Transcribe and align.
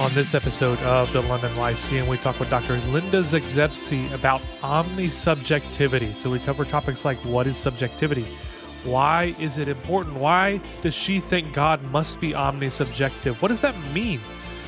On 0.00 0.10
this 0.14 0.34
episode 0.34 0.78
of 0.78 1.12
the 1.12 1.20
London 1.20 1.54
Lyceum, 1.58 2.06
we 2.06 2.16
talk 2.16 2.40
with 2.40 2.48
Dr. 2.48 2.78
Linda 2.88 3.20
Zagzebski 3.20 4.10
about 4.14 4.40
omnisubjectivity. 4.62 6.14
So 6.14 6.30
we 6.30 6.38
cover 6.38 6.64
topics 6.64 7.04
like 7.04 7.18
what 7.18 7.46
is 7.46 7.58
subjectivity? 7.58 8.26
Why 8.82 9.34
is 9.38 9.58
it 9.58 9.68
important? 9.68 10.16
Why 10.16 10.58
does 10.80 10.94
she 10.94 11.20
think 11.20 11.52
God 11.52 11.82
must 11.82 12.18
be 12.18 12.32
omnisubjective? 12.32 13.42
What 13.42 13.48
does 13.48 13.60
that 13.60 13.78
mean? 13.92 14.20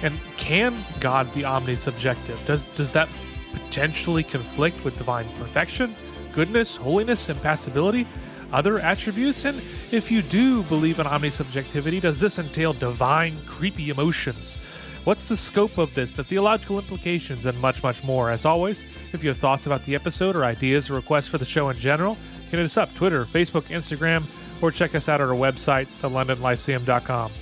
And 0.02 0.20
can 0.36 0.84
God 1.00 1.32
be 1.32 1.44
omnisubjective? 1.44 2.44
Does 2.44 2.66
does 2.66 2.92
that 2.92 3.08
potentially 3.54 4.24
conflict 4.24 4.84
with 4.84 4.98
divine 4.98 5.26
perfection, 5.38 5.96
goodness, 6.34 6.76
holiness, 6.76 7.30
impassibility, 7.30 8.06
other 8.52 8.78
attributes? 8.80 9.46
And 9.46 9.62
if 9.92 10.10
you 10.10 10.20
do 10.20 10.62
believe 10.64 10.98
in 11.00 11.06
omnisubjectivity, 11.06 12.02
does 12.02 12.20
this 12.20 12.38
entail 12.38 12.74
divine 12.74 13.38
creepy 13.46 13.88
emotions? 13.88 14.58
What's 15.04 15.28
the 15.28 15.36
scope 15.36 15.78
of 15.78 15.92
this, 15.94 16.12
the 16.12 16.22
theological 16.22 16.78
implications, 16.78 17.46
and 17.46 17.58
much, 17.58 17.82
much 17.82 18.04
more? 18.04 18.30
As 18.30 18.44
always, 18.44 18.84
if 19.12 19.24
you 19.24 19.30
have 19.30 19.38
thoughts 19.38 19.66
about 19.66 19.84
the 19.84 19.96
episode 19.96 20.36
or 20.36 20.44
ideas 20.44 20.88
or 20.88 20.94
requests 20.94 21.26
for 21.26 21.38
the 21.38 21.44
show 21.44 21.68
in 21.70 21.76
general, 21.76 22.16
hit 22.52 22.60
us 22.60 22.76
up 22.76 22.94
Twitter, 22.94 23.24
Facebook, 23.24 23.64
Instagram, 23.64 24.26
or 24.60 24.70
check 24.70 24.94
us 24.94 25.08
out 25.08 25.20
at 25.20 25.28
our 25.28 25.34
website, 25.34 25.88
thelondonlyceum.com. 26.00 27.32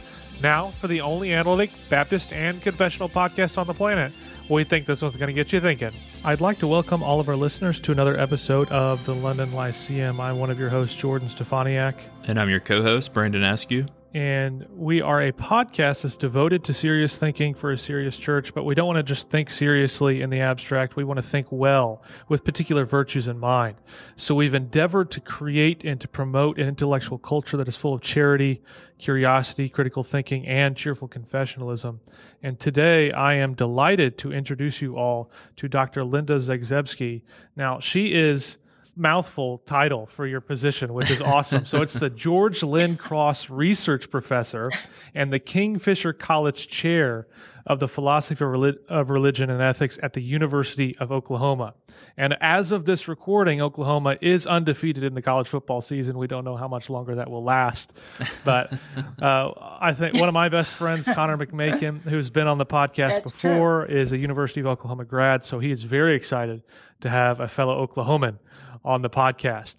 Now, 0.42 0.70
for 0.70 0.88
the 0.88 1.02
only 1.02 1.34
analytic, 1.34 1.70
Baptist, 1.90 2.32
and 2.32 2.62
confessional 2.62 3.10
podcast 3.10 3.58
on 3.58 3.66
the 3.66 3.74
planet, 3.74 4.14
we 4.48 4.64
think 4.64 4.86
this 4.86 5.02
one's 5.02 5.18
going 5.18 5.28
to 5.28 5.34
get 5.34 5.52
you 5.52 5.60
thinking. 5.60 5.92
I'd 6.24 6.40
like 6.40 6.60
to 6.60 6.66
welcome 6.66 7.02
all 7.02 7.20
of 7.20 7.28
our 7.28 7.36
listeners 7.36 7.78
to 7.80 7.92
another 7.92 8.18
episode 8.18 8.70
of 8.70 9.04
the 9.04 9.14
London 9.14 9.52
Lyceum. 9.52 10.18
I'm 10.18 10.38
one 10.38 10.48
of 10.48 10.58
your 10.58 10.70
hosts, 10.70 10.96
Jordan 10.96 11.28
Steffaniak. 11.28 11.96
And 12.24 12.40
I'm 12.40 12.48
your 12.48 12.60
co 12.60 12.82
host, 12.82 13.12
Brandon 13.12 13.44
Askew 13.44 13.84
and 14.12 14.66
we 14.70 15.00
are 15.00 15.20
a 15.20 15.32
podcast 15.32 16.02
that's 16.02 16.16
devoted 16.16 16.64
to 16.64 16.74
serious 16.74 17.16
thinking 17.16 17.54
for 17.54 17.70
a 17.70 17.78
serious 17.78 18.16
church, 18.16 18.52
but 18.52 18.64
we 18.64 18.74
don't 18.74 18.88
want 18.88 18.96
to 18.96 19.04
just 19.04 19.30
think 19.30 19.50
seriously 19.50 20.20
in 20.20 20.30
the 20.30 20.40
abstract. 20.40 20.96
We 20.96 21.04
want 21.04 21.18
to 21.18 21.22
think 21.22 21.46
well 21.50 22.02
with 22.28 22.44
particular 22.44 22.84
virtues 22.84 23.28
in 23.28 23.38
mind. 23.38 23.76
So 24.16 24.34
we've 24.34 24.54
endeavored 24.54 25.12
to 25.12 25.20
create 25.20 25.84
and 25.84 26.00
to 26.00 26.08
promote 26.08 26.58
an 26.58 26.66
intellectual 26.66 27.18
culture 27.18 27.56
that 27.56 27.68
is 27.68 27.76
full 27.76 27.94
of 27.94 28.00
charity, 28.00 28.62
curiosity, 28.98 29.68
critical 29.68 30.02
thinking, 30.02 30.44
and 30.44 30.76
cheerful 30.76 31.08
confessionalism. 31.08 32.00
And 32.42 32.58
today 32.58 33.12
I 33.12 33.34
am 33.34 33.54
delighted 33.54 34.18
to 34.18 34.32
introduce 34.32 34.82
you 34.82 34.96
all 34.96 35.30
to 35.54 35.68
Dr. 35.68 36.02
Linda 36.02 36.36
Zagzebski. 36.36 37.22
Now, 37.54 37.78
she 37.78 38.12
is 38.12 38.58
mouthful 38.96 39.58
title 39.58 40.06
for 40.06 40.26
your 40.26 40.40
position, 40.40 40.92
which 40.92 41.10
is 41.10 41.20
awesome. 41.20 41.64
so 41.66 41.82
it's 41.82 41.94
the 41.94 42.10
George 42.26 42.62
Lynn 42.62 42.96
Cross 42.96 43.50
Research 43.50 44.10
Professor 44.10 44.70
and 45.14 45.32
the 45.32 45.38
Kingfisher 45.38 46.12
College 46.12 46.68
Chair 46.68 47.26
of 47.66 47.78
the 47.78 47.88
Philosophy 47.88 48.44
of 48.88 49.10
Religion 49.10 49.50
and 49.50 49.62
Ethics 49.62 49.98
at 50.02 50.14
the 50.14 50.22
University 50.22 50.96
of 50.98 51.12
Oklahoma. 51.12 51.74
And 52.16 52.36
as 52.40 52.72
of 52.72 52.84
this 52.84 53.08
recording, 53.08 53.60
Oklahoma 53.60 54.16
is 54.20 54.46
undefeated 54.46 55.04
in 55.04 55.14
the 55.14 55.22
college 55.22 55.48
football 55.48 55.80
season. 55.80 56.18
We 56.18 56.26
don't 56.26 56.44
know 56.44 56.56
how 56.56 56.68
much 56.68 56.90
longer 56.90 57.16
that 57.16 57.30
will 57.30 57.44
last. 57.44 57.96
But 58.44 58.72
uh, 59.22 59.52
I 59.80 59.94
think 59.94 60.14
one 60.14 60.28
of 60.28 60.34
my 60.34 60.48
best 60.48 60.74
friends, 60.74 61.06
Connor 61.06 61.36
McMakin, 61.36 62.00
who's 62.00 62.30
been 62.30 62.46
on 62.46 62.58
the 62.58 62.66
podcast 62.66 63.22
That's 63.22 63.32
before, 63.32 63.86
true. 63.86 63.96
is 63.96 64.12
a 64.12 64.18
University 64.18 64.60
of 64.60 64.66
Oklahoma 64.66 65.04
grad. 65.04 65.44
So 65.44 65.58
he 65.58 65.70
is 65.70 65.82
very 65.82 66.14
excited 66.14 66.62
to 67.00 67.08
have 67.08 67.40
a 67.40 67.48
fellow 67.48 67.86
Oklahoman 67.86 68.38
on 68.84 69.02
the 69.02 69.10
podcast. 69.10 69.76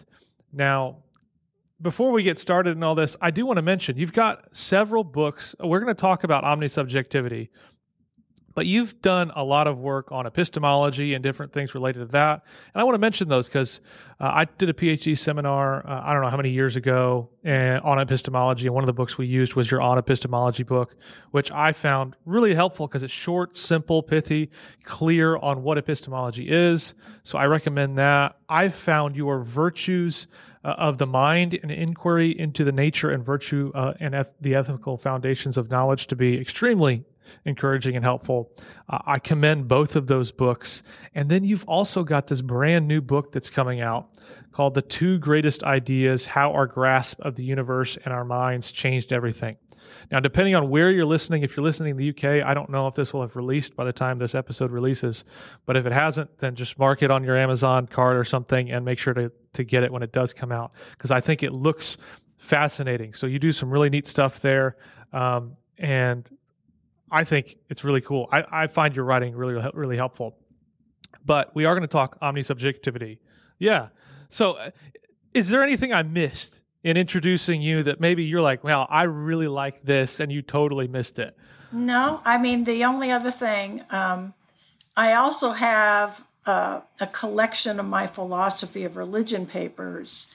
Now, 0.52 0.98
before 1.80 2.12
we 2.12 2.22
get 2.22 2.38
started 2.38 2.76
in 2.76 2.82
all 2.82 2.94
this, 2.94 3.16
I 3.20 3.30
do 3.30 3.44
want 3.44 3.56
to 3.56 3.62
mention 3.62 3.96
you've 3.96 4.12
got 4.12 4.54
several 4.54 5.02
books. 5.02 5.54
We're 5.58 5.80
going 5.80 5.94
to 5.94 6.00
talk 6.00 6.22
about 6.22 6.44
omnisubjectivity 6.44 7.48
but 8.54 8.66
you've 8.66 9.00
done 9.02 9.30
a 9.34 9.42
lot 9.44 9.66
of 9.66 9.78
work 9.78 10.10
on 10.12 10.26
epistemology 10.26 11.14
and 11.14 11.22
different 11.22 11.52
things 11.52 11.74
related 11.74 12.00
to 12.00 12.04
that. 12.06 12.42
And 12.74 12.80
I 12.80 12.84
want 12.84 12.94
to 12.94 12.98
mention 12.98 13.28
those 13.28 13.48
because 13.48 13.80
uh, 14.20 14.30
I 14.34 14.44
did 14.44 14.68
a 14.68 14.72
PhD 14.72 15.16
seminar, 15.16 15.86
uh, 15.86 16.02
I 16.04 16.12
don't 16.12 16.22
know 16.22 16.28
how 16.28 16.36
many 16.36 16.50
years 16.50 16.76
ago, 16.76 17.28
and, 17.44 17.80
on 17.82 17.98
epistemology. 17.98 18.66
And 18.66 18.74
one 18.74 18.82
of 18.82 18.86
the 18.86 18.92
books 18.92 19.18
we 19.18 19.26
used 19.26 19.54
was 19.54 19.70
your 19.70 19.80
On 19.80 19.98
Epistemology 19.98 20.62
book, 20.62 20.94
which 21.30 21.50
I 21.50 21.72
found 21.72 22.16
really 22.24 22.54
helpful 22.54 22.86
because 22.86 23.02
it's 23.02 23.12
short, 23.12 23.56
simple, 23.56 24.02
pithy, 24.02 24.50
clear 24.84 25.36
on 25.36 25.62
what 25.62 25.78
epistemology 25.78 26.48
is. 26.48 26.94
So 27.24 27.38
I 27.38 27.46
recommend 27.46 27.98
that. 27.98 28.36
I've 28.48 28.74
found 28.74 29.16
your 29.16 29.40
virtues 29.42 30.26
uh, 30.64 30.74
of 30.78 30.98
the 30.98 31.06
mind 31.06 31.58
and 31.62 31.70
inquiry 31.70 32.38
into 32.38 32.64
the 32.64 32.72
nature 32.72 33.10
and 33.10 33.24
virtue 33.24 33.72
uh, 33.74 33.94
and 33.98 34.14
eth- 34.14 34.34
the 34.40 34.54
ethical 34.54 34.96
foundations 34.96 35.56
of 35.56 35.70
knowledge 35.70 36.06
to 36.06 36.16
be 36.16 36.40
extremely 36.40 37.04
encouraging 37.44 37.96
and 37.96 38.04
helpful. 38.04 38.52
Uh, 38.88 38.98
I 39.06 39.18
commend 39.18 39.68
both 39.68 39.96
of 39.96 40.06
those 40.06 40.32
books. 40.32 40.82
And 41.14 41.28
then 41.28 41.44
you've 41.44 41.64
also 41.68 42.04
got 42.04 42.26
this 42.26 42.42
brand 42.42 42.88
new 42.88 43.00
book 43.00 43.32
that's 43.32 43.50
coming 43.50 43.80
out 43.80 44.08
called 44.52 44.74
The 44.74 44.82
Two 44.82 45.18
Greatest 45.18 45.64
Ideas 45.64 46.26
How 46.26 46.52
Our 46.52 46.66
Grasp 46.66 47.20
of 47.20 47.36
the 47.36 47.44
Universe 47.44 47.98
and 48.04 48.12
Our 48.12 48.24
Minds 48.24 48.72
Changed 48.72 49.12
Everything. 49.12 49.56
Now, 50.10 50.20
depending 50.20 50.54
on 50.54 50.68
where 50.68 50.90
you're 50.90 51.06
listening, 51.06 51.42
if 51.42 51.56
you're 51.56 51.64
listening 51.64 51.92
in 51.92 51.96
the 51.96 52.10
UK, 52.10 52.46
I 52.46 52.54
don't 52.54 52.70
know 52.70 52.86
if 52.86 52.94
this 52.94 53.12
will 53.12 53.22
have 53.22 53.36
released 53.36 53.74
by 53.74 53.84
the 53.84 53.92
time 53.92 54.18
this 54.18 54.34
episode 54.34 54.70
releases, 54.70 55.24
but 55.66 55.76
if 55.76 55.86
it 55.86 55.92
hasn't, 55.92 56.38
then 56.38 56.54
just 56.54 56.78
mark 56.78 57.02
it 57.02 57.10
on 57.10 57.24
your 57.24 57.36
Amazon 57.36 57.86
card 57.86 58.16
or 58.16 58.24
something 58.24 58.70
and 58.70 58.84
make 58.84 58.98
sure 58.98 59.14
to, 59.14 59.32
to 59.54 59.64
get 59.64 59.82
it 59.82 59.92
when 59.92 60.02
it 60.02 60.12
does 60.12 60.32
come 60.32 60.52
out 60.52 60.72
because 60.92 61.10
I 61.10 61.20
think 61.20 61.42
it 61.42 61.52
looks 61.52 61.96
fascinating. 62.36 63.14
So 63.14 63.26
you 63.26 63.38
do 63.38 63.52
some 63.52 63.70
really 63.70 63.90
neat 63.90 64.06
stuff 64.06 64.40
there. 64.40 64.76
Um, 65.12 65.56
and 65.78 66.28
I 67.12 67.24
think 67.24 67.58
it's 67.68 67.84
really 67.84 68.00
cool. 68.00 68.28
I, 68.32 68.44
I 68.50 68.66
find 68.66 68.96
your 68.96 69.04
writing 69.04 69.36
really, 69.36 69.62
really 69.74 69.96
helpful. 69.96 70.36
But 71.24 71.54
we 71.54 71.66
are 71.66 71.74
going 71.74 71.82
to 71.82 71.92
talk 71.92 72.18
omnisubjectivity. 72.20 73.18
Yeah. 73.58 73.88
So, 74.28 74.54
uh, 74.54 74.70
is 75.34 75.50
there 75.50 75.62
anything 75.62 75.92
I 75.92 76.02
missed 76.02 76.62
in 76.82 76.96
introducing 76.96 77.62
you 77.62 77.82
that 77.84 78.00
maybe 78.00 78.24
you're 78.24 78.40
like, 78.40 78.64
well, 78.64 78.86
I 78.90 79.04
really 79.04 79.46
like 79.46 79.82
this, 79.82 80.20
and 80.20 80.32
you 80.32 80.42
totally 80.42 80.88
missed 80.88 81.18
it? 81.18 81.36
No, 81.70 82.20
I 82.24 82.38
mean 82.38 82.64
the 82.64 82.84
only 82.84 83.10
other 83.12 83.30
thing, 83.30 83.82
um, 83.90 84.34
I 84.96 85.14
also 85.14 85.52
have 85.52 86.22
uh, 86.44 86.80
a 87.00 87.06
collection 87.06 87.78
of 87.78 87.86
my 87.86 88.06
philosophy 88.06 88.84
of 88.84 88.96
religion 88.96 89.46
papers 89.46 90.26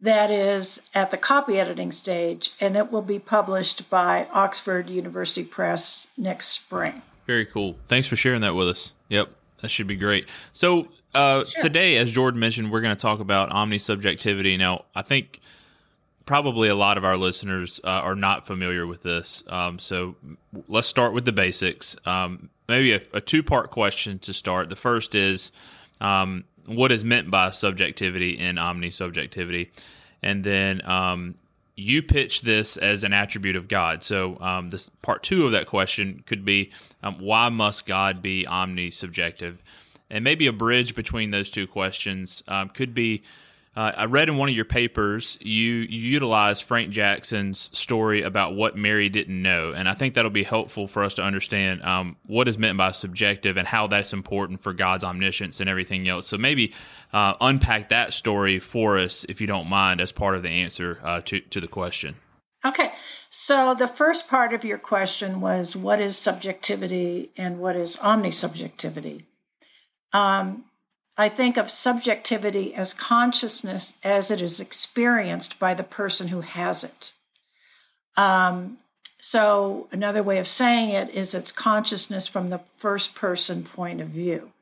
that 0.00 0.30
is 0.30 0.82
at 0.94 1.10
the 1.10 1.16
copy 1.16 1.58
editing 1.58 1.92
stage, 1.92 2.52
and 2.60 2.76
it 2.76 2.92
will 2.92 3.02
be 3.02 3.18
published 3.18 3.88
by 3.88 4.26
Oxford 4.32 4.90
University 4.90 5.44
Press 5.44 6.08
next 6.16 6.48
spring. 6.48 7.02
Very 7.26 7.46
cool. 7.46 7.76
Thanks 7.88 8.06
for 8.06 8.16
sharing 8.16 8.42
that 8.42 8.54
with 8.54 8.68
us. 8.68 8.92
Yep, 9.08 9.30
that 9.62 9.70
should 9.70 9.86
be 9.86 9.96
great. 9.96 10.28
So, 10.52 10.88
uh, 11.14 11.44
sure. 11.44 11.62
today, 11.62 11.96
as 11.96 12.12
Jordan 12.12 12.38
mentioned, 12.38 12.70
we're 12.70 12.82
going 12.82 12.94
to 12.94 13.00
talk 13.00 13.20
about 13.20 13.50
omnisubjectivity. 13.50 14.58
Now, 14.58 14.84
I 14.94 15.02
think 15.02 15.40
probably 16.26 16.68
a 16.68 16.74
lot 16.74 16.98
of 16.98 17.04
our 17.04 17.16
listeners 17.16 17.80
uh, 17.82 17.88
are 17.88 18.14
not 18.14 18.46
familiar 18.46 18.86
with 18.86 19.02
this. 19.02 19.42
Um, 19.48 19.78
so, 19.78 20.16
let's 20.68 20.88
start 20.88 21.14
with 21.14 21.24
the 21.24 21.32
basics. 21.32 21.96
Um, 22.04 22.50
maybe 22.68 22.92
a, 22.92 23.00
a 23.14 23.20
two 23.20 23.42
part 23.42 23.70
question 23.70 24.18
to 24.20 24.32
start. 24.32 24.68
The 24.68 24.76
first 24.76 25.14
is 25.14 25.52
um, 26.00 26.44
what 26.66 26.92
is 26.92 27.04
meant 27.04 27.30
by 27.30 27.50
subjectivity 27.50 28.38
and 28.38 28.58
omnisubjectivity. 28.58 29.70
And 30.22 30.44
then 30.44 30.86
um, 30.88 31.34
you 31.76 32.02
pitch 32.02 32.42
this 32.42 32.76
as 32.76 33.04
an 33.04 33.12
attribute 33.12 33.56
of 33.56 33.68
God. 33.68 34.02
So 34.02 34.40
um, 34.40 34.70
this 34.70 34.88
part 35.02 35.22
two 35.22 35.46
of 35.46 35.52
that 35.52 35.66
question 35.66 36.24
could 36.26 36.44
be 36.44 36.72
um, 37.02 37.20
why 37.20 37.48
must 37.50 37.86
God 37.86 38.22
be 38.22 38.46
omnisubjective? 38.48 39.56
And 40.08 40.24
maybe 40.24 40.46
a 40.46 40.52
bridge 40.52 40.94
between 40.94 41.30
those 41.30 41.50
two 41.50 41.66
questions 41.66 42.42
um, 42.48 42.70
could 42.70 42.94
be 42.94 43.22
uh, 43.76 43.92
I 43.94 44.04
read 44.06 44.30
in 44.30 44.38
one 44.38 44.48
of 44.48 44.54
your 44.54 44.64
papers 44.64 45.36
you, 45.40 45.74
you 45.74 46.00
utilize 46.00 46.60
Frank 46.60 46.90
Jackson's 46.90 47.70
story 47.76 48.22
about 48.22 48.54
what 48.54 48.74
Mary 48.74 49.10
didn't 49.10 49.40
know, 49.40 49.72
and 49.72 49.86
I 49.86 49.94
think 49.94 50.14
that'll 50.14 50.30
be 50.30 50.44
helpful 50.44 50.86
for 50.86 51.04
us 51.04 51.14
to 51.14 51.22
understand 51.22 51.82
um, 51.82 52.16
what 52.26 52.48
is 52.48 52.56
meant 52.56 52.78
by 52.78 52.92
subjective 52.92 53.58
and 53.58 53.68
how 53.68 53.86
that's 53.86 54.14
important 54.14 54.62
for 54.62 54.72
God's 54.72 55.04
omniscience 55.04 55.60
and 55.60 55.68
everything 55.68 56.08
else. 56.08 56.26
So 56.26 56.38
maybe 56.38 56.72
uh, 57.12 57.34
unpack 57.40 57.90
that 57.90 58.14
story 58.14 58.58
for 58.60 58.98
us, 58.98 59.26
if 59.28 59.42
you 59.42 59.46
don't 59.46 59.68
mind, 59.68 60.00
as 60.00 60.10
part 60.10 60.36
of 60.36 60.42
the 60.42 60.50
answer 60.50 60.98
uh, 61.04 61.20
to 61.26 61.40
to 61.40 61.60
the 61.60 61.68
question. 61.68 62.14
Okay, 62.64 62.90
so 63.28 63.74
the 63.74 63.86
first 63.86 64.28
part 64.28 64.54
of 64.54 64.64
your 64.64 64.78
question 64.78 65.40
was 65.40 65.76
what 65.76 66.00
is 66.00 66.16
subjectivity 66.16 67.30
and 67.36 67.58
what 67.58 67.76
is 67.76 67.98
omnisubjectivity. 67.98 69.24
Um, 70.12 70.64
I 71.18 71.28
think 71.30 71.56
of 71.56 71.70
subjectivity 71.70 72.74
as 72.74 72.92
consciousness 72.92 73.94
as 74.04 74.30
it 74.30 74.42
is 74.42 74.60
experienced 74.60 75.58
by 75.58 75.74
the 75.74 75.82
person 75.82 76.28
who 76.28 76.42
has 76.42 76.84
it. 76.84 77.12
Um, 78.16 78.78
so, 79.20 79.88
another 79.92 80.22
way 80.22 80.38
of 80.38 80.46
saying 80.46 80.90
it 80.90 81.10
is 81.10 81.34
it's 81.34 81.52
consciousness 81.52 82.28
from 82.28 82.50
the 82.50 82.60
first 82.76 83.14
person 83.14 83.64
point 83.64 84.00
of 84.00 84.08
view. 84.08 84.52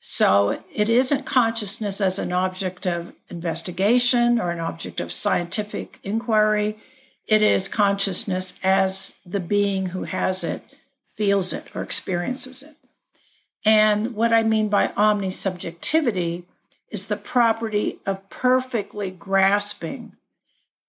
So, 0.00 0.62
it 0.72 0.88
isn't 0.88 1.26
consciousness 1.26 2.00
as 2.00 2.18
an 2.18 2.32
object 2.32 2.86
of 2.86 3.12
investigation 3.28 4.38
or 4.38 4.50
an 4.50 4.60
object 4.60 5.00
of 5.00 5.10
scientific 5.10 5.98
inquiry. 6.04 6.78
It 7.26 7.42
is 7.42 7.68
consciousness 7.68 8.54
as 8.62 9.14
the 9.26 9.40
being 9.40 9.86
who 9.86 10.04
has 10.04 10.44
it 10.44 10.62
feels 11.16 11.52
it 11.52 11.66
or 11.74 11.82
experiences 11.82 12.62
it. 12.62 12.77
And 13.64 14.14
what 14.14 14.32
I 14.32 14.42
mean 14.42 14.68
by 14.68 14.88
omnisubjectivity 14.88 16.44
is 16.90 17.06
the 17.06 17.16
property 17.16 17.98
of 18.06 18.28
perfectly 18.30 19.10
grasping 19.10 20.16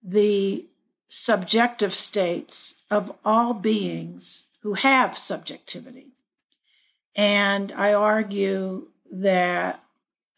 the 0.04 0.66
subjective 1.10 1.94
states 1.94 2.76
of 2.90 3.12
all 3.26 3.54
beings 3.54 4.46
who 4.62 4.74
have 4.74 5.18
subjectivity. 5.18 6.14
And 7.16 7.72
I 7.74 7.94
argue 7.94 8.88
that 9.12 9.84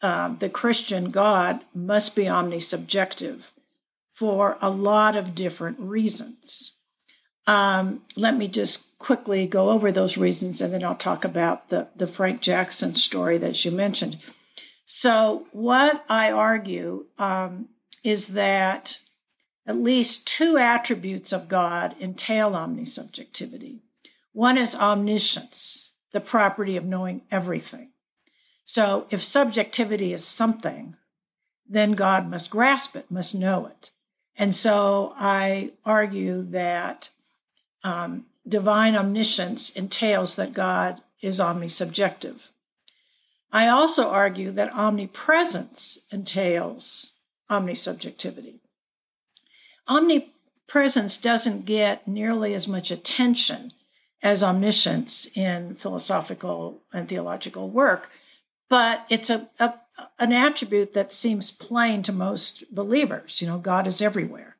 um, 0.00 0.38
the 0.38 0.48
Christian 0.48 1.10
God 1.10 1.60
must 1.74 2.16
be 2.16 2.24
omnisubjective 2.24 3.42
for 4.12 4.56
a 4.60 4.70
lot 4.70 5.16
of 5.16 5.34
different 5.34 5.78
reasons. 5.78 6.72
Um, 7.46 8.02
let 8.16 8.36
me 8.36 8.48
just 8.48 8.98
quickly 8.98 9.46
go 9.46 9.70
over 9.70 9.90
those 9.90 10.16
reasons 10.16 10.60
and 10.60 10.72
then 10.72 10.84
I'll 10.84 10.94
talk 10.94 11.24
about 11.24 11.68
the, 11.68 11.88
the 11.96 12.06
Frank 12.06 12.40
Jackson 12.40 12.94
story 12.94 13.38
that 13.38 13.64
you 13.64 13.72
mentioned. 13.72 14.16
So, 14.86 15.46
what 15.52 16.04
I 16.08 16.32
argue 16.32 17.06
um, 17.18 17.68
is 18.04 18.28
that 18.28 19.00
at 19.66 19.76
least 19.76 20.26
two 20.26 20.58
attributes 20.58 21.32
of 21.32 21.48
God 21.48 21.96
entail 22.00 22.52
omnisubjectivity. 22.52 23.80
One 24.32 24.58
is 24.58 24.76
omniscience, 24.76 25.90
the 26.12 26.20
property 26.20 26.76
of 26.76 26.84
knowing 26.84 27.22
everything. 27.30 27.90
So, 28.64 29.06
if 29.10 29.22
subjectivity 29.22 30.12
is 30.12 30.24
something, 30.24 30.96
then 31.68 31.92
God 31.92 32.28
must 32.28 32.50
grasp 32.50 32.96
it, 32.96 33.10
must 33.10 33.34
know 33.34 33.66
it. 33.66 33.90
And 34.36 34.54
so 34.54 35.14
I 35.16 35.72
argue 35.84 36.42
that 36.50 37.10
um, 37.84 38.26
divine 38.46 38.96
omniscience 38.96 39.70
entails 39.70 40.36
that 40.36 40.52
God 40.54 41.00
is 41.20 41.40
omnisubjective. 41.40 42.38
I 43.52 43.68
also 43.68 44.08
argue 44.08 44.52
that 44.52 44.72
omnipresence 44.72 45.98
entails 46.10 47.10
omnisubjectivity. 47.50 48.60
Omnipresence 49.86 51.18
doesn't 51.18 51.66
get 51.66 52.08
nearly 52.08 52.54
as 52.54 52.66
much 52.66 52.90
attention 52.90 53.72
as 54.22 54.42
omniscience 54.42 55.26
in 55.36 55.74
philosophical 55.74 56.82
and 56.92 57.08
theological 57.08 57.68
work, 57.68 58.10
but 58.70 59.04
it's 59.10 59.30
a, 59.30 59.48
a 59.58 59.74
an 60.18 60.32
attribute 60.32 60.94
that 60.94 61.12
seems 61.12 61.50
plain 61.50 62.02
to 62.04 62.12
most 62.12 62.64
believers. 62.74 63.40
You 63.40 63.48
know, 63.48 63.58
God 63.58 63.86
is 63.86 64.00
everywhere. 64.00 64.56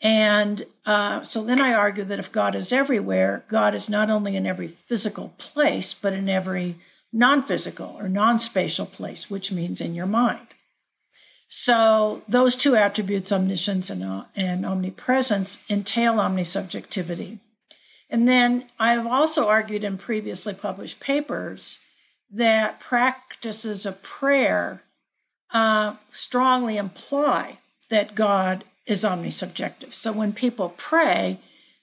And 0.00 0.64
uh, 0.86 1.24
so 1.24 1.42
then 1.42 1.60
I 1.60 1.74
argue 1.74 2.04
that 2.04 2.20
if 2.20 2.30
God 2.30 2.54
is 2.54 2.72
everywhere, 2.72 3.44
God 3.48 3.74
is 3.74 3.88
not 3.88 4.10
only 4.10 4.36
in 4.36 4.46
every 4.46 4.68
physical 4.68 5.34
place, 5.38 5.92
but 5.92 6.12
in 6.12 6.28
every 6.28 6.76
non 7.12 7.42
physical 7.42 7.96
or 7.98 8.08
non 8.08 8.38
spatial 8.38 8.86
place, 8.86 9.28
which 9.30 9.50
means 9.50 9.80
in 9.80 9.94
your 9.94 10.06
mind. 10.06 10.46
So 11.48 12.22
those 12.28 12.56
two 12.56 12.76
attributes, 12.76 13.32
omniscience 13.32 13.90
and, 13.90 14.04
uh, 14.04 14.24
and 14.36 14.66
omnipresence, 14.66 15.64
entail 15.68 16.14
omnisubjectivity. 16.14 17.40
And 18.10 18.28
then 18.28 18.66
I 18.78 18.92
have 18.92 19.06
also 19.06 19.48
argued 19.48 19.84
in 19.84 19.98
previously 19.98 20.54
published 20.54 21.00
papers 21.00 21.78
that 22.30 22.80
practices 22.80 23.86
of 23.86 24.02
prayer 24.02 24.82
uh, 25.50 25.94
strongly 26.12 26.76
imply 26.76 27.58
that 27.88 28.14
God 28.14 28.64
is 28.88 29.04
omnisubjective. 29.04 29.92
So 29.92 30.10
when 30.12 30.32
people 30.32 30.74
pray, 30.76 31.38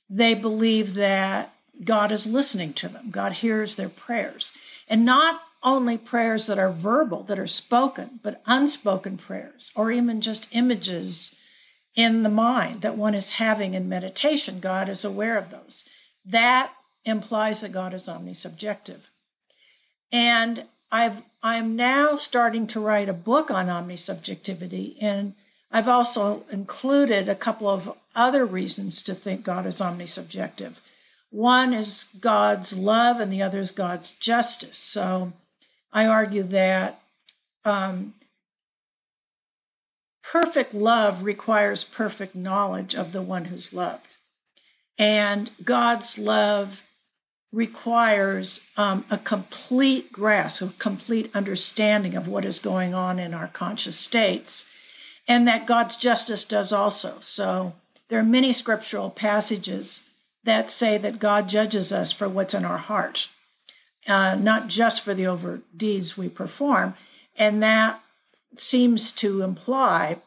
they 0.09 0.33
believe 0.33 0.95
that 0.95 1.53
God 1.83 2.11
is 2.11 2.25
listening 2.25 2.73
to 2.73 2.89
them, 2.89 3.11
God 3.11 3.31
hears 3.31 3.75
their 3.75 3.89
prayers. 3.89 4.51
And 4.87 5.05
not 5.05 5.39
only 5.61 5.97
prayers 5.97 6.47
that 6.47 6.59
are 6.59 6.71
verbal, 6.71 7.23
that 7.23 7.39
are 7.39 7.47
spoken, 7.47 8.19
but 8.23 8.41
unspoken 8.45 9.17
prayers, 9.17 9.71
or 9.75 9.91
even 9.91 10.21
just 10.21 10.47
images 10.51 11.35
in 11.95 12.23
the 12.23 12.29
mind 12.29 12.81
that 12.81 12.97
one 12.97 13.15
is 13.15 13.31
having 13.31 13.73
in 13.73 13.87
meditation. 13.89 14.59
God 14.59 14.89
is 14.89 15.05
aware 15.05 15.37
of 15.37 15.49
those. 15.49 15.83
That 16.25 16.71
implies 17.03 17.61
that 17.61 17.71
God 17.71 17.93
is 17.93 18.07
omnisubjective. 18.07 19.01
And 20.11 20.65
I've 20.91 21.21
I'm 21.41 21.75
now 21.75 22.15
starting 22.15 22.67
to 22.67 22.79
write 22.79 23.09
a 23.09 23.13
book 23.13 23.51
on 23.51 23.67
omnisubjectivity 23.67 24.97
and 25.01 25.35
I've 25.75 25.89
also 25.89 26.45
included 26.51 27.27
a 27.27 27.35
couple 27.35 27.67
of 27.67 27.91
other 28.15 28.45
reasons 28.45 29.03
to 29.03 29.13
think 29.13 29.43
God 29.43 29.65
is 29.65 29.81
omnisubjective. 29.81 30.75
One 31.31 31.73
is 31.73 32.05
God's 32.17 32.77
love, 32.77 33.19
and 33.19 33.29
the 33.29 33.43
other 33.43 33.59
is 33.59 33.71
God's 33.71 34.13
justice. 34.13 34.77
So 34.77 35.33
I 35.91 36.05
argue 36.05 36.43
that 36.43 37.01
um, 37.65 38.13
perfect 40.23 40.73
love 40.73 41.23
requires 41.23 41.83
perfect 41.83 42.35
knowledge 42.35 42.95
of 42.95 43.11
the 43.11 43.21
one 43.21 43.43
who's 43.43 43.73
loved. 43.73 44.15
And 44.97 45.51
God's 45.61 46.17
love 46.17 46.85
requires 47.51 48.61
um, 48.77 49.03
a 49.11 49.17
complete 49.17 50.13
grasp, 50.13 50.61
a 50.61 50.67
complete 50.79 51.35
understanding 51.35 52.15
of 52.15 52.29
what 52.29 52.45
is 52.45 52.59
going 52.59 52.93
on 52.93 53.19
in 53.19 53.33
our 53.33 53.49
conscious 53.49 53.97
states 53.97 54.65
and 55.27 55.47
that 55.47 55.67
God's 55.67 55.97
justice 55.97 56.45
does 56.45 56.71
also. 56.71 57.17
So 57.21 57.73
there 58.07 58.19
are 58.19 58.23
many 58.23 58.53
scriptural 58.53 59.09
passages 59.09 60.03
that 60.43 60.69
say 60.69 60.97
that 60.97 61.19
God 61.19 61.49
judges 61.49 61.91
us 61.91 62.11
for 62.11 62.29
what's 62.29 62.53
in 62.53 62.65
our 62.65 62.77
heart, 62.77 63.29
uh, 64.07 64.35
not 64.35 64.67
just 64.67 65.03
for 65.03 65.13
the 65.13 65.27
over 65.27 65.61
deeds 65.75 66.17
we 66.17 66.29
perform. 66.29 66.93
And 67.37 67.63
that 67.63 67.99
seems 68.55 69.11
to 69.13 69.41
imply 69.41 70.21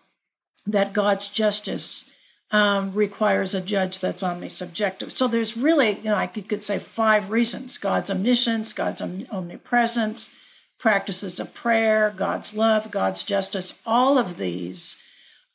that 0.66 0.92
God's 0.92 1.28
justice 1.28 2.04
um, 2.50 2.92
requires 2.94 3.54
a 3.54 3.60
judge 3.60 4.00
that's 4.00 4.22
omnisubjective. 4.22 5.12
So 5.12 5.28
there's 5.28 5.56
really, 5.56 5.92
you 5.98 6.04
know, 6.04 6.14
I 6.14 6.26
could 6.26 6.62
say 6.62 6.78
five 6.78 7.30
reasons 7.30 7.78
God's 7.78 8.10
omniscience, 8.10 8.72
God's 8.72 9.02
omnipresence, 9.02 10.30
practices 10.78 11.40
of 11.40 11.54
prayer, 11.54 12.12
God's 12.16 12.54
love, 12.54 12.90
God's 12.90 13.22
justice, 13.22 13.74
all 13.84 14.18
of 14.18 14.38
these, 14.38 14.96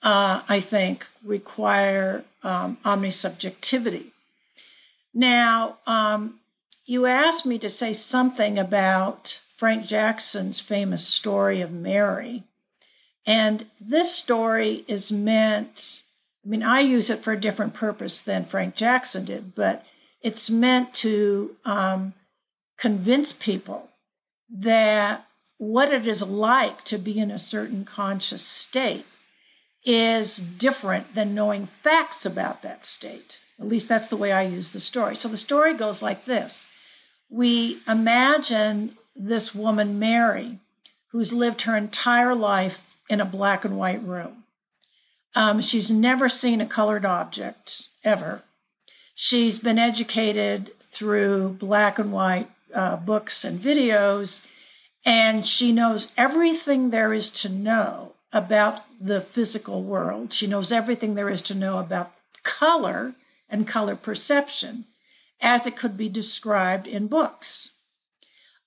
uh, 0.02 0.42
I 0.48 0.60
think, 0.60 1.08
require 1.24 2.24
um, 2.44 2.78
omnisubjectivity. 2.84 4.12
Now, 5.14 5.78
um, 5.88 6.40
you 6.86 7.06
asked 7.06 7.46
me 7.46 7.58
to 7.60 7.70
say 7.70 7.94
something 7.94 8.60
about 8.60 9.42
Frank 9.56 9.86
Jackson's 9.86 10.60
famous 10.60 11.08
story 11.08 11.62
of 11.62 11.72
Mary. 11.72 12.44
And 13.26 13.66
this 13.80 14.14
story 14.14 14.84
is 14.88 15.12
meant, 15.12 16.04
I 16.46 16.50
mean, 16.50 16.64
I 16.64 16.82
use 16.82 17.10
it 17.10 17.24
for 17.24 17.32
a 17.32 17.40
different 17.40 17.74
purpose 17.74 18.22
than 18.22 18.44
Frank 18.44 18.76
Jackson 18.76 19.24
did, 19.24 19.56
but 19.56 19.86
it's 20.22 20.50
meant 20.50 20.94
to 20.96 21.56
um, 21.64 22.14
convince 22.78 23.32
people 23.32 23.90
that 24.50 25.26
what 25.58 25.94
it 25.94 26.08
is 26.08 26.24
like 26.24 26.84
to 26.84 26.98
be 26.98 27.20
in 27.20 27.32
a 27.32 27.40
certain 27.40 27.86
conscious 27.86 28.44
state 28.44 29.06
is 29.86 30.38
different 30.38 31.14
than 31.16 31.36
knowing 31.36 31.68
facts 31.68 32.26
about 32.26 32.62
that 32.62 32.86
state. 32.86 33.40
At 33.60 33.68
least 33.68 33.90
that's 33.90 34.08
the 34.08 34.18
way 34.18 34.32
I 34.32 34.44
use 34.44 34.72
the 34.72 34.80
story. 34.80 35.16
So 35.16 35.28
the 35.28 35.38
story 35.38 35.74
goes 35.74 36.02
like 36.02 36.26
this 36.26 36.66
We 37.30 37.80
imagine 37.88 38.98
this 39.16 39.54
woman, 39.54 40.00
Mary, 40.00 40.60
who's 41.12 41.34
lived 41.34 41.64
her 41.64 41.78
entire 41.78 42.36
life 42.36 42.96
in 43.10 43.22
a 43.22 43.26
black 43.26 43.66
and 43.66 43.78
white 43.78 44.04
room. 44.04 44.44
Um, 45.36 45.62
she's 45.62 45.92
never 45.92 46.30
seen 46.30 46.62
a 46.62 46.66
colored 46.66 47.06
object 47.06 47.84
ever. 48.04 48.44
She's 49.16 49.60
been 49.60 49.80
educated 49.80 50.72
through 50.92 51.50
black 51.60 52.00
and 52.00 52.12
white 52.12 52.50
uh, 52.74 52.98
books 52.98 53.46
and 53.46 53.60
videos, 53.60 54.46
and 55.06 55.46
she 55.46 55.72
knows 55.72 56.12
everything 56.18 56.90
there 56.90 57.14
is 57.14 57.32
to 57.32 57.50
know 57.50 58.14
about 58.32 58.82
the 59.00 59.22
physical 59.22 59.84
world. 59.84 60.34
She 60.34 60.48
knows 60.48 60.72
everything 60.72 61.16
there 61.16 61.30
is 61.30 61.42
to 61.44 61.56
know 61.56 61.80
about 61.80 62.12
color 62.44 63.14
and 63.50 63.68
color 63.68 63.96
perception 63.96 64.86
as 65.42 65.68
it 65.68 65.76
could 65.76 65.98
be 65.98 66.10
described 66.10 66.88
in 66.88 67.08
books. 67.08 67.70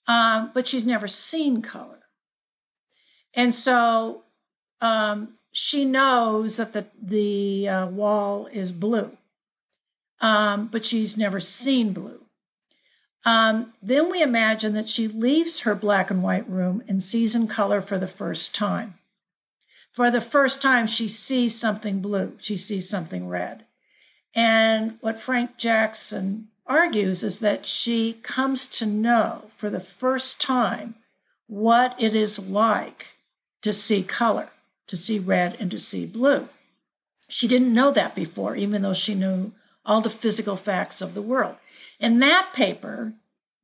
Um, 0.07 0.53
but 0.55 0.69
she's 0.69 0.87
never 0.87 1.09
seen 1.09 1.63
color. 1.63 1.99
And 3.35 3.53
so 3.53 4.23
um, 4.81 5.35
she 5.53 5.85
knows 5.85 6.59
that 6.59 6.73
the, 6.73 6.87
the 7.03 7.69
uh, 7.69 7.87
wall 7.87 8.47
is 8.47 8.73
blue, 8.73 9.17
um, 10.21 10.69
but 10.69 10.85
she's 10.85 11.17
never 11.17 11.41
seen 11.41 11.93
blue. 11.93 12.26
Um, 13.27 13.73
then 13.83 14.09
we 14.09 14.23
imagine 14.23 14.75
that 14.75 14.89
she 14.89 15.09
leaves 15.09 15.61
her 15.61 15.75
black 15.75 16.13
and 16.13 16.23
white 16.23 16.49
room 16.49 16.85
and 16.89 17.03
sees 17.03 17.35
in 17.35 17.49
color 17.49 17.83
for 17.83 17.99
the 17.99 18.07
first 18.07 18.55
time. 18.55 18.95
For 19.91 20.13
the 20.13 20.21
first 20.21 20.63
time, 20.63 20.87
she 20.87 21.09
sees 21.09 21.59
something 21.59 22.01
blue, 22.01 22.35
she 22.39 22.57
sees 22.57 22.89
something 22.89 23.29
red. 23.29 23.65
And 24.33 24.99
what 25.01 25.19
Frank 25.19 25.57
Jackson 25.57 26.49
argues 26.67 27.25
is 27.25 27.41
that 27.41 27.67
she 27.67 28.13
comes 28.13 28.69
to 28.69 28.87
know 28.87 29.51
for 29.57 29.71
the 29.71 29.81
first 29.81 30.41
time 30.41 30.95
what 31.49 32.01
it 32.01 32.15
is 32.15 32.39
like 32.39 33.07
to 33.63 33.73
see 33.73 34.05
color, 34.05 34.51
to 34.87 34.97
see 34.97 35.19
red 35.19 35.57
and 35.59 35.71
to 35.73 35.81
see 35.81 36.07
blue. 36.07 36.49
She 37.29 37.49
didn't 37.49 37.75
know 37.75 37.91
that 37.91 38.15
before, 38.15 38.55
even 38.55 38.83
though 38.83 38.95
she 38.95 39.17
knew 39.17 39.51
all 39.87 40.01
the 40.01 40.11
physical 40.11 40.57
facts 40.57 41.01
of 41.01 41.15
the 41.15 41.23
world. 41.23 41.57
In 41.99 42.19
that 42.19 42.53
paper, 42.53 43.15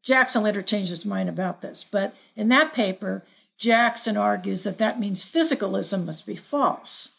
Jackson 0.03 0.43
later 0.43 0.63
changed 0.63 0.91
his 0.91 1.05
mind 1.05 1.29
about 1.29 1.61
this, 1.61 1.85
but 1.85 2.15
in 2.35 2.49
that 2.49 2.73
paper, 2.73 3.23
Jackson 3.59 4.17
argues 4.17 4.65
that 4.65 4.79
that 4.79 4.99
means 4.99 5.25
physicalism 5.25 6.05
must 6.05 6.27
be 6.27 6.35
false 6.35 7.11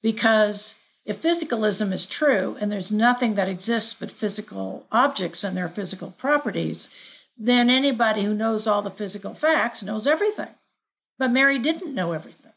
because 0.00 0.76
if 1.04 1.22
physicalism 1.22 1.92
is 1.92 2.06
true 2.06 2.56
and 2.60 2.70
there's 2.70 2.92
nothing 2.92 3.34
that 3.34 3.48
exists 3.48 3.94
but 3.94 4.10
physical 4.10 4.86
objects 4.90 5.44
and 5.44 5.56
their 5.56 5.68
physical 5.68 6.12
properties, 6.12 6.90
then 7.36 7.70
anybody 7.70 8.22
who 8.22 8.34
knows 8.34 8.66
all 8.66 8.82
the 8.82 8.90
physical 8.90 9.34
facts 9.34 9.82
knows 9.82 10.06
everything. 10.06 10.48
But 11.18 11.32
Mary 11.32 11.58
didn't 11.58 11.94
know 11.94 12.12
everything 12.12 12.51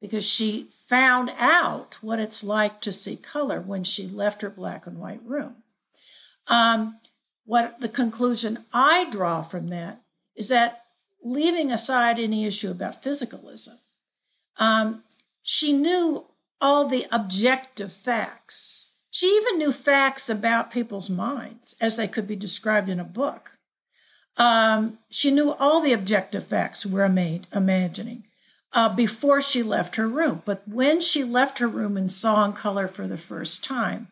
because 0.00 0.24
she 0.24 0.70
found 0.86 1.30
out 1.38 1.98
what 2.02 2.20
it's 2.20 2.44
like 2.44 2.80
to 2.80 2.92
see 2.92 3.16
color 3.16 3.60
when 3.60 3.84
she 3.84 4.06
left 4.06 4.42
her 4.42 4.50
black 4.50 4.86
and 4.86 4.98
white 4.98 5.22
room. 5.24 5.56
Um, 6.46 6.98
what 7.44 7.80
the 7.80 7.88
conclusion 7.88 8.64
I 8.72 9.08
draw 9.10 9.42
from 9.42 9.68
that 9.68 10.02
is 10.36 10.48
that 10.48 10.84
leaving 11.22 11.72
aside 11.72 12.18
any 12.18 12.46
issue 12.46 12.70
about 12.70 13.02
physicalism, 13.02 13.78
um, 14.58 15.02
she 15.42 15.72
knew 15.72 16.26
all 16.60 16.86
the 16.86 17.06
objective 17.10 17.92
facts. 17.92 18.90
She 19.10 19.26
even 19.26 19.58
knew 19.58 19.72
facts 19.72 20.30
about 20.30 20.70
people's 20.70 21.10
minds 21.10 21.74
as 21.80 21.96
they 21.96 22.06
could 22.06 22.26
be 22.26 22.36
described 22.36 22.88
in 22.88 23.00
a 23.00 23.04
book. 23.04 23.52
Um, 24.36 24.98
she 25.10 25.32
knew 25.32 25.52
all 25.52 25.80
the 25.80 25.92
objective 25.92 26.44
facts 26.44 26.86
we're 26.86 27.08
made, 27.08 27.48
imagining 27.52 28.27
uh, 28.72 28.94
before 28.94 29.40
she 29.40 29.62
left 29.62 29.96
her 29.96 30.08
room. 30.08 30.42
But 30.44 30.66
when 30.66 31.00
she 31.00 31.24
left 31.24 31.58
her 31.58 31.68
room 31.68 31.96
and 31.96 32.10
saw 32.10 32.44
in 32.44 32.52
color 32.52 32.88
for 32.88 33.06
the 33.06 33.16
first 33.16 33.64
time, 33.64 34.08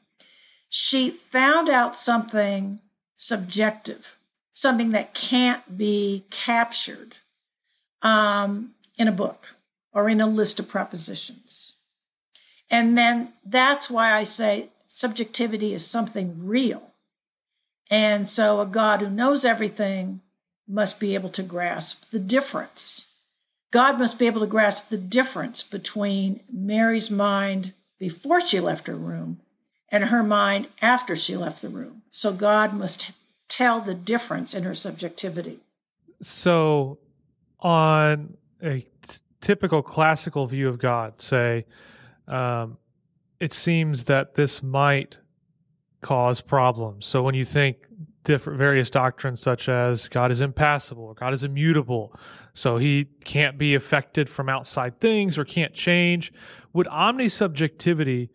she 0.69 1.11
found 1.11 1.69
out 1.69 1.97
something 1.97 2.81
subjective, 3.15 4.19
something 4.53 4.91
that 4.91 5.15
can't 5.15 5.77
be 5.77 6.27
captured 6.31 7.17
um, 8.03 8.75
in 8.97 9.09
a 9.09 9.13
book 9.13 9.49
or 9.93 10.09
in 10.09 10.21
a 10.21 10.27
list 10.27 10.61
of 10.61 10.69
propositions. 10.69 11.75
And 12.71 12.97
then 12.97 13.33
that's 13.45 13.89
why 13.89 14.13
I 14.13 14.25
say 14.25 14.71
subjectivity 14.89 15.73
is 15.73 15.87
something 15.87 16.47
real. 16.47 16.83
And 17.91 18.29
so 18.29 18.61
a 18.61 18.67
God 18.67 19.01
who 19.01 19.11
knows 19.11 19.45
everything 19.45 20.21
must 20.69 20.99
be 20.99 21.15
able 21.15 21.31
to 21.31 21.43
grasp 21.43 22.05
the 22.11 22.19
difference. 22.19 23.07
God 23.71 23.99
must 23.99 24.19
be 24.19 24.27
able 24.27 24.41
to 24.41 24.47
grasp 24.47 24.89
the 24.89 24.99
difference 24.99 25.63
between 25.63 26.41
Mary's 26.51 27.11
mind 27.11 27.75
before 27.99 28.41
she 28.41 28.61
left 28.61 28.87
her 28.87 28.95
room 28.95 29.41
and 29.91 30.05
her 30.05 30.23
mind 30.23 30.69
after 30.81 31.17
she 31.17 31.37
left 31.37 31.63
the 31.63 31.69
room. 31.69 32.03
So 32.11 32.33
God 32.33 32.73
must 32.75 33.13
tell 33.49 33.81
the 33.81 33.95
difference 33.95 34.55
in 34.55 34.65
her 34.65 34.75
subjectivity. 34.75 35.61
So, 36.23 36.99
on 37.61 38.37
a 38.63 38.81
t- 38.81 39.19
typical 39.41 39.83
classical 39.83 40.47
view 40.47 40.69
of 40.69 40.79
God, 40.79 41.21
say, 41.21 41.67
um, 42.27 42.79
it 43.39 43.53
seems 43.53 44.05
that 44.05 44.35
this 44.35 44.63
might 44.63 45.19
cause 46.01 46.41
problems. 46.41 47.07
So 47.07 47.23
when 47.23 47.35
you 47.35 47.45
think 47.45 47.79
different 48.27 48.59
various 48.59 48.91
doctrines 48.91 49.41
such 49.41 49.69
as 49.69 50.09
God 50.09 50.31
is 50.33 50.41
impassible 50.41 51.05
or 51.05 51.15
God 51.15 51.33
is 51.33 51.45
immutable, 51.45 52.13
so 52.53 52.77
he 52.77 53.07
can't 53.25 53.57
be 53.57 53.75
affected 53.75 54.29
from 54.29 54.49
outside 54.49 55.01
things 55.01 55.39
or 55.39 55.45
can't 55.45 55.73
change, 55.73 56.33
would 56.73 56.89
omnisubjectivity 56.89 58.29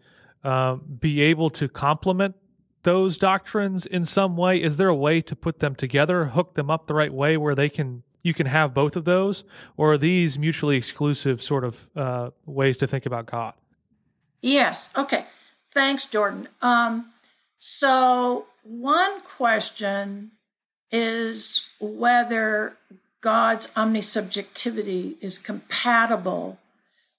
um, 0.44 0.82
be 1.00 1.22
able 1.22 1.50
to 1.52 1.68
complement 1.68 2.36
those 2.84 3.18
doctrines 3.18 3.86
in 3.86 4.06
some 4.06 4.38
way? 4.38 4.62
Is 4.62 4.78
there 4.78 4.88
a 4.88 4.96
way 4.96 5.22
to 5.22 5.36
put 5.36 5.60
them 5.60 5.76
together, 5.76 6.26
hook 6.26 6.56
them 6.56 6.72
up 6.72 6.88
the 6.88 6.96
right 6.96 7.14
way 7.14 7.38
where 7.38 7.54
they 7.54 7.70
can 7.70 8.04
you 8.24 8.34
can 8.36 8.46
have 8.46 8.74
both 8.74 8.96
of 8.96 9.04
those, 9.04 9.44
or 9.78 9.94
are 9.94 9.98
these 9.98 10.38
mutually 10.38 10.78
exclusive 10.78 11.42
sort 11.42 11.64
of 11.64 11.90
uh, 11.96 12.30
ways 12.46 12.78
to 12.78 12.86
think 12.86 13.08
about 13.08 13.26
God? 13.26 13.56
Yes. 14.42 14.90
Okay. 14.96 15.26
Thanks, 15.74 16.06
Jordan. 16.06 16.48
Um, 16.62 17.12
so, 17.58 18.46
one 18.64 19.22
question 19.22 20.32
is 20.92 21.66
whether 21.80 22.76
God's 23.22 23.68
omnisubjectivity 23.68 25.16
is 25.22 25.38
compatible 25.38 26.58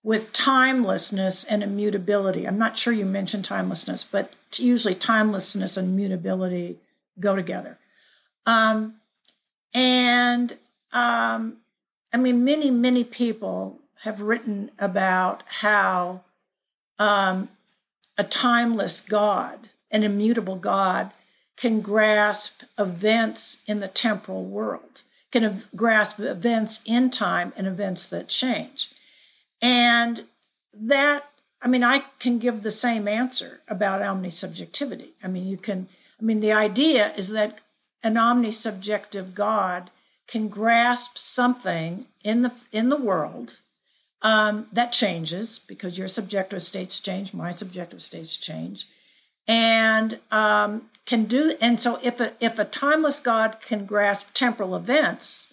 with 0.02 0.32
timelessness 0.32 1.44
and 1.44 1.62
immutability. 1.62 2.46
I'm 2.46 2.58
not 2.58 2.76
sure 2.76 2.92
you 2.92 3.04
mentioned 3.04 3.44
timelessness, 3.44 4.04
but 4.04 4.32
usually 4.56 4.94
timelessness 4.94 5.76
and 5.76 5.96
mutability 5.96 6.78
go 7.20 7.36
together. 7.36 7.78
Um, 8.46 8.94
and 9.72 10.52
um, 10.92 11.58
I 12.12 12.16
mean, 12.18 12.44
many, 12.44 12.70
many 12.70 13.04
people 13.04 13.78
have 14.00 14.20
written 14.20 14.70
about 14.78 15.44
how 15.46 16.22
um, 16.98 17.48
a 18.18 18.24
timeless 18.24 19.00
God, 19.00 19.68
an 19.90 20.02
immutable 20.02 20.56
God, 20.56 21.12
can 21.56 21.80
grasp 21.80 22.62
events 22.78 23.62
in 23.66 23.80
the 23.80 23.88
temporal 23.88 24.44
world, 24.44 25.02
can 25.30 25.62
grasp 25.76 26.18
events 26.20 26.80
in 26.84 27.10
time 27.10 27.52
and 27.56 27.66
events 27.66 28.06
that 28.08 28.28
change. 28.28 28.90
And 29.60 30.24
that, 30.74 31.24
I 31.60 31.68
mean, 31.68 31.84
I 31.84 32.00
can 32.18 32.38
give 32.38 32.62
the 32.62 32.70
same 32.70 33.06
answer 33.06 33.60
about 33.68 34.00
omnisubjectivity. 34.00 35.10
I 35.22 35.28
mean, 35.28 35.46
you 35.46 35.56
can, 35.56 35.88
I 36.20 36.24
mean, 36.24 36.40
the 36.40 36.52
idea 36.52 37.12
is 37.16 37.30
that 37.30 37.58
an 38.02 38.14
omnisubjective 38.14 39.34
God 39.34 39.90
can 40.26 40.48
grasp 40.48 41.18
something 41.18 42.06
in 42.24 42.42
the 42.42 42.52
in 42.70 42.88
the 42.88 42.96
world 42.96 43.58
um, 44.22 44.66
that 44.72 44.92
changes 44.92 45.58
because 45.58 45.98
your 45.98 46.08
subjective 46.08 46.62
states 46.62 47.00
change, 47.00 47.34
my 47.34 47.50
subjective 47.50 48.02
states 48.02 48.36
change, 48.36 48.86
and 49.46 50.18
um, 50.30 50.88
can 51.06 51.24
do. 51.24 51.56
And 51.60 51.80
so, 51.80 51.98
if 52.02 52.20
a 52.20 52.32
if 52.40 52.58
a 52.58 52.64
timeless 52.64 53.20
God 53.20 53.58
can 53.60 53.86
grasp 53.86 54.28
temporal 54.34 54.76
events, 54.76 55.52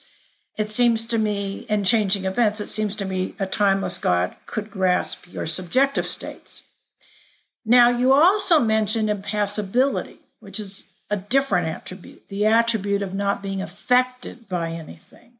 it 0.59 0.71
seems 0.71 1.05
to 1.07 1.17
me, 1.17 1.65
in 1.69 1.85
changing 1.85 2.25
events, 2.25 2.59
it 2.59 2.67
seems 2.67 2.97
to 2.97 3.05
me 3.05 3.33
a 3.39 3.45
timeless 3.45 3.97
God 3.97 4.35
could 4.45 4.69
grasp 4.69 5.25
your 5.25 5.45
subjective 5.45 6.05
states. 6.05 6.63
Now, 7.65 7.89
you 7.89 8.11
also 8.11 8.59
mentioned 8.59 9.09
impassibility, 9.09 10.19
which 10.41 10.59
is 10.59 10.89
a 11.09 11.15
different 11.15 11.67
attribute, 11.67 12.27
the 12.27 12.45
attribute 12.45 13.01
of 13.01 13.13
not 13.13 13.41
being 13.41 13.61
affected 13.61 14.49
by 14.49 14.71
anything 14.71 15.33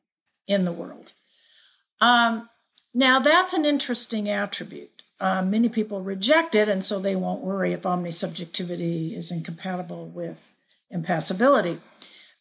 in 0.48 0.64
the 0.64 0.72
world. 0.72 1.12
Um, 2.00 2.50
now, 2.94 3.20
that's 3.20 3.54
an 3.54 3.66
interesting 3.66 4.30
attribute. 4.30 4.99
Uh, 5.20 5.42
many 5.42 5.68
people 5.68 6.02
reject 6.02 6.56
it, 6.56 6.70
and 6.70 6.84
so 6.84 7.00
they 7.00 7.16
won't 7.16 7.42
worry 7.42 7.74
if 7.74 7.82
omnisubjectivity 7.82 9.18
is 9.18 9.32
incompatible 9.32 10.08
with 10.08 10.54
impassibility. 10.92 11.80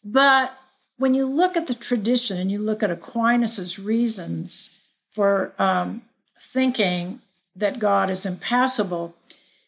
But 0.03 0.53
when 0.97 1.13
you 1.13 1.25
look 1.25 1.57
at 1.57 1.67
the 1.67 1.73
tradition 1.73 2.37
and 2.37 2.51
you 2.51 2.59
look 2.59 2.83
at 2.83 2.91
Aquinas's 2.91 3.79
reasons 3.79 4.69
for 5.11 5.53
um, 5.59 6.03
thinking 6.53 7.21
that 7.55 7.79
God 7.79 8.09
is 8.09 8.25
impassible, 8.25 9.15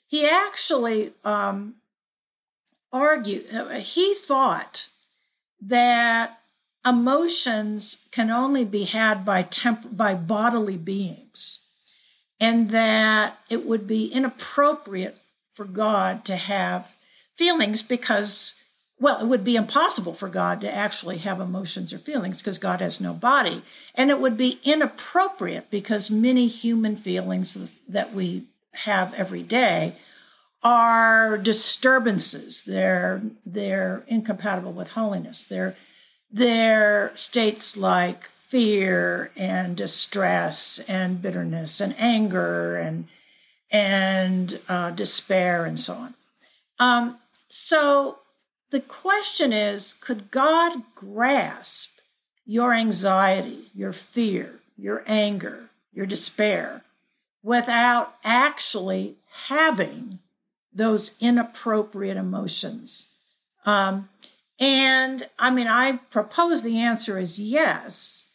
he 0.07 0.27
actually 0.27 1.11
um, 1.25 1.75
argued, 2.93 3.45
he 3.81 4.13
thought 4.15 4.87
that 5.61 6.37
emotions 6.85 7.97
can 8.11 8.31
only 8.31 8.65
be 8.65 8.85
had 8.85 9.23
by 9.25 9.43
temp- 9.43 9.95
by 9.95 10.13
bodily 10.15 10.77
beings 10.77 11.59
and 12.41 12.71
that 12.71 13.37
it 13.49 13.65
would 13.65 13.85
be 13.85 14.07
inappropriate 14.07 15.15
for 15.53 15.63
God 15.63 16.25
to 16.25 16.35
have 16.35 16.93
feelings 17.37 17.83
because 17.83 18.55
well 18.99 19.21
it 19.21 19.27
would 19.27 19.43
be 19.43 19.55
impossible 19.55 20.13
for 20.13 20.27
God 20.27 20.61
to 20.61 20.73
actually 20.73 21.19
have 21.19 21.39
emotions 21.39 21.93
or 21.93 21.99
feelings 21.99 22.39
because 22.39 22.57
God 22.57 22.81
has 22.81 22.99
no 22.99 23.13
body. 23.13 23.61
And 23.95 24.09
it 24.09 24.19
would 24.19 24.35
be 24.35 24.59
inappropriate 24.63 25.69
because 25.69 26.09
many 26.09 26.47
human 26.47 26.95
feelings 26.95 27.57
that 27.87 28.13
we 28.13 28.47
have 28.73 29.13
every 29.13 29.43
day 29.43 29.95
are 30.63 31.37
disturbances. 31.37 32.63
They're 32.63 33.21
they're 33.45 34.03
incompatible 34.07 34.73
with 34.73 34.91
holiness. 34.91 35.45
They're 35.45 35.75
they're 36.31 37.11
states 37.15 37.77
like 37.77 38.29
fear 38.51 39.31
and 39.37 39.77
distress 39.77 40.79
and 40.89 41.21
bitterness 41.21 41.79
and 41.79 41.95
anger 41.97 42.75
and 42.75 43.07
and 43.71 44.59
uh, 44.67 44.91
despair 44.91 45.63
and 45.63 45.79
so 45.79 45.93
on. 45.93 46.13
Um, 46.77 47.17
so 47.47 48.19
the 48.69 48.81
question 48.81 49.53
is 49.53 49.93
could 49.93 50.29
God 50.31 50.73
grasp 50.95 51.91
your 52.45 52.73
anxiety, 52.73 53.71
your 53.73 53.93
fear, 53.93 54.59
your 54.77 55.03
anger, 55.07 55.69
your 55.93 56.05
despair 56.05 56.83
without 57.41 58.13
actually 58.25 59.15
having 59.45 60.19
those 60.73 61.11
inappropriate 61.21 62.17
emotions? 62.17 63.07
Um, 63.65 64.09
and 64.59 65.25
I 65.39 65.51
mean, 65.51 65.67
I 65.67 65.93
propose 65.93 66.63
the 66.63 66.79
answer 66.79 67.17
is 67.17 67.39
yes. 67.39 68.27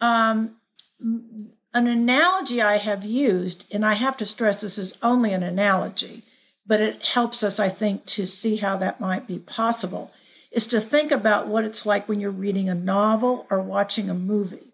Um, 0.00 0.56
an 1.00 1.86
analogy 1.86 2.62
I 2.62 2.78
have 2.78 3.04
used, 3.04 3.66
and 3.72 3.84
I 3.84 3.94
have 3.94 4.16
to 4.18 4.26
stress 4.26 4.60
this 4.60 4.78
is 4.78 4.94
only 5.02 5.32
an 5.32 5.42
analogy, 5.42 6.24
but 6.66 6.80
it 6.80 7.04
helps 7.04 7.42
us, 7.42 7.60
I 7.60 7.68
think, 7.68 8.04
to 8.06 8.26
see 8.26 8.56
how 8.56 8.76
that 8.78 9.00
might 9.00 9.26
be 9.26 9.38
possible, 9.38 10.10
is 10.50 10.66
to 10.68 10.80
think 10.80 11.10
about 11.10 11.48
what 11.48 11.64
it's 11.64 11.86
like 11.86 12.08
when 12.08 12.20
you're 12.20 12.30
reading 12.30 12.68
a 12.68 12.74
novel 12.74 13.46
or 13.50 13.60
watching 13.60 14.08
a 14.08 14.14
movie. 14.14 14.72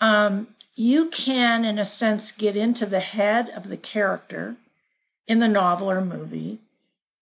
Um, 0.00 0.48
you 0.74 1.08
can, 1.10 1.64
in 1.64 1.78
a 1.78 1.84
sense, 1.84 2.32
get 2.32 2.56
into 2.56 2.86
the 2.86 3.00
head 3.00 3.48
of 3.50 3.68
the 3.68 3.76
character 3.76 4.56
in 5.26 5.38
the 5.38 5.48
novel 5.48 5.90
or 5.90 6.00
movie. 6.00 6.58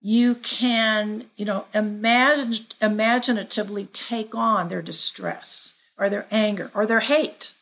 You 0.00 0.34
can, 0.36 1.26
you 1.36 1.44
know, 1.44 1.66
imagine, 1.74 2.66
imaginatively 2.80 3.86
take 3.86 4.34
on 4.34 4.68
their 4.68 4.82
distress 4.82 5.74
or 5.98 6.08
their 6.08 6.26
anger 6.30 6.70
or 6.74 6.86
their 6.86 7.00
hate. 7.00 7.54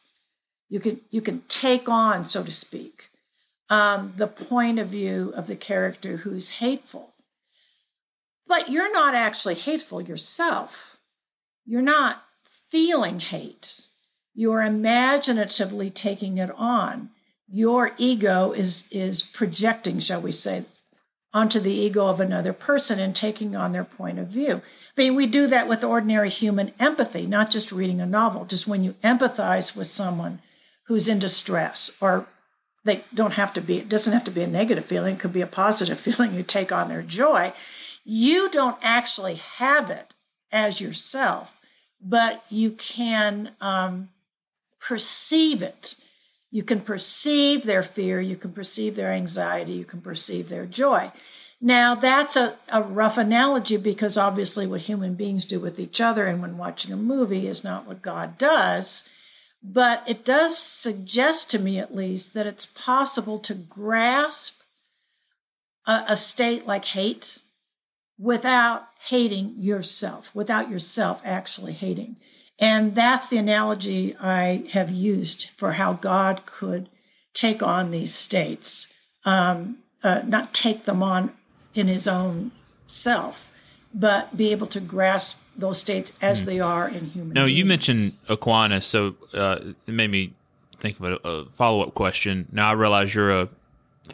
You 0.68 0.80
can 0.80 1.00
you 1.10 1.20
can 1.20 1.42
take 1.48 1.88
on, 1.88 2.24
so 2.24 2.42
to 2.42 2.52
speak 2.52 3.10
um, 3.70 4.12
the 4.16 4.26
point 4.26 4.80
of 4.80 4.88
view 4.88 5.32
of 5.34 5.46
the 5.46 5.56
character 5.56 6.18
who's 6.18 6.50
hateful. 6.50 7.14
But 8.46 8.68
you're 8.68 8.92
not 8.92 9.14
actually 9.14 9.54
hateful 9.54 10.02
yourself. 10.02 10.98
You're 11.64 11.80
not 11.80 12.20
feeling 12.68 13.20
hate. 13.20 13.82
You're 14.34 14.62
imaginatively 14.62 15.90
taking 15.90 16.38
it 16.38 16.50
on. 16.56 17.10
Your 17.48 17.92
ego 17.96 18.52
is, 18.52 18.84
is 18.90 19.22
projecting, 19.22 20.00
shall 20.00 20.20
we 20.20 20.32
say, 20.32 20.64
onto 21.32 21.60
the 21.60 21.72
ego 21.72 22.06
of 22.06 22.20
another 22.20 22.52
person 22.52 22.98
and 22.98 23.14
taking 23.14 23.54
on 23.54 23.72
their 23.72 23.84
point 23.84 24.18
of 24.18 24.28
view. 24.28 24.56
I 24.56 25.00
mean, 25.00 25.14
we 25.14 25.26
do 25.26 25.46
that 25.46 25.68
with 25.68 25.84
ordinary 25.84 26.28
human 26.28 26.72
empathy, 26.80 27.26
not 27.26 27.50
just 27.50 27.70
reading 27.70 28.00
a 28.00 28.06
novel, 28.06 28.44
just 28.44 28.66
when 28.66 28.82
you 28.82 28.94
empathize 29.04 29.76
with 29.76 29.86
someone 29.86 30.40
who's 30.84 31.08
in 31.08 31.20
distress 31.20 31.90
or 32.00 32.26
they 32.84 33.04
don't 33.14 33.34
have 33.34 33.52
to 33.52 33.60
be 33.60 33.78
it 33.78 33.88
doesn't 33.88 34.12
have 34.12 34.24
to 34.24 34.30
be 34.30 34.42
a 34.42 34.46
negative 34.46 34.84
feeling 34.84 35.14
it 35.14 35.20
could 35.20 35.32
be 35.32 35.40
a 35.40 35.46
positive 35.46 36.00
feeling 36.06 36.34
you 36.34 36.42
take 36.42 36.72
on 36.72 36.88
their 36.88 37.02
joy 37.02 37.52
you 38.04 38.50
don't 38.50 38.78
actually 38.82 39.36
have 39.36 39.90
it 39.90 40.12
as 40.50 40.80
yourself 40.80 41.54
but 42.02 42.42
you 42.48 42.70
can 42.72 43.50
um, 43.60 44.08
perceive 44.80 45.62
it 45.62 45.94
you 46.50 46.62
can 46.62 46.80
perceive 46.80 47.64
their 47.64 47.82
fear 47.82 48.20
you 48.20 48.36
can 48.36 48.52
perceive 48.52 48.96
their 48.96 49.12
anxiety 49.12 49.72
you 49.72 49.84
can 49.84 50.00
perceive 50.00 50.48
their 50.48 50.66
joy 50.66 51.10
now 51.60 51.94
that's 51.94 52.36
a, 52.36 52.54
a 52.68 52.82
rough 52.82 53.18
analogy 53.18 53.76
because 53.76 54.16
obviously 54.16 54.66
what 54.66 54.80
human 54.80 55.14
beings 55.14 55.44
do 55.44 55.60
with 55.60 55.78
each 55.78 56.00
other 56.00 56.26
and 56.26 56.40
when 56.40 56.58
watching 56.58 56.92
a 56.92 56.96
movie 56.96 57.46
is 57.46 57.64
not 57.64 57.86
what 57.86 58.02
god 58.02 58.38
does 58.38 59.04
but 59.62 60.02
it 60.06 60.24
does 60.24 60.56
suggest 60.56 61.50
to 61.50 61.58
me, 61.58 61.78
at 61.78 61.94
least, 61.94 62.34
that 62.34 62.46
it's 62.46 62.66
possible 62.66 63.38
to 63.40 63.54
grasp 63.54 64.60
a, 65.86 66.04
a 66.08 66.16
state 66.16 66.66
like 66.66 66.84
hate 66.86 67.40
without 68.18 68.88
hating 69.08 69.56
yourself, 69.58 70.34
without 70.34 70.70
yourself 70.70 71.20
actually 71.24 71.72
hating. 71.72 72.16
And 72.60 72.94
that's 72.94 73.28
the 73.28 73.38
analogy 73.38 74.14
I 74.20 74.64
have 74.72 74.90
used 74.90 75.48
for 75.56 75.72
how 75.72 75.94
God 75.94 76.42
could 76.44 76.90
take 77.32 77.62
on 77.62 77.90
these 77.90 78.14
states, 78.14 78.86
um, 79.24 79.78
uh, 80.02 80.22
not 80.26 80.52
take 80.52 80.84
them 80.84 81.02
on 81.02 81.32
in 81.74 81.88
his 81.88 82.06
own 82.06 82.52
self, 82.86 83.50
but 83.94 84.36
be 84.36 84.52
able 84.52 84.66
to 84.68 84.80
grasp 84.80 85.40
those 85.56 85.78
states 85.78 86.12
as 86.20 86.42
mm. 86.42 86.46
they 86.46 86.60
are 86.60 86.88
in 86.88 87.06
human. 87.06 87.32
No, 87.32 87.46
you 87.46 87.64
mentioned 87.64 88.16
Aquinas, 88.28 88.86
so 88.86 89.14
uh, 89.32 89.58
it 89.86 89.92
made 89.92 90.10
me 90.10 90.34
think 90.78 90.98
of 91.00 91.04
a, 91.04 91.28
a 91.28 91.44
follow 91.50 91.82
up 91.82 91.94
question. 91.94 92.46
Now 92.52 92.70
I 92.70 92.72
realize 92.72 93.14
you're 93.14 93.42
a 93.42 93.48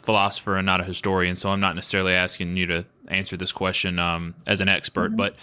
philosopher 0.01 0.55
and 0.55 0.65
not 0.65 0.79
a 0.79 0.83
historian, 0.83 1.35
so 1.35 1.49
I'm 1.49 1.59
not 1.59 1.75
necessarily 1.75 2.13
asking 2.13 2.55
you 2.55 2.65
to 2.67 2.85
answer 3.07 3.37
this 3.37 3.51
question 3.51 3.99
um, 3.99 4.35
as 4.45 4.61
an 4.61 4.69
expert. 4.69 5.09
Mm-hmm. 5.09 5.17
But 5.17 5.35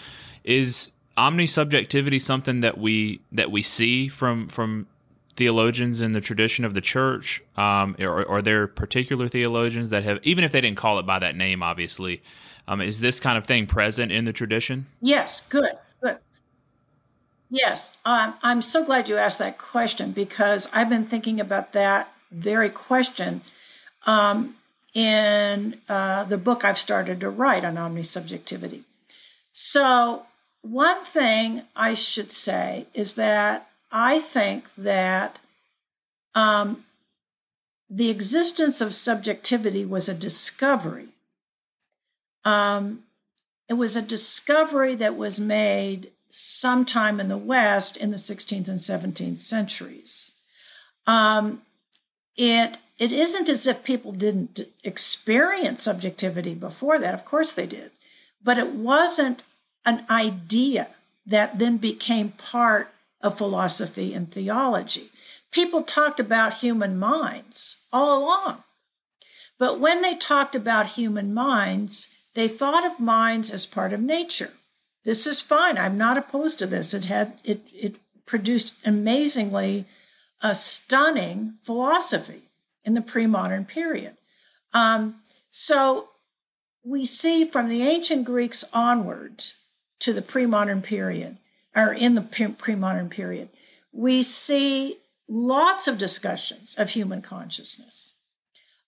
is 0.44 0.90
omnisubjectivity 1.16 2.20
something 2.20 2.60
that 2.60 2.78
we 2.78 3.20
that 3.32 3.50
we 3.50 3.62
see 3.62 4.08
from 4.08 4.48
from 4.48 4.86
theologians 5.36 6.00
in 6.00 6.12
the 6.12 6.20
tradition 6.20 6.64
of 6.64 6.74
the 6.74 6.80
church? 6.80 7.42
Um, 7.56 7.96
or 7.98 8.28
are 8.28 8.42
there 8.42 8.66
particular 8.66 9.28
theologians 9.28 9.90
that 9.90 10.04
have, 10.04 10.20
even 10.22 10.44
if 10.44 10.52
they 10.52 10.60
didn't 10.60 10.78
call 10.78 10.98
it 10.98 11.06
by 11.06 11.18
that 11.18 11.36
name, 11.36 11.62
obviously, 11.62 12.22
um, 12.68 12.80
is 12.80 13.00
this 13.00 13.20
kind 13.20 13.36
of 13.36 13.44
thing 13.44 13.66
present 13.66 14.12
in 14.12 14.24
the 14.24 14.32
tradition? 14.32 14.86
Yes, 15.00 15.42
good. 15.48 15.72
Yes, 17.50 17.92
um, 18.04 18.34
I'm 18.42 18.62
so 18.62 18.84
glad 18.84 19.08
you 19.08 19.16
asked 19.16 19.38
that 19.38 19.58
question 19.58 20.10
because 20.10 20.68
I've 20.72 20.88
been 20.88 21.06
thinking 21.06 21.38
about 21.38 21.74
that 21.74 22.12
very 22.32 22.68
question 22.68 23.42
um, 24.06 24.56
in 24.92 25.80
uh, 25.88 26.24
the 26.24 26.38
book 26.38 26.64
I've 26.64 26.78
started 26.78 27.20
to 27.20 27.30
write 27.30 27.64
on 27.64 27.76
omnisubjectivity. 27.76 28.82
So, 29.52 30.24
one 30.64 31.04
thing 31.04 31.62
I 31.76 31.92
should 31.94 32.32
say 32.32 32.86
is 32.94 33.14
that 33.14 33.68
I 33.92 34.18
think 34.18 34.64
that 34.78 35.38
um, 36.34 36.84
the 37.90 38.08
existence 38.08 38.80
of 38.80 38.94
subjectivity 38.94 39.84
was 39.84 40.08
a 40.08 40.14
discovery. 40.14 41.08
Um, 42.44 43.04
it 43.68 43.74
was 43.74 43.94
a 43.94 44.02
discovery 44.02 44.94
that 44.96 45.16
was 45.16 45.38
made 45.38 46.10
sometime 46.30 47.20
in 47.20 47.28
the 47.28 47.36
West 47.36 47.98
in 47.98 48.10
the 48.10 48.16
16th 48.16 48.68
and 48.68 48.78
17th 48.78 49.38
centuries. 49.38 50.30
Um, 51.06 51.62
it 52.36 52.78
it 52.98 53.12
isn't 53.12 53.48
as 53.48 53.66
if 53.66 53.84
people 53.84 54.12
didn't 54.12 54.60
experience 54.82 55.82
subjectivity 55.82 56.54
before 56.54 56.98
that. 56.98 57.14
Of 57.14 57.24
course 57.24 57.52
they 57.52 57.66
did, 57.66 57.90
but 58.42 58.56
it 58.56 58.72
wasn't 58.72 59.44
an 59.84 60.04
idea 60.10 60.88
that 61.26 61.58
then 61.58 61.76
became 61.76 62.30
part 62.30 62.90
of 63.20 63.38
philosophy 63.38 64.12
and 64.12 64.30
theology. 64.30 65.10
People 65.50 65.82
talked 65.82 66.20
about 66.20 66.58
human 66.58 66.98
minds 66.98 67.76
all 67.92 68.22
along. 68.22 68.62
But 69.58 69.80
when 69.80 70.02
they 70.02 70.16
talked 70.16 70.54
about 70.54 70.90
human 70.90 71.32
minds, 71.32 72.08
they 72.34 72.48
thought 72.48 72.84
of 72.84 73.00
minds 73.00 73.50
as 73.50 73.66
part 73.66 73.92
of 73.92 74.00
nature. 74.00 74.52
This 75.04 75.26
is 75.26 75.40
fine. 75.40 75.78
I'm 75.78 75.96
not 75.96 76.18
opposed 76.18 76.58
to 76.58 76.66
this. 76.66 76.92
It 76.94 77.04
had 77.04 77.38
it 77.44 77.62
it 77.72 77.96
produced 78.26 78.74
amazingly 78.84 79.86
a 80.42 80.54
stunning 80.54 81.54
philosophy 81.62 82.42
in 82.84 82.94
the 82.94 83.00
pre-modern 83.02 83.64
period. 83.64 84.16
Um, 84.72 85.16
so 85.50 86.08
we 86.84 87.04
see 87.04 87.44
from 87.44 87.68
the 87.68 87.82
ancient 87.82 88.24
Greeks 88.24 88.64
onward 88.72 89.44
to 90.00 90.12
the 90.12 90.22
pre-modern 90.22 90.82
period, 90.82 91.36
or 91.74 91.92
in 91.92 92.14
the 92.14 92.22
pre-modern 92.58 93.08
period, 93.08 93.48
we 93.92 94.22
see 94.22 94.98
lots 95.28 95.88
of 95.88 95.98
discussions 95.98 96.74
of 96.76 96.90
human 96.90 97.22
consciousness. 97.22 98.12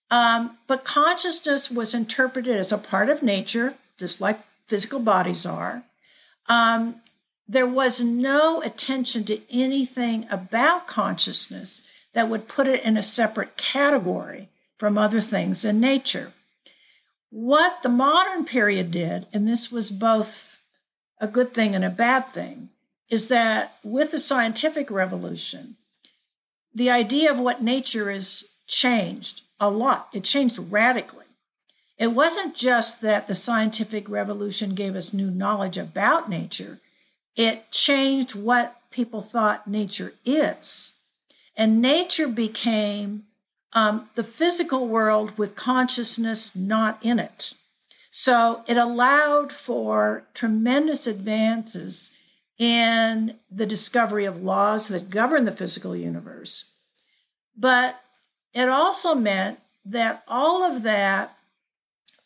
Um, 0.09 0.57
but 0.67 0.85
consciousness 0.85 1.69
was 1.69 1.93
interpreted 1.93 2.57
as 2.57 2.71
a 2.71 2.77
part 2.77 3.09
of 3.09 3.23
nature, 3.23 3.75
just 3.97 4.21
like 4.21 4.39
physical 4.67 4.99
bodies 4.99 5.45
are, 5.45 5.83
um, 6.47 7.01
there 7.47 7.67
was 7.67 8.01
no 8.01 8.61
attention 8.61 9.23
to 9.25 9.41
anything 9.49 10.27
about 10.29 10.87
consciousness 10.87 11.81
that 12.13 12.29
would 12.29 12.47
put 12.47 12.67
it 12.67 12.83
in 12.83 12.97
a 12.97 13.01
separate 13.01 13.57
category 13.57 14.49
from 14.77 14.97
other 14.97 15.21
things 15.21 15.63
in 15.63 15.79
nature. 15.79 16.33
What 17.29 17.83
the 17.83 17.89
modern 17.89 18.45
period 18.45 18.91
did, 18.91 19.27
and 19.33 19.47
this 19.47 19.71
was 19.71 19.91
both 19.91 20.56
a 21.19 21.27
good 21.27 21.53
thing 21.53 21.75
and 21.75 21.83
a 21.83 21.89
bad 21.89 22.31
thing, 22.33 22.69
is 23.09 23.29
that 23.29 23.77
with 23.83 24.11
the 24.11 24.19
scientific 24.19 24.91
revolution, 24.91 25.77
the 26.73 26.89
idea 26.89 27.31
of 27.31 27.39
what 27.39 27.63
nature 27.63 28.11
is 28.11 28.49
changed 28.67 29.41
a 29.59 29.69
lot. 29.69 30.09
It 30.13 30.23
changed 30.23 30.59
radically. 30.59 31.25
It 31.97 32.07
wasn't 32.07 32.55
just 32.55 33.01
that 33.01 33.27
the 33.27 33.33
scientific 33.33 34.07
revolution 34.07 34.75
gave 34.75 34.95
us 34.95 35.13
new 35.13 35.31
knowledge 35.31 35.77
about 35.77 36.29
nature, 36.29 36.79
it 37.35 37.71
changed 37.71 38.35
what 38.35 38.75
people 38.91 39.21
thought 39.21 39.67
nature 39.67 40.13
is. 40.25 40.93
And 41.55 41.81
nature 41.81 42.27
became 42.27 43.23
um, 43.73 44.09
the 44.15 44.23
physical 44.23 44.87
world 44.87 45.37
with 45.37 45.55
consciousness 45.55 46.55
not 46.55 46.99
in 47.01 47.19
it. 47.19 47.53
So 48.11 48.63
it 48.67 48.77
allowed 48.77 49.51
for 49.51 50.27
tremendous 50.33 51.07
advances 51.07 52.11
in 52.57 53.35
the 53.51 53.65
discovery 53.65 54.25
of 54.25 54.41
laws 54.41 54.87
that 54.87 55.09
govern 55.09 55.45
the 55.45 55.51
physical 55.51 55.95
universe. 55.95 56.65
But 57.55 57.99
it 58.53 58.69
also 58.69 59.13
meant 59.13 59.59
that 59.85 60.23
all 60.27 60.63
of 60.63 60.83
that 60.83 61.37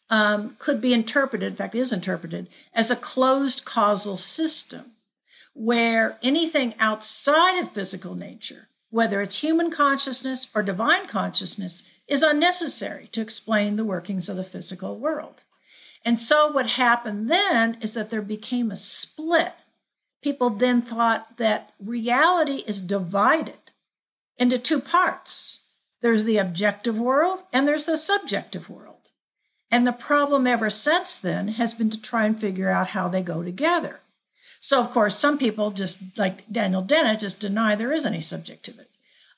um, 0.10 0.56
could 0.60 0.82
be 0.82 0.94
interpreted, 0.94 1.48
in 1.48 1.56
fact, 1.56 1.76
is 1.76 1.94
interpreted, 1.94 2.50
as 2.74 2.92
a 2.92 2.96
closed 2.96 3.66
causal 3.66 4.18
system 4.18 4.92
where 5.54 6.18
anything 6.22 6.74
outside 6.80 7.60
of 7.60 7.74
physical 7.74 8.16
nature, 8.16 8.68
whether 8.90 9.22
it's 9.22 9.40
human 9.40 9.72
consciousness 9.72 10.48
or 10.56 10.64
divine 10.64 11.08
consciousness, 11.08 11.84
is 12.08 12.24
unnecessary 12.24 13.08
to 13.12 13.22
explain 13.22 13.76
the 13.76 13.86
workings 13.86 14.28
of 14.30 14.38
the 14.38 14.44
physical 14.44 14.98
world. 14.98 15.44
And 16.04 16.18
so, 16.18 16.52
what 16.52 16.68
happened 16.68 17.30
then 17.30 17.78
is 17.82 17.94
that 17.94 18.10
there 18.10 18.22
became 18.22 18.72
a 18.72 18.76
split. 18.76 19.54
People 20.24 20.50
then 20.50 20.82
thought 20.82 21.38
that 21.38 21.74
reality 21.80 22.64
is 22.66 22.82
divided 22.82 23.72
into 24.38 24.58
two 24.58 24.80
parts 24.80 25.60
there's 26.02 26.26
the 26.26 26.38
objective 26.38 27.00
world 27.00 27.44
and 27.54 27.68
there's 27.68 27.86
the 27.86 27.98
subjective 27.98 28.70
world. 28.70 28.96
And 29.70 29.88
the 29.88 29.94
problem 29.94 30.48
ever 30.48 30.70
since 30.70 31.18
then 31.18 31.48
has 31.50 31.74
been 31.74 31.90
to 31.92 32.02
try 32.02 32.26
and 32.26 32.40
figure 32.40 32.70
out 32.70 32.88
how 32.88 33.08
they 33.08 33.22
go 33.22 33.42
together. 33.42 34.02
So, 34.60 34.80
of 34.80 34.92
course, 34.92 35.18
some 35.18 35.38
people 35.38 35.72
just 35.72 36.00
like 36.18 36.52
Daniel 36.52 36.82
Dennett 36.82 37.20
just 37.20 37.40
deny 37.40 37.76
there 37.76 37.94
is 37.94 38.06
any 38.06 38.22
subjectivity. 38.22 38.90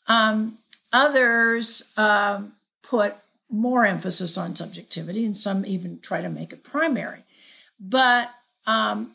Um, 0.08 0.58
others 0.92 1.84
um, 1.96 2.54
put 2.82 3.16
more 3.54 3.86
emphasis 3.86 4.38
on 4.38 4.56
subjectivity, 4.56 5.26
and 5.26 5.38
some 5.38 5.64
even 5.66 6.00
try 6.00 6.20
to 6.22 6.30
make 6.30 6.52
it 6.52 6.64
primary. 6.64 7.24
But 7.80 8.30
um, 8.66 9.12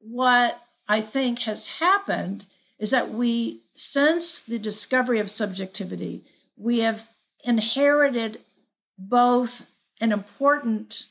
what 0.00 0.60
I 0.88 1.00
think 1.00 1.38
has 1.40 1.68
happened 1.68 2.46
is 2.80 2.90
that 2.90 3.12
we, 3.12 3.60
since 3.76 4.40
the 4.40 4.58
discovery 4.58 5.20
of 5.20 5.30
subjectivity, 5.30 6.24
we 6.56 6.80
have 6.80 7.08
inherited 7.44 8.40
both 8.98 9.70
an 10.00 10.10
important 10.10 11.06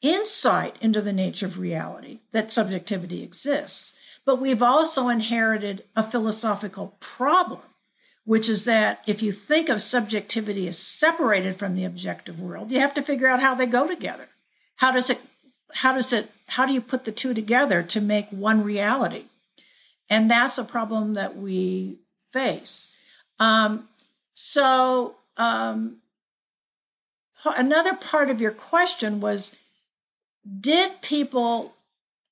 insight 0.00 0.76
into 0.80 1.02
the 1.02 1.12
nature 1.12 1.46
of 1.46 1.58
reality 1.58 2.20
that 2.30 2.52
subjectivity 2.52 3.22
exists. 3.22 3.94
But 4.24 4.40
we've 4.40 4.62
also 4.62 5.08
inherited 5.08 5.82
a 5.96 6.08
philosophical 6.08 6.94
problem, 7.00 7.62
which 8.26 8.48
is 8.48 8.64
that 8.64 9.00
if 9.06 9.22
you 9.22 9.30
think 9.30 9.68
of 9.68 9.80
subjectivity 9.80 10.66
as 10.66 10.76
separated 10.76 11.58
from 11.58 11.76
the 11.76 11.84
objective 11.84 12.40
world, 12.40 12.72
you 12.72 12.80
have 12.80 12.92
to 12.92 13.02
figure 13.02 13.28
out 13.28 13.40
how 13.40 13.54
they 13.54 13.66
go 13.66 13.86
together. 13.86 14.28
How 14.74 14.90
does 14.90 15.08
it 15.08 15.20
how 15.72 15.94
does 15.94 16.12
it 16.12 16.28
how 16.48 16.66
do 16.66 16.72
you 16.72 16.80
put 16.80 17.04
the 17.04 17.12
two 17.12 17.34
together 17.34 17.84
to 17.84 18.00
make 18.00 18.28
one 18.30 18.64
reality? 18.64 19.26
And 20.10 20.28
that's 20.28 20.58
a 20.58 20.64
problem 20.64 21.14
that 21.14 21.36
we 21.36 22.00
face. 22.32 22.90
Um, 23.38 23.88
so 24.32 25.14
um, 25.36 25.98
another 27.44 27.94
part 27.94 28.28
of 28.28 28.40
your 28.40 28.52
question 28.52 29.20
was 29.20 29.54
did 30.60 31.00
people 31.00 31.74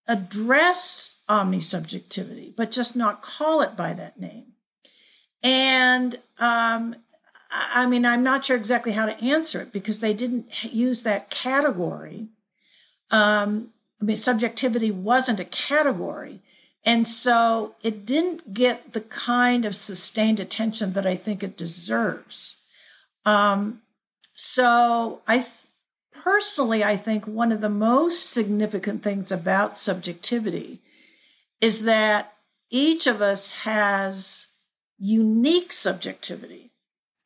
address 0.09 1.16
omnisubjectivity, 1.28 2.54
but 2.57 2.72
just 2.72 2.96
not 2.96 3.22
call 3.22 3.62
it 3.62 3.76
by 3.76 3.92
that 3.94 4.18
name? 4.18 4.54
And 5.44 6.18
um, 6.38 6.96
I 7.50 7.87
mean, 7.87 8.04
I'm 8.04 8.24
not 8.24 8.44
sure 8.44 8.57
exactly 8.57 8.92
how 8.92 9.07
to 9.07 9.22
answer 9.22 9.61
it 9.61 9.72
because 9.72 10.00
they 10.00 10.14
didn't 10.14 10.64
use 10.64 11.02
that 11.02 11.30
category. 11.30 12.28
Um, 13.11 13.68
I 14.00 14.07
mean, 14.07 14.16
subjectivity 14.16 14.90
wasn't 14.90 15.40
a 15.40 15.44
category. 15.44 16.40
And 16.85 17.07
so 17.07 17.74
it 17.83 18.04
didn't 18.04 18.52
get 18.52 18.92
the 18.92 19.00
kind 19.02 19.64
of 19.64 19.76
sustained 19.76 20.40
attention 20.40 20.94
that 20.94 21.07
I 21.07 21.14
think 21.14 21.42
it 21.42 21.57
deserves. 21.57 22.57
Um, 23.24 23.83
so 24.35 25.20
I 25.26 25.38
th- 25.38 25.50
personally, 26.12 26.83
I 26.83 26.96
think 26.96 27.26
one 27.26 27.52
of 27.52 27.61
the 27.61 27.68
most 27.68 28.30
significant 28.30 29.02
things 29.02 29.30
about 29.30 29.78
subjectivity 29.78 30.80
is 31.61 31.83
that 31.83 32.33
each 32.70 33.07
of 33.07 33.22
us 33.22 33.50
has 33.62 34.48
unique 34.98 35.72
subjectivity. 35.72 36.70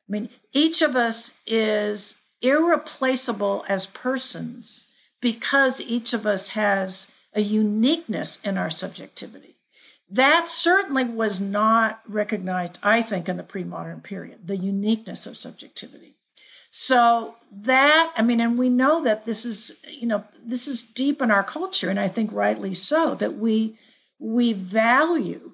I 0.07 0.11
mean, 0.11 0.29
each 0.53 0.81
of 0.81 0.95
us 0.95 1.33
is 1.45 2.15
irreplaceable 2.41 3.65
as 3.67 3.85
persons 3.87 4.85
because 5.21 5.81
each 5.81 6.13
of 6.13 6.25
us 6.25 6.49
has 6.49 7.07
a 7.33 7.41
uniqueness 7.41 8.39
in 8.43 8.57
our 8.57 8.69
subjectivity. 8.69 9.55
That 10.11 10.49
certainly 10.49 11.03
was 11.03 11.39
not 11.39 12.01
recognized, 12.07 12.79
I 12.81 13.03
think, 13.03 13.29
in 13.29 13.37
the 13.37 13.43
pre 13.43 13.63
modern 13.63 14.01
period, 14.01 14.47
the 14.47 14.57
uniqueness 14.57 15.27
of 15.27 15.37
subjectivity. 15.37 16.15
So 16.71 17.35
that, 17.51 18.13
I 18.15 18.21
mean, 18.21 18.41
and 18.41 18.57
we 18.57 18.69
know 18.69 19.03
that 19.03 19.25
this 19.25 19.45
is, 19.45 19.75
you 19.87 20.07
know, 20.07 20.23
this 20.43 20.67
is 20.67 20.81
deep 20.81 21.21
in 21.21 21.29
our 21.29 21.43
culture, 21.43 21.89
and 21.89 21.99
I 21.99 22.07
think 22.07 22.31
rightly 22.31 22.73
so, 22.73 23.15
that 23.15 23.37
we 23.37 23.77
we 24.19 24.53
value 24.53 25.53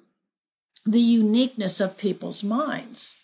the 0.86 1.00
uniqueness 1.00 1.80
of 1.80 1.98
people's 1.98 2.44
minds. 2.44 3.16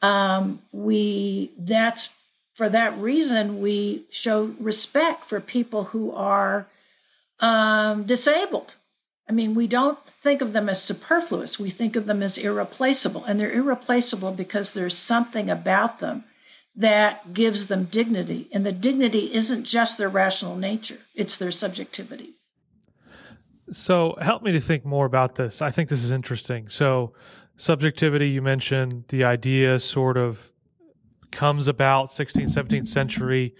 Um, 0.00 0.60
we 0.72 1.52
that's 1.58 2.10
for 2.54 2.68
that 2.68 2.98
reason 2.98 3.60
we 3.60 4.04
show 4.10 4.54
respect 4.58 5.26
for 5.26 5.40
people 5.40 5.84
who 5.84 6.12
are 6.12 6.66
um, 7.40 8.04
disabled. 8.04 8.74
I 9.28 9.32
mean, 9.32 9.54
we 9.54 9.66
don't 9.68 9.98
think 10.22 10.42
of 10.42 10.52
them 10.52 10.68
as 10.68 10.82
superfluous. 10.82 11.58
We 11.58 11.70
think 11.70 11.96
of 11.96 12.06
them 12.06 12.22
as 12.22 12.38
irreplaceable, 12.38 13.24
and 13.24 13.38
they're 13.38 13.52
irreplaceable 13.52 14.32
because 14.32 14.72
there's 14.72 14.98
something 14.98 15.48
about 15.48 16.00
them 16.00 16.24
that 16.74 17.32
gives 17.32 17.68
them 17.68 17.84
dignity. 17.84 18.48
And 18.52 18.66
the 18.66 18.72
dignity 18.72 19.32
isn't 19.32 19.64
just 19.64 19.98
their 19.98 20.08
rational 20.08 20.56
nature, 20.56 20.98
it's 21.14 21.36
their 21.36 21.50
subjectivity. 21.50 22.34
So, 23.70 24.16
help 24.20 24.42
me 24.42 24.52
to 24.52 24.60
think 24.60 24.84
more 24.84 25.06
about 25.06 25.36
this. 25.36 25.62
I 25.62 25.70
think 25.70 25.88
this 25.88 26.04
is 26.04 26.10
interesting. 26.10 26.68
So, 26.68 27.14
subjectivity, 27.56 28.28
you 28.28 28.42
mentioned 28.42 29.04
the 29.08 29.24
idea 29.24 29.78
sort 29.78 30.16
of 30.16 30.52
comes 31.30 31.68
about 31.68 32.08
16th, 32.08 32.54
17th 32.54 32.88
century. 32.88 33.54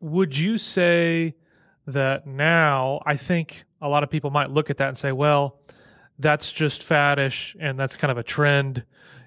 Would 0.00 0.38
you 0.38 0.56
say 0.56 1.34
that 1.86 2.26
now, 2.26 3.00
I 3.04 3.16
think 3.16 3.64
a 3.80 3.88
lot 3.88 4.02
of 4.02 4.10
people 4.10 4.30
might 4.30 4.50
look 4.50 4.70
at 4.70 4.76
that 4.78 4.88
and 4.88 4.96
say, 4.98 5.12
well, 5.12 5.60
that's 6.18 6.52
just 6.52 6.86
faddish 6.86 7.54
and 7.60 7.78
that's 7.78 7.96
kind 7.96 8.10
of 8.10 8.18
a 8.18 8.22
trend 8.22 8.84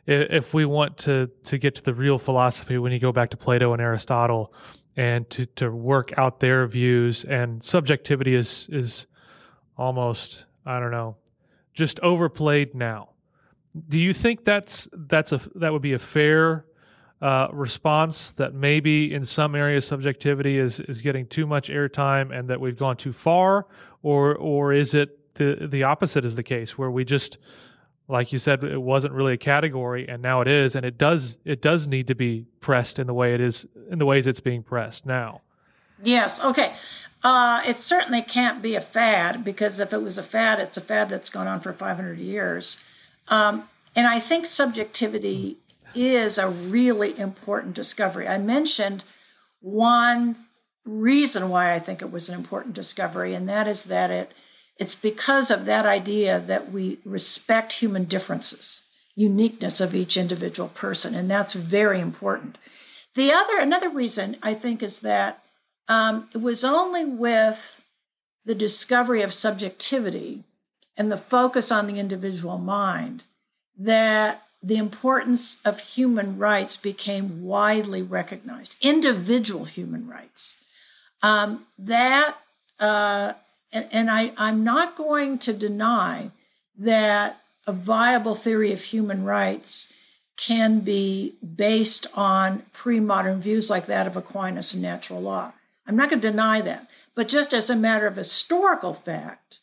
if 0.08 0.54
we 0.54 0.65
want 0.65 0.97
to 0.97 1.30
to 1.43 1.58
get 1.58 1.75
to 1.75 1.84
the 1.84 1.93
real 1.93 2.17
philosophy, 2.17 2.77
when 2.77 2.91
you 2.91 2.99
go 2.99 3.12
back 3.12 3.30
to 3.32 3.38
Plato 3.38 3.73
and 3.73 3.82
Aristotle, 3.82 4.54
and 4.95 5.30
to 5.30 5.45
to 5.45 5.71
work 5.71 6.17
out 6.17 6.39
their 6.39 6.65
views, 6.67 7.23
and 7.23 7.63
subjectivity 7.63 8.36
is 8.36 8.67
is 8.71 9.08
almost 9.82 10.46
I 10.63 10.80
don't 10.80 10.91
know, 10.91 11.15
just 11.74 12.00
overplayed 12.02 12.76
now. 12.76 13.10
Do 13.89 13.98
you 13.98 14.13
think 14.13 14.46
that's 14.46 14.88
that's 14.94 15.32
a 15.32 15.41
that 15.56 15.74
would 15.74 15.82
be 15.82 15.94
a 15.94 16.00
fair 16.00 16.65
uh, 17.20 17.48
response 17.52 18.32
that 18.34 18.54
maybe 18.54 19.13
in 19.13 19.26
some 19.26 19.56
areas 19.56 19.88
subjectivity 19.88 20.58
is 20.58 20.80
is 20.80 21.02
getting 21.02 21.26
too 21.26 21.48
much 21.48 21.70
airtime 21.70 22.38
and 22.38 22.50
that 22.50 22.62
we've 22.62 22.78
gone 22.78 22.96
too 22.96 23.13
far, 23.13 23.65
or 24.04 24.36
or 24.36 24.72
is 24.72 24.94
it 24.94 25.34
the 25.36 25.67
the 25.70 25.84
opposite 25.84 26.26
is 26.26 26.36
the 26.36 26.44
case 26.44 26.78
where 26.78 26.91
we 26.91 27.04
just 27.04 27.39
like 28.08 28.32
you 28.32 28.39
said 28.39 28.63
it 28.63 28.82
wasn't 28.82 29.13
really 29.13 29.34
a 29.34 29.38
category 29.38 30.08
and 30.08 30.22
now 30.22 30.41
it 30.41 30.48
is 30.48 30.76
and 30.76 30.86
it 30.86 30.98
does 30.98 31.38
it 31.46 31.62
does 31.62 31.88
need 31.88 32.08
to 32.08 32.15
be 32.15 32.46
pressed 32.60 33.00
in 33.00 33.08
the 33.08 33.13
way 33.13 33.34
it 33.34 33.39
is 33.39 33.65
in 33.89 33.98
the 34.00 34.06
ways 34.06 34.28
it's 34.28 34.41
being 34.41 34.62
pressed 34.62 35.06
now 35.06 35.41
yes 36.04 36.44
okay. 36.44 36.74
Uh, 37.24 37.62
it 37.68 37.78
certainly 37.78 38.24
can't 38.24 38.64
be 38.64 38.74
a 38.74 38.82
fad 38.82 39.44
because 39.44 39.80
if 39.80 39.94
it 39.94 40.02
was 40.02 40.18
a 40.18 40.24
fad 40.24 40.60
it's 40.60 40.78
a 40.78 40.82
fad 40.82 41.10
that's 41.10 41.30
gone 41.30 41.48
on 41.48 41.60
for 41.60 41.74
500 41.74 42.18
years. 42.18 42.78
Um, 43.28 43.68
and 43.96 44.08
i 44.08 44.20
think 44.20 44.46
subjectivity 44.46 45.58
is 45.94 46.38
a 46.38 46.50
really 46.50 47.18
important 47.18 47.76
discovery. 47.76 48.28
I 48.28 48.38
mentioned 48.38 49.04
one 49.60 50.36
reason 50.84 51.50
why 51.50 51.74
i 51.74 51.80
think 51.80 52.02
it 52.02 52.12
was 52.12 52.28
an 52.30 52.36
important 52.36 52.74
discovery 52.74 53.36
and 53.36 53.50
that 53.50 53.68
is 53.68 53.84
that 53.84 54.10
it 54.10 54.32
it's 54.82 54.96
because 54.96 55.52
of 55.52 55.66
that 55.66 55.86
idea 55.86 56.40
that 56.40 56.72
we 56.72 56.98
respect 57.06 57.74
human 57.74 58.06
differences, 58.06 58.82
uniqueness 59.14 59.80
of 59.80 59.94
each 59.94 60.18
individual 60.18 60.70
person, 60.70 61.14
and 61.14 61.30
that's 61.30 61.54
very 61.54 62.00
important. 62.00 62.58
The 63.14 63.32
other, 63.32 63.60
another 63.60 63.90
reason 63.90 64.38
I 64.42 64.56
think 64.56 64.82
is 64.82 65.02
that 65.02 65.40
um, 65.91 66.30
it 66.34 66.38
was 66.38 66.63
only 66.63 67.04
with 67.04 67.84
the 68.45 68.56
discovery 68.56 69.23
of 69.23 69.34
subjectivity 69.34 70.45
and 70.95 71.12
the 71.12 71.17
focus 71.17 71.69
on 71.69 71.86
the 71.86 71.99
individual 71.99 72.58
mind 72.58 73.25
that 73.77 74.41
the 74.63 74.77
importance 74.77 75.58
of 75.65 75.82
human 75.82 76.38
rights 76.38 76.77
became 76.77 77.43
widely 77.43 78.01
recognized, 78.01 78.77
individual 78.82 79.65
human 79.65 80.08
rights. 80.08 80.56
Um, 81.23 81.65
that, 81.80 82.38
uh, 82.80 83.34
and, 83.73 83.88
and 83.91 84.10
I, 84.10 84.32
I'm 84.38 84.63
not 84.63 84.95
going 84.95 85.39
to 85.39 85.51
deny 85.51 86.32
that 86.77 87.41
a 87.67 87.73
viable 87.73 88.36
theory 88.36 88.71
of 88.71 88.82
human 88.82 89.25
rights 89.25 89.91
can 90.38 90.80
be 90.80 91.36
based 91.43 92.08
on 92.13 92.63
pre 92.71 93.01
modern 93.01 93.41
views 93.41 93.69
like 93.69 93.88
that 93.88 94.08
of 94.08 94.15
Aquinas 94.15 94.73
and 94.73 94.82
natural 94.82 95.19
law. 95.19 95.51
I'm 95.88 95.96
not 95.96 96.10
going 96.10 96.22
to 96.22 96.30
deny 96.30 96.62
that. 96.62 96.88
But 97.15 97.28
just 97.28 97.54
as 97.54 97.70
a 97.70 97.76
matter 97.76 98.08
of 98.08 98.15
historical 98.15 98.94
fact, 98.94 99.60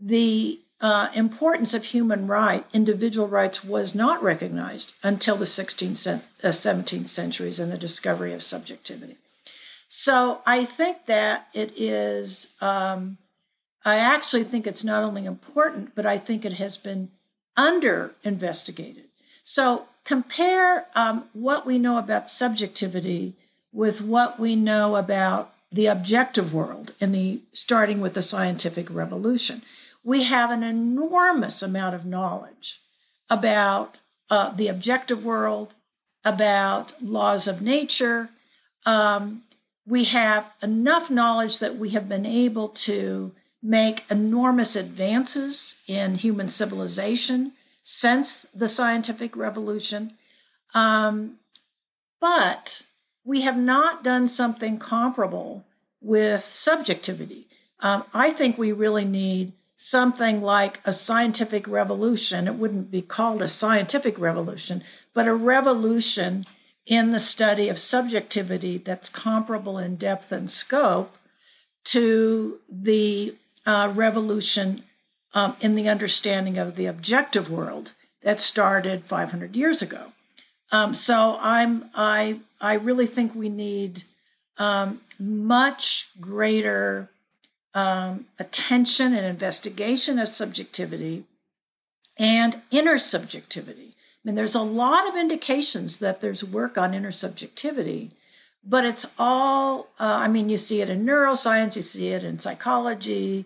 the 0.00 0.60
uh, 0.80 1.08
importance 1.14 1.74
of 1.74 1.84
human 1.84 2.26
right, 2.26 2.64
individual 2.72 3.28
rights, 3.28 3.64
was 3.64 3.94
not 3.94 4.22
recognized 4.22 4.94
until 5.02 5.36
the 5.36 5.44
16th, 5.44 6.26
uh, 6.44 6.48
17th 6.48 7.08
centuries 7.08 7.58
and 7.60 7.72
the 7.72 7.78
discovery 7.78 8.32
of 8.32 8.42
subjectivity. 8.42 9.16
So 9.88 10.40
I 10.46 10.64
think 10.64 11.06
that 11.06 11.48
it 11.54 11.72
is, 11.76 12.48
um, 12.60 13.18
I 13.84 13.98
actually 13.98 14.44
think 14.44 14.66
it's 14.66 14.84
not 14.84 15.02
only 15.02 15.24
important, 15.24 15.94
but 15.94 16.06
I 16.06 16.18
think 16.18 16.44
it 16.44 16.52
has 16.54 16.76
been 16.76 17.10
under 17.56 18.12
investigated. 18.22 19.04
So 19.42 19.86
compare 20.04 20.86
um, 20.94 21.24
what 21.32 21.66
we 21.66 21.78
know 21.78 21.98
about 21.98 22.30
subjectivity 22.30 23.34
with 23.72 24.00
what 24.00 24.38
we 24.38 24.56
know 24.56 24.96
about 24.96 25.54
the 25.70 25.86
objective 25.86 26.52
world 26.54 26.92
in 27.00 27.12
the 27.12 27.40
starting 27.52 28.00
with 28.00 28.14
the 28.14 28.22
scientific 28.22 28.88
revolution 28.90 29.62
we 30.08 30.22
have 30.22 30.50
an 30.50 30.62
enormous 30.62 31.62
amount 31.62 31.94
of 31.94 32.06
knowledge 32.06 32.80
about 33.28 33.98
uh, 34.30 34.50
the 34.52 34.68
objective 34.68 35.22
world, 35.24 35.74
about 36.24 37.02
laws 37.02 37.46
of 37.46 37.60
nature. 37.60 38.30
Um, 38.86 39.42
we 39.86 40.04
have 40.04 40.46
enough 40.62 41.10
knowledge 41.10 41.58
that 41.58 41.76
we 41.76 41.90
have 41.90 42.08
been 42.08 42.24
able 42.24 42.70
to 42.70 43.32
make 43.62 44.10
enormous 44.10 44.76
advances 44.76 45.76
in 45.86 46.14
human 46.14 46.48
civilization 46.48 47.52
since 47.82 48.46
the 48.54 48.68
scientific 48.68 49.36
revolution. 49.36 50.12
Um, 50.72 51.36
but 52.18 52.86
we 53.28 53.42
have 53.42 53.58
not 53.58 54.02
done 54.02 54.26
something 54.26 54.78
comparable 54.78 55.62
with 56.00 56.42
subjectivity. 56.42 57.46
Um, 57.78 58.04
I 58.14 58.30
think 58.30 58.56
we 58.56 58.72
really 58.72 59.04
need 59.04 59.52
something 59.76 60.40
like 60.40 60.80
a 60.86 60.94
scientific 60.94 61.68
revolution. 61.68 62.48
It 62.48 62.54
wouldn't 62.54 62.90
be 62.90 63.02
called 63.02 63.42
a 63.42 63.48
scientific 63.48 64.18
revolution, 64.18 64.82
but 65.12 65.28
a 65.28 65.34
revolution 65.34 66.46
in 66.86 67.10
the 67.10 67.20
study 67.20 67.68
of 67.68 67.78
subjectivity 67.78 68.78
that's 68.78 69.10
comparable 69.10 69.76
in 69.76 69.96
depth 69.96 70.32
and 70.32 70.50
scope 70.50 71.18
to 71.84 72.58
the 72.70 73.36
uh, 73.66 73.92
revolution 73.94 74.84
um, 75.34 75.54
in 75.60 75.74
the 75.74 75.90
understanding 75.90 76.56
of 76.56 76.76
the 76.76 76.86
objective 76.86 77.50
world 77.50 77.92
that 78.22 78.40
started 78.40 79.04
500 79.04 79.54
years 79.54 79.82
ago. 79.82 80.12
Um, 80.70 80.94
so 80.94 81.38
I'm 81.40 81.90
I 81.94 82.40
I 82.60 82.74
really 82.74 83.06
think 83.06 83.34
we 83.34 83.48
need 83.48 84.04
um, 84.58 85.00
much 85.18 86.10
greater 86.20 87.10
um, 87.74 88.26
attention 88.38 89.14
and 89.14 89.26
investigation 89.26 90.18
of 90.18 90.28
subjectivity 90.28 91.24
and 92.18 92.60
intersubjectivity. 92.72 93.90
I 93.90 94.20
mean, 94.24 94.34
there's 94.34 94.56
a 94.56 94.62
lot 94.62 95.08
of 95.08 95.16
indications 95.16 95.98
that 95.98 96.20
there's 96.20 96.42
work 96.42 96.76
on 96.76 96.92
intersubjectivity, 96.92 98.10
but 98.64 98.84
it's 98.84 99.06
all, 99.18 99.88
uh, 100.00 100.04
I 100.04 100.28
mean, 100.28 100.48
you 100.48 100.56
see 100.56 100.80
it 100.82 100.90
in 100.90 101.06
neuroscience, 101.06 101.76
you 101.76 101.82
see 101.82 102.08
it 102.08 102.24
in 102.24 102.40
psychology, 102.40 103.44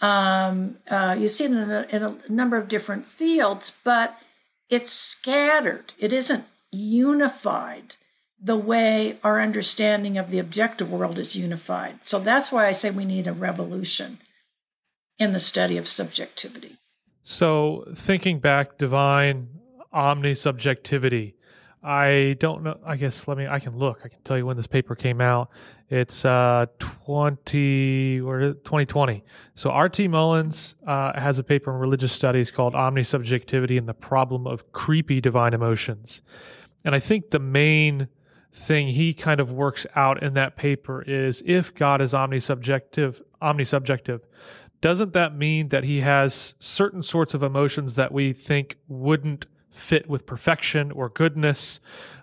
um, 0.00 0.78
uh, 0.90 1.16
you 1.18 1.28
see 1.28 1.44
it 1.44 1.50
in 1.50 1.70
a, 1.70 1.86
in 1.90 2.02
a 2.02 2.16
number 2.28 2.56
of 2.56 2.68
different 2.68 3.04
fields, 3.04 3.72
but 3.84 4.18
it's 4.70 4.90
scattered. 4.90 5.92
It 5.98 6.12
isn't 6.12 6.44
unified 6.76 7.96
the 8.40 8.56
way 8.56 9.18
our 9.24 9.40
understanding 9.40 10.18
of 10.18 10.30
the 10.30 10.38
objective 10.38 10.90
world 10.90 11.18
is 11.18 11.34
unified. 11.36 11.98
So 12.02 12.18
that's 12.18 12.52
why 12.52 12.66
I 12.66 12.72
say 12.72 12.90
we 12.90 13.04
need 13.04 13.26
a 13.26 13.32
revolution 13.32 14.18
in 15.18 15.32
the 15.32 15.40
study 15.40 15.78
of 15.78 15.88
subjectivity. 15.88 16.78
So, 17.22 17.84
thinking 17.94 18.38
back, 18.38 18.78
divine 18.78 19.48
omnisubjectivity. 19.92 21.34
I 21.82 22.36
don't 22.40 22.62
know. 22.64 22.78
I 22.84 22.96
guess 22.96 23.28
let 23.28 23.38
me. 23.38 23.46
I 23.46 23.60
can 23.60 23.78
look. 23.78 24.00
I 24.04 24.08
can 24.08 24.20
tell 24.22 24.36
you 24.36 24.44
when 24.44 24.56
this 24.56 24.66
paper 24.66 24.94
came 24.96 25.20
out. 25.20 25.50
It's 25.88 26.24
uh 26.24 26.66
twenty 26.80 28.20
or 28.20 28.54
twenty 28.54 28.86
twenty. 28.86 29.24
So 29.54 29.70
R.T. 29.70 30.08
Mullins 30.08 30.74
uh, 30.84 31.18
has 31.18 31.38
a 31.38 31.44
paper 31.44 31.72
in 31.72 31.78
religious 31.78 32.12
studies 32.12 32.50
called 32.50 32.74
Omnisubjectivity 32.74 33.78
and 33.78 33.88
the 33.88 33.94
Problem 33.94 34.48
of 34.48 34.72
Creepy 34.72 35.20
Divine 35.20 35.54
Emotions, 35.54 36.22
and 36.86 36.94
I 36.94 37.00
think 37.00 37.30
the 37.30 37.40
main 37.40 38.06
thing 38.52 38.88
he 38.88 39.12
kind 39.12 39.40
of 39.40 39.50
works 39.50 39.86
out 39.96 40.22
in 40.22 40.34
that 40.34 40.56
paper 40.56 41.02
is 41.02 41.42
if 41.44 41.74
God 41.74 42.00
is 42.00 42.12
omnisubjective, 42.12 43.20
omnisubjective, 43.42 44.20
doesn't 44.80 45.12
that 45.12 45.36
mean 45.36 45.70
that 45.70 45.82
he 45.82 46.02
has 46.02 46.54
certain 46.60 47.02
sorts 47.02 47.34
of 47.34 47.42
emotions 47.42 47.94
that 47.94 48.12
we 48.12 48.32
think 48.32 48.78
wouldn't 48.86 49.46
fit 49.68 50.08
with 50.08 50.26
perfection 50.26 50.92
or 50.92 51.08
goodness? 51.08 51.80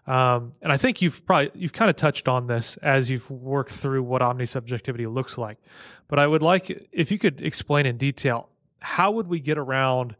Um, 0.08 0.54
and 0.62 0.71
I 0.71 0.78
think 0.78 1.02
you've 1.02 1.26
probably 1.26 1.52
you've 1.56 1.73
kind 1.73 1.89
of 1.89 1.97
touched 1.97 2.30
on 2.30 2.47
this 2.47 2.78
as 2.78 3.10
you've 3.10 3.30
worked 3.30 3.73
through 3.73 4.04
what 4.04 4.21
omnisubjectivity 4.21 5.13
looks 5.13 5.38
like. 5.38 5.58
But 6.08 6.19
I 6.19 6.28
would 6.28 6.41
like 6.41 6.88
if 6.93 7.12
you 7.12 7.19
could 7.19 7.41
explain 7.41 7.86
in 7.86 7.97
detail 7.97 8.47
how 8.80 9.12
would 9.12 9.28
we 9.28 9.41
get 9.41 9.58
around 9.58 10.15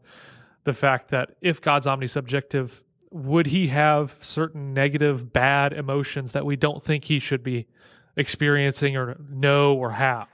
the 0.64 0.74
fact 0.74 1.08
that 1.08 1.36
if 1.40 1.60
God's 1.62 1.86
omnisubjective, 1.86 2.82
would 3.14 3.46
he 3.46 3.68
have 3.68 4.16
certain 4.18 4.74
negative, 4.74 5.32
bad 5.32 5.72
emotions 5.72 6.32
that 6.32 6.44
we 6.44 6.56
don't 6.56 6.82
think 6.82 7.04
he 7.04 7.20
should 7.20 7.44
be 7.44 7.68
experiencing 8.16 8.96
or 8.96 9.16
know 9.30 9.74
or 9.74 9.92
have? 9.92 10.26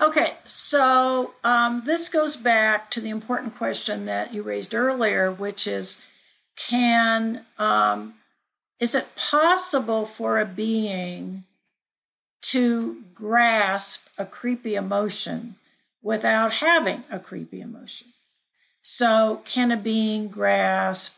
Okay, 0.00 0.34
so 0.44 1.32
um, 1.44 1.82
this 1.84 2.08
goes 2.08 2.36
back 2.36 2.90
to 2.92 3.00
the 3.00 3.10
important 3.10 3.56
question 3.56 4.06
that 4.06 4.34
you 4.34 4.42
raised 4.42 4.74
earlier, 4.74 5.30
which 5.30 5.68
is 5.68 6.00
can 6.56 7.44
um, 7.58 8.14
is 8.80 8.96
it 8.96 9.06
possible 9.14 10.04
for 10.04 10.40
a 10.40 10.44
being 10.44 11.44
to 12.42 13.04
grasp 13.14 14.04
a 14.18 14.26
creepy 14.26 14.74
emotion 14.74 15.54
without 16.02 16.52
having 16.54 17.04
a 17.08 17.20
creepy 17.20 17.60
emotion? 17.60 18.08
So, 18.82 19.42
can 19.44 19.70
a 19.70 19.76
being 19.76 20.26
grasp 20.26 21.14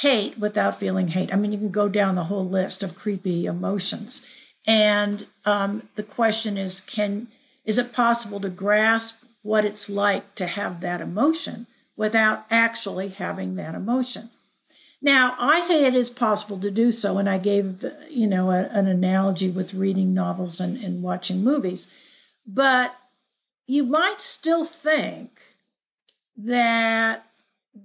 hate 0.00 0.38
without 0.38 0.78
feeling 0.78 1.08
hate. 1.08 1.32
I 1.32 1.36
mean, 1.36 1.52
you 1.52 1.58
can 1.58 1.70
go 1.70 1.88
down 1.88 2.16
the 2.16 2.24
whole 2.24 2.46
list 2.46 2.82
of 2.82 2.94
creepy 2.94 3.46
emotions. 3.46 4.26
And 4.66 5.26
um, 5.44 5.88
the 5.94 6.02
question 6.02 6.58
is, 6.58 6.80
can 6.80 7.28
is 7.64 7.78
it 7.78 7.92
possible 7.92 8.40
to 8.40 8.48
grasp 8.48 9.16
what 9.42 9.64
it's 9.64 9.88
like 9.88 10.34
to 10.36 10.46
have 10.46 10.80
that 10.80 11.00
emotion 11.00 11.66
without 11.96 12.44
actually 12.50 13.08
having 13.08 13.56
that 13.56 13.74
emotion? 13.74 14.28
Now, 15.00 15.34
I 15.38 15.60
say 15.62 15.86
it 15.86 15.94
is 15.94 16.10
possible 16.10 16.58
to 16.60 16.70
do 16.70 16.90
so, 16.90 17.18
and 17.18 17.28
I 17.28 17.38
gave 17.38 17.84
you 18.10 18.26
know 18.26 18.50
a, 18.50 18.64
an 18.64 18.86
analogy 18.86 19.50
with 19.50 19.74
reading 19.74 20.14
novels 20.14 20.60
and, 20.60 20.76
and 20.82 21.02
watching 21.02 21.42
movies, 21.42 21.88
but 22.46 22.94
you 23.66 23.84
might 23.84 24.20
still 24.20 24.64
think 24.64 25.40
that 26.38 27.25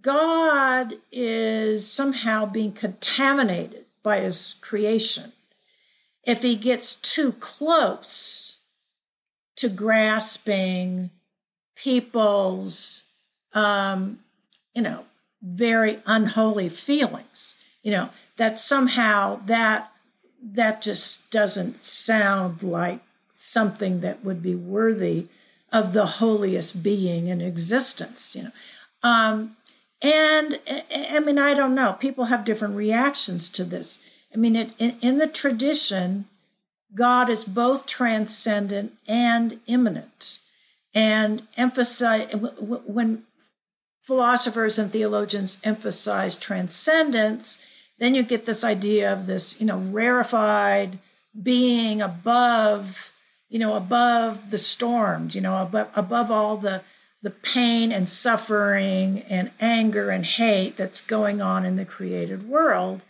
God 0.01 0.93
is 1.11 1.91
somehow 1.91 2.45
being 2.45 2.71
contaminated 2.71 3.85
by 4.03 4.21
his 4.21 4.55
creation. 4.61 5.31
If 6.23 6.41
he 6.41 6.55
gets 6.55 6.95
too 6.95 7.33
close 7.33 8.57
to 9.57 9.69
grasping 9.69 11.09
people's, 11.75 13.03
um, 13.53 14.19
you 14.73 14.81
know, 14.81 15.03
very 15.41 15.99
unholy 16.05 16.69
feelings, 16.69 17.55
you 17.83 17.91
know, 17.91 18.09
that 18.37 18.59
somehow 18.59 19.41
that 19.47 19.91
that 20.43 20.81
just 20.81 21.29
doesn't 21.29 21.83
sound 21.83 22.63
like 22.63 22.99
something 23.33 24.01
that 24.01 24.23
would 24.23 24.41
be 24.41 24.55
worthy 24.55 25.27
of 25.71 25.93
the 25.93 26.05
holiest 26.05 26.81
being 26.81 27.27
in 27.27 27.41
existence, 27.41 28.35
you 28.35 28.43
know. 28.43 28.51
Um, 29.03 29.55
and 30.01 30.59
I 30.93 31.19
mean, 31.19 31.37
I 31.37 31.53
don't 31.53 31.75
know. 31.75 31.93
People 31.93 32.25
have 32.25 32.45
different 32.45 32.75
reactions 32.75 33.49
to 33.51 33.63
this. 33.63 33.99
I 34.33 34.37
mean, 34.37 34.55
it, 34.55 34.73
in, 34.79 34.97
in 35.01 35.17
the 35.17 35.27
tradition, 35.27 36.25
God 36.93 37.29
is 37.29 37.43
both 37.43 37.85
transcendent 37.85 38.93
and 39.07 39.59
immanent. 39.67 40.39
And 40.93 41.47
emphasize 41.55 42.33
when 42.35 43.23
philosophers 44.01 44.79
and 44.79 44.91
theologians 44.91 45.57
emphasize 45.63 46.35
transcendence, 46.35 47.59
then 47.99 48.15
you 48.15 48.23
get 48.23 48.45
this 48.45 48.63
idea 48.63 49.13
of 49.13 49.27
this, 49.27 49.59
you 49.61 49.67
know, 49.67 49.77
rarefied 49.77 50.99
being 51.41 52.01
above, 52.01 53.11
you 53.47 53.59
know, 53.59 53.75
above 53.75 54.51
the 54.51 54.57
storms, 54.57 55.35
you 55.35 55.41
know, 55.41 55.61
above, 55.61 55.89
above 55.95 56.31
all 56.31 56.57
the, 56.57 56.81
the 57.21 57.29
pain 57.29 57.91
and 57.91 58.09
suffering 58.09 59.23
and 59.29 59.51
anger 59.59 60.09
and 60.09 60.25
hate 60.25 60.77
that's 60.77 61.01
going 61.01 61.41
on 61.41 61.65
in 61.65 61.75
the 61.75 61.85
created 61.85 62.47
world. 62.47 63.03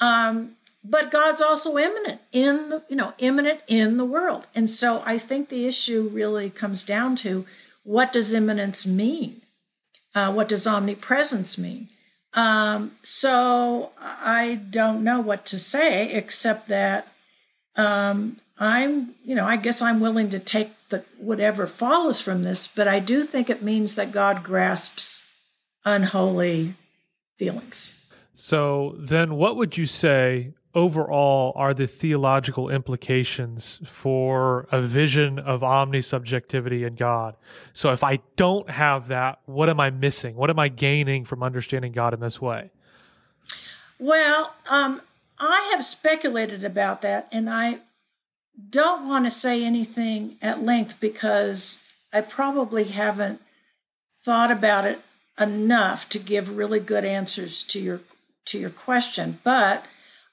Um, 0.00 0.56
but 0.84 1.10
God's 1.10 1.40
also 1.40 1.78
immanent 1.78 2.20
in 2.32 2.70
the, 2.70 2.82
you 2.88 2.96
know, 2.96 3.12
immanent 3.18 3.60
in 3.68 3.98
the 3.98 4.04
world. 4.04 4.46
And 4.54 4.68
so 4.68 5.02
I 5.04 5.18
think 5.18 5.48
the 5.48 5.66
issue 5.66 6.10
really 6.12 6.50
comes 6.50 6.84
down 6.84 7.16
to 7.16 7.46
what 7.84 8.12
does 8.12 8.32
immanence 8.32 8.86
mean? 8.86 9.42
Uh, 10.14 10.32
what 10.32 10.48
does 10.48 10.66
omnipresence 10.66 11.56
mean? 11.58 11.88
Um, 12.34 12.92
so 13.02 13.92
I 13.98 14.54
don't 14.54 15.04
know 15.04 15.20
what 15.20 15.46
to 15.46 15.58
say 15.58 16.12
except 16.12 16.68
that 16.68 17.06
um, 17.76 18.38
I'm, 18.58 19.14
you 19.24 19.34
know, 19.34 19.46
I 19.46 19.56
guess 19.56 19.82
I'm 19.82 20.00
willing 20.00 20.30
to 20.30 20.38
take 20.38 20.70
the 20.88 21.04
whatever 21.18 21.66
follows 21.66 22.20
from 22.20 22.42
this, 22.42 22.66
but 22.66 22.86
I 22.86 23.00
do 23.00 23.24
think 23.24 23.50
it 23.50 23.62
means 23.62 23.96
that 23.96 24.12
God 24.12 24.44
grasps 24.44 25.22
unholy 25.84 26.74
feelings. 27.38 27.94
So 28.34 28.94
then, 28.98 29.36
what 29.36 29.56
would 29.56 29.76
you 29.76 29.86
say 29.86 30.54
overall 30.74 31.52
are 31.54 31.74
the 31.74 31.86
theological 31.86 32.70
implications 32.70 33.80
for 33.84 34.66
a 34.72 34.80
vision 34.80 35.38
of 35.38 35.60
omnisubjectivity 35.60 36.86
in 36.86 36.94
God? 36.94 37.36
So, 37.72 37.92
if 37.92 38.02
I 38.02 38.20
don't 38.36 38.70
have 38.70 39.08
that, 39.08 39.40
what 39.44 39.68
am 39.68 39.80
I 39.80 39.90
missing? 39.90 40.34
What 40.34 40.50
am 40.50 40.58
I 40.58 40.68
gaining 40.68 41.24
from 41.24 41.42
understanding 41.42 41.92
God 41.92 42.14
in 42.14 42.20
this 42.20 42.40
way? 42.40 42.70
Well, 43.98 44.52
um, 44.68 45.00
I 45.38 45.72
have 45.74 45.84
speculated 45.84 46.64
about 46.64 47.02
that, 47.02 47.28
and 47.32 47.48
I 47.50 47.80
don't 48.70 49.08
want 49.08 49.24
to 49.24 49.30
say 49.30 49.64
anything 49.64 50.36
at 50.42 50.62
length 50.62 51.00
because 51.00 51.78
I 52.12 52.20
probably 52.20 52.84
haven't 52.84 53.40
thought 54.24 54.50
about 54.50 54.86
it 54.86 55.00
enough 55.40 56.08
to 56.10 56.18
give 56.18 56.56
really 56.56 56.80
good 56.80 57.04
answers 57.04 57.64
to 57.64 57.80
your 57.80 58.00
to 58.46 58.58
your 58.58 58.70
question. 58.70 59.38
But 59.44 59.84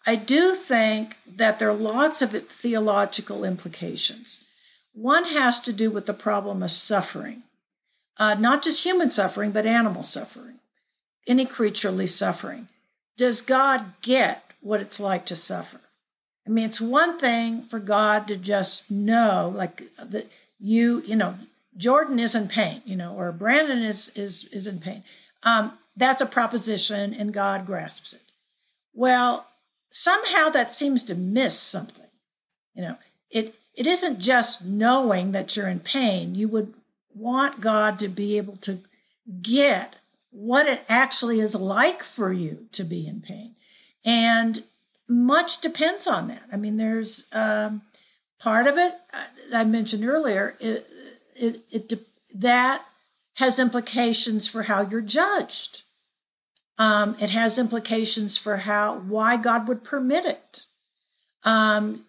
I 0.06 0.16
do 0.16 0.56
think 0.56 1.16
that 1.36 1.60
there 1.60 1.70
are 1.70 1.74
lots 1.74 2.22
of 2.22 2.32
theological 2.32 3.44
implications. 3.44 4.40
One 4.94 5.26
has 5.26 5.60
to 5.62 5.74
do 5.74 5.92
with 5.92 6.06
the 6.06 6.14
problem 6.14 6.64
of 6.64 6.72
suffering, 6.72 7.44
uh, 8.18 8.34
not 8.34 8.64
just 8.64 8.84
human 8.84 9.12
suffering, 9.12 9.52
but 9.52 9.66
animal 9.66 10.04
suffering, 10.04 10.60
any 11.28 11.46
creaturely 11.46 12.08
suffering. 12.08 12.68
Does 13.18 13.42
God 13.42 13.86
get 14.02 14.44
what 14.62 14.82
it's 14.82 15.00
like 15.00 15.28
to 15.28 15.36
suffer? 15.36 15.80
I 16.50 16.52
mean, 16.52 16.66
it's 16.66 16.82
one 16.82 17.20
thing 17.20 17.62
for 17.62 17.78
God 17.78 18.30
to 18.30 18.36
just 18.36 18.90
know, 18.90 19.54
like 19.56 19.84
that 20.04 20.28
you, 20.60 21.04
you 21.06 21.16
know, 21.16 21.36
Jordan 21.78 22.18
is 22.18 22.34
in 22.34 22.48
pain, 22.48 22.82
you 22.86 22.96
know, 22.96 23.14
or 23.14 23.32
Brandon 23.32 23.84
is 23.84 24.10
is 24.16 24.46
is 24.46 24.66
in 24.66 24.80
pain. 24.80 25.04
Um, 25.44 25.78
that's 25.96 26.24
a 26.24 26.26
proposition, 26.26 27.14
and 27.14 27.32
God 27.32 27.68
grasps 27.68 28.14
it. 28.14 28.22
Well, 28.96 29.46
somehow 29.92 30.50
that 30.50 30.74
seems 30.74 31.04
to 31.06 31.16
miss 31.16 31.58
something. 31.58 32.10
You 32.74 32.82
know, 32.82 32.98
it 33.30 33.54
it 33.76 33.86
isn't 33.86 34.20
just 34.20 34.66
knowing 34.66 35.34
that 35.34 35.56
you're 35.56 35.68
in 35.68 35.80
pain. 35.80 36.34
You 36.34 36.48
would 36.48 36.74
want 37.14 37.62
God 37.62 38.00
to 38.00 38.08
be 38.08 38.38
able 38.38 38.58
to 38.58 38.80
get 39.40 39.96
what 40.32 40.66
it 40.66 40.84
actually 40.90 41.42
is 41.42 41.54
like 41.54 42.02
for 42.02 42.34
you 42.34 42.68
to 42.72 42.84
be 42.84 43.06
in 43.06 43.22
pain. 43.22 43.54
And 44.04 44.64
much 45.10 45.62
depends 45.62 46.08
on 46.08 46.28
that. 46.28 46.44
I 46.52 46.58
mean, 46.58 46.78
there's 46.78 47.26
um, 47.32 47.82
part 48.40 48.68
of 48.68 48.78
it 48.78 48.94
uh, 49.14 49.26
I 49.58 49.64
mentioned 49.64 50.06
earlier. 50.06 50.56
It, 50.60 50.88
it, 51.36 51.66
it 51.72 51.94
that 52.36 52.86
has 53.36 53.60
implications 53.60 54.48
for 54.48 54.64
how 54.64 54.82
you're 54.82 55.02
judged. 55.02 55.84
Um, 56.78 57.16
it 57.20 57.30
has 57.32 57.58
implications 57.60 58.38
for 58.38 58.56
how 58.56 59.00
why 59.00 59.38
God 59.38 59.68
would 59.68 59.84
permit 59.84 60.26
it. 60.26 60.66
Um, 61.44 62.06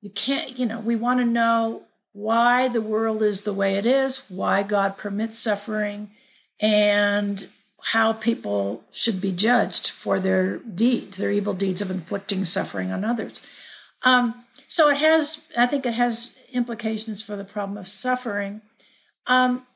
you 0.00 0.10
can't, 0.10 0.58
you 0.58 0.66
know, 0.66 0.80
we 0.80 0.96
want 0.96 1.20
to 1.20 1.26
know 1.26 1.82
why 2.12 2.68
the 2.68 2.80
world 2.80 3.22
is 3.22 3.42
the 3.42 3.52
way 3.52 3.74
it 3.74 3.86
is, 3.86 4.22
why 4.28 4.62
God 4.62 4.96
permits 4.96 5.38
suffering, 5.38 6.10
and 6.60 7.46
how 7.82 8.12
people 8.12 8.82
should 8.90 9.20
be 9.20 9.32
judged 9.32 9.90
for 9.90 10.18
their 10.18 10.58
deeds, 10.58 11.18
their 11.18 11.30
evil 11.30 11.54
deeds 11.54 11.80
of 11.80 11.90
inflicting 11.90 12.44
suffering 12.44 12.92
on 12.92 13.04
others. 13.04 13.42
Um, 14.02 14.34
so 14.66 14.88
it 14.88 14.98
has, 14.98 15.40
I 15.56 15.66
think, 15.66 15.86
it 15.86 15.94
has 15.94 16.34
implications 16.52 17.22
for 17.22 17.36
the 17.36 17.44
problem 17.44 17.78
of 17.78 17.88
suffering. 17.88 18.60
Um, 19.26 19.66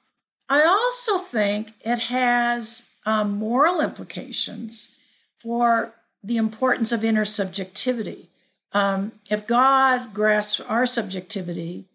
I 0.48 0.64
also 0.64 1.18
think 1.18 1.72
it 1.80 1.98
has 1.98 2.84
um, 3.06 3.38
moral 3.38 3.80
implications 3.80 4.90
for 5.40 5.94
the 6.22 6.36
importance 6.36 6.92
of 6.92 7.00
intersubjectivity. 7.00 8.26
Um, 8.72 9.12
if 9.30 9.46
God 9.46 10.14
grasps 10.14 10.60
our 10.60 10.86
subjectivity, 10.86 11.88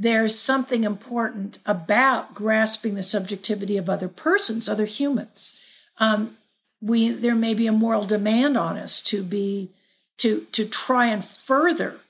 there's 0.00 0.38
something 0.38 0.84
important 0.84 1.58
about 1.66 2.34
grasping 2.34 2.94
the 2.94 3.02
subjectivity 3.02 3.76
of 3.76 3.90
other 3.90 4.08
persons, 4.08 4.66
other 4.66 4.86
humans. 4.86 5.52
Um, 5.98 6.38
we 6.80 7.10
there 7.10 7.34
may 7.34 7.52
be 7.52 7.66
a 7.66 7.72
moral 7.72 8.06
demand 8.06 8.56
on 8.56 8.78
us 8.78 9.02
to 9.02 9.22
be 9.22 9.70
to 10.16 10.46
to 10.52 10.64
try 10.66 11.06
and 11.06 11.22
further 11.22 12.00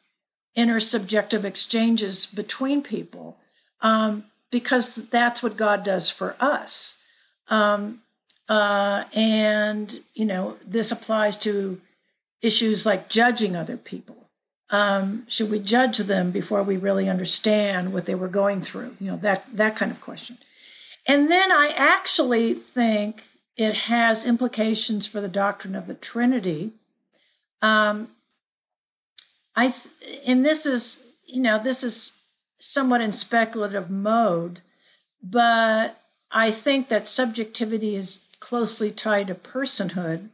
intersubjective 0.56 1.42
exchanges 1.42 2.26
between 2.26 2.80
people 2.80 3.36
um, 3.80 4.24
because 4.52 4.94
that's 4.94 5.42
what 5.42 5.56
God 5.56 5.82
does 5.82 6.10
for 6.10 6.36
us. 6.38 6.96
Um, 7.48 8.02
uh, 8.48 9.04
and, 9.12 10.00
you 10.14 10.24
know, 10.24 10.56
this 10.66 10.92
applies 10.92 11.36
to 11.38 11.80
issues 12.42 12.86
like 12.86 13.08
judging 13.08 13.56
other 13.56 13.76
people. 13.76 14.19
Um, 14.70 15.24
should 15.28 15.50
we 15.50 15.58
judge 15.58 15.98
them 15.98 16.30
before 16.30 16.62
we 16.62 16.76
really 16.76 17.08
understand 17.08 17.92
what 17.92 18.06
they 18.06 18.14
were 18.14 18.28
going 18.28 18.62
through? 18.62 18.94
You 19.00 19.12
know, 19.12 19.16
that, 19.18 19.44
that 19.54 19.76
kind 19.76 19.90
of 19.90 20.00
question. 20.00 20.38
And 21.06 21.30
then 21.30 21.50
I 21.50 21.72
actually 21.76 22.54
think 22.54 23.22
it 23.56 23.74
has 23.74 24.24
implications 24.24 25.06
for 25.06 25.20
the 25.20 25.28
doctrine 25.28 25.74
of 25.74 25.86
the 25.86 25.94
Trinity. 25.94 26.72
Um, 27.62 28.08
I 29.56 29.68
th- 29.68 30.20
and 30.26 30.44
this 30.44 30.66
is 30.66 31.00
you 31.26 31.42
know 31.42 31.62
this 31.62 31.84
is 31.84 32.12
somewhat 32.58 33.00
in 33.00 33.12
speculative 33.12 33.90
mode, 33.90 34.60
but 35.22 36.00
I 36.30 36.50
think 36.50 36.88
that 36.88 37.06
subjectivity 37.06 37.96
is 37.96 38.20
closely 38.38 38.90
tied 38.90 39.26
to 39.26 39.34
personhood. 39.34 40.28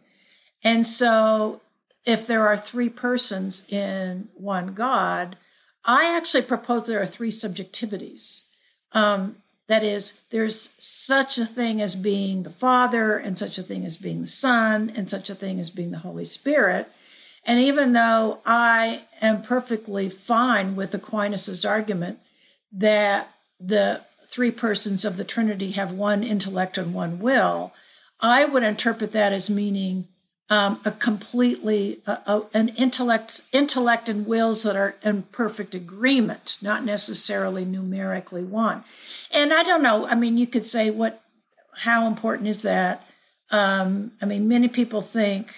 And 0.62 0.86
so, 0.86 1.60
if 2.06 2.26
there 2.26 2.46
are 2.46 2.56
three 2.56 2.88
persons 2.88 3.64
in 3.68 4.28
one 4.34 4.74
God, 4.74 5.36
I 5.84 6.16
actually 6.16 6.42
propose 6.42 6.86
there 6.86 7.02
are 7.02 7.06
three 7.06 7.30
subjectivities. 7.30 8.42
Um, 8.92 9.36
that 9.66 9.82
is, 9.82 10.14
there's 10.30 10.70
such 10.78 11.38
a 11.38 11.46
thing 11.46 11.82
as 11.82 11.96
being 11.96 12.44
the 12.44 12.50
Father, 12.50 13.18
and 13.18 13.36
such 13.36 13.58
a 13.58 13.62
thing 13.64 13.84
as 13.84 13.96
being 13.96 14.20
the 14.20 14.26
Son, 14.28 14.92
and 14.94 15.10
such 15.10 15.28
a 15.28 15.34
thing 15.34 15.58
as 15.58 15.70
being 15.70 15.90
the 15.90 15.98
Holy 15.98 16.24
Spirit. 16.24 16.88
And 17.44 17.58
even 17.58 17.92
though 17.92 18.38
I 18.46 19.02
am 19.20 19.42
perfectly 19.42 20.08
fine 20.08 20.76
with 20.76 20.94
Aquinas' 20.94 21.64
argument 21.64 22.20
that 22.72 23.28
the 23.58 24.02
three 24.30 24.52
persons 24.52 25.04
of 25.04 25.16
the 25.16 25.24
Trinity 25.24 25.72
have 25.72 25.90
one 25.90 26.22
intellect 26.22 26.78
and 26.78 26.94
one 26.94 27.18
will, 27.18 27.72
I 28.20 28.44
would 28.44 28.62
interpret 28.62 29.12
that 29.12 29.32
as 29.32 29.50
meaning 29.50 30.06
um, 30.48 30.80
a 30.84 30.92
completely 30.92 32.00
uh, 32.06 32.18
uh, 32.26 32.40
an 32.54 32.68
intellect 32.70 33.40
intellect 33.52 34.08
and 34.08 34.26
wills 34.26 34.62
that 34.62 34.76
are 34.76 34.94
in 35.02 35.22
perfect 35.22 35.74
agreement, 35.74 36.58
not 36.62 36.84
necessarily 36.84 37.64
numerically 37.64 38.44
one. 38.44 38.84
And 39.32 39.52
I 39.52 39.64
don't 39.64 39.82
know. 39.82 40.06
I 40.06 40.14
mean, 40.14 40.38
you 40.38 40.46
could 40.46 40.64
say 40.64 40.90
what 40.90 41.20
how 41.74 42.06
important 42.06 42.48
is 42.48 42.62
that? 42.62 43.04
Um, 43.50 44.12
I 44.22 44.26
mean, 44.26 44.48
many 44.48 44.68
people 44.68 45.02
think 45.02 45.52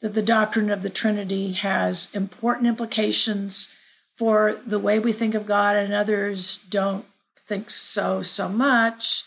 that 0.00 0.14
the 0.14 0.22
doctrine 0.22 0.70
of 0.70 0.82
the 0.82 0.90
Trinity 0.90 1.52
has 1.52 2.08
important 2.14 2.66
implications 2.66 3.68
for 4.16 4.60
the 4.66 4.78
way 4.78 4.98
we 4.98 5.12
think 5.12 5.34
of 5.34 5.46
God, 5.46 5.76
and 5.76 5.92
others 5.92 6.58
don't 6.70 7.04
think 7.46 7.68
so 7.68 8.22
so 8.22 8.48
much. 8.48 9.24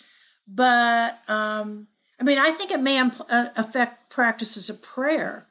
But 0.47 1.19
um, 1.27 1.87
I 2.19 2.23
mean, 2.23 2.37
I 2.37 2.51
think 2.51 2.71
it 2.71 2.79
may 2.79 2.97
impl- 2.97 3.25
uh, 3.29 3.49
affect 3.55 4.09
practices 4.09 4.69
of 4.69 4.81
prayer. 4.81 5.45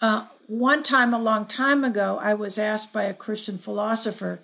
Uh, 0.00 0.26
one 0.46 0.82
time, 0.82 1.14
a 1.14 1.18
long 1.18 1.46
time 1.46 1.84
ago, 1.84 2.18
I 2.20 2.34
was 2.34 2.58
asked 2.58 2.92
by 2.92 3.04
a 3.04 3.14
Christian 3.14 3.58
philosopher 3.58 4.40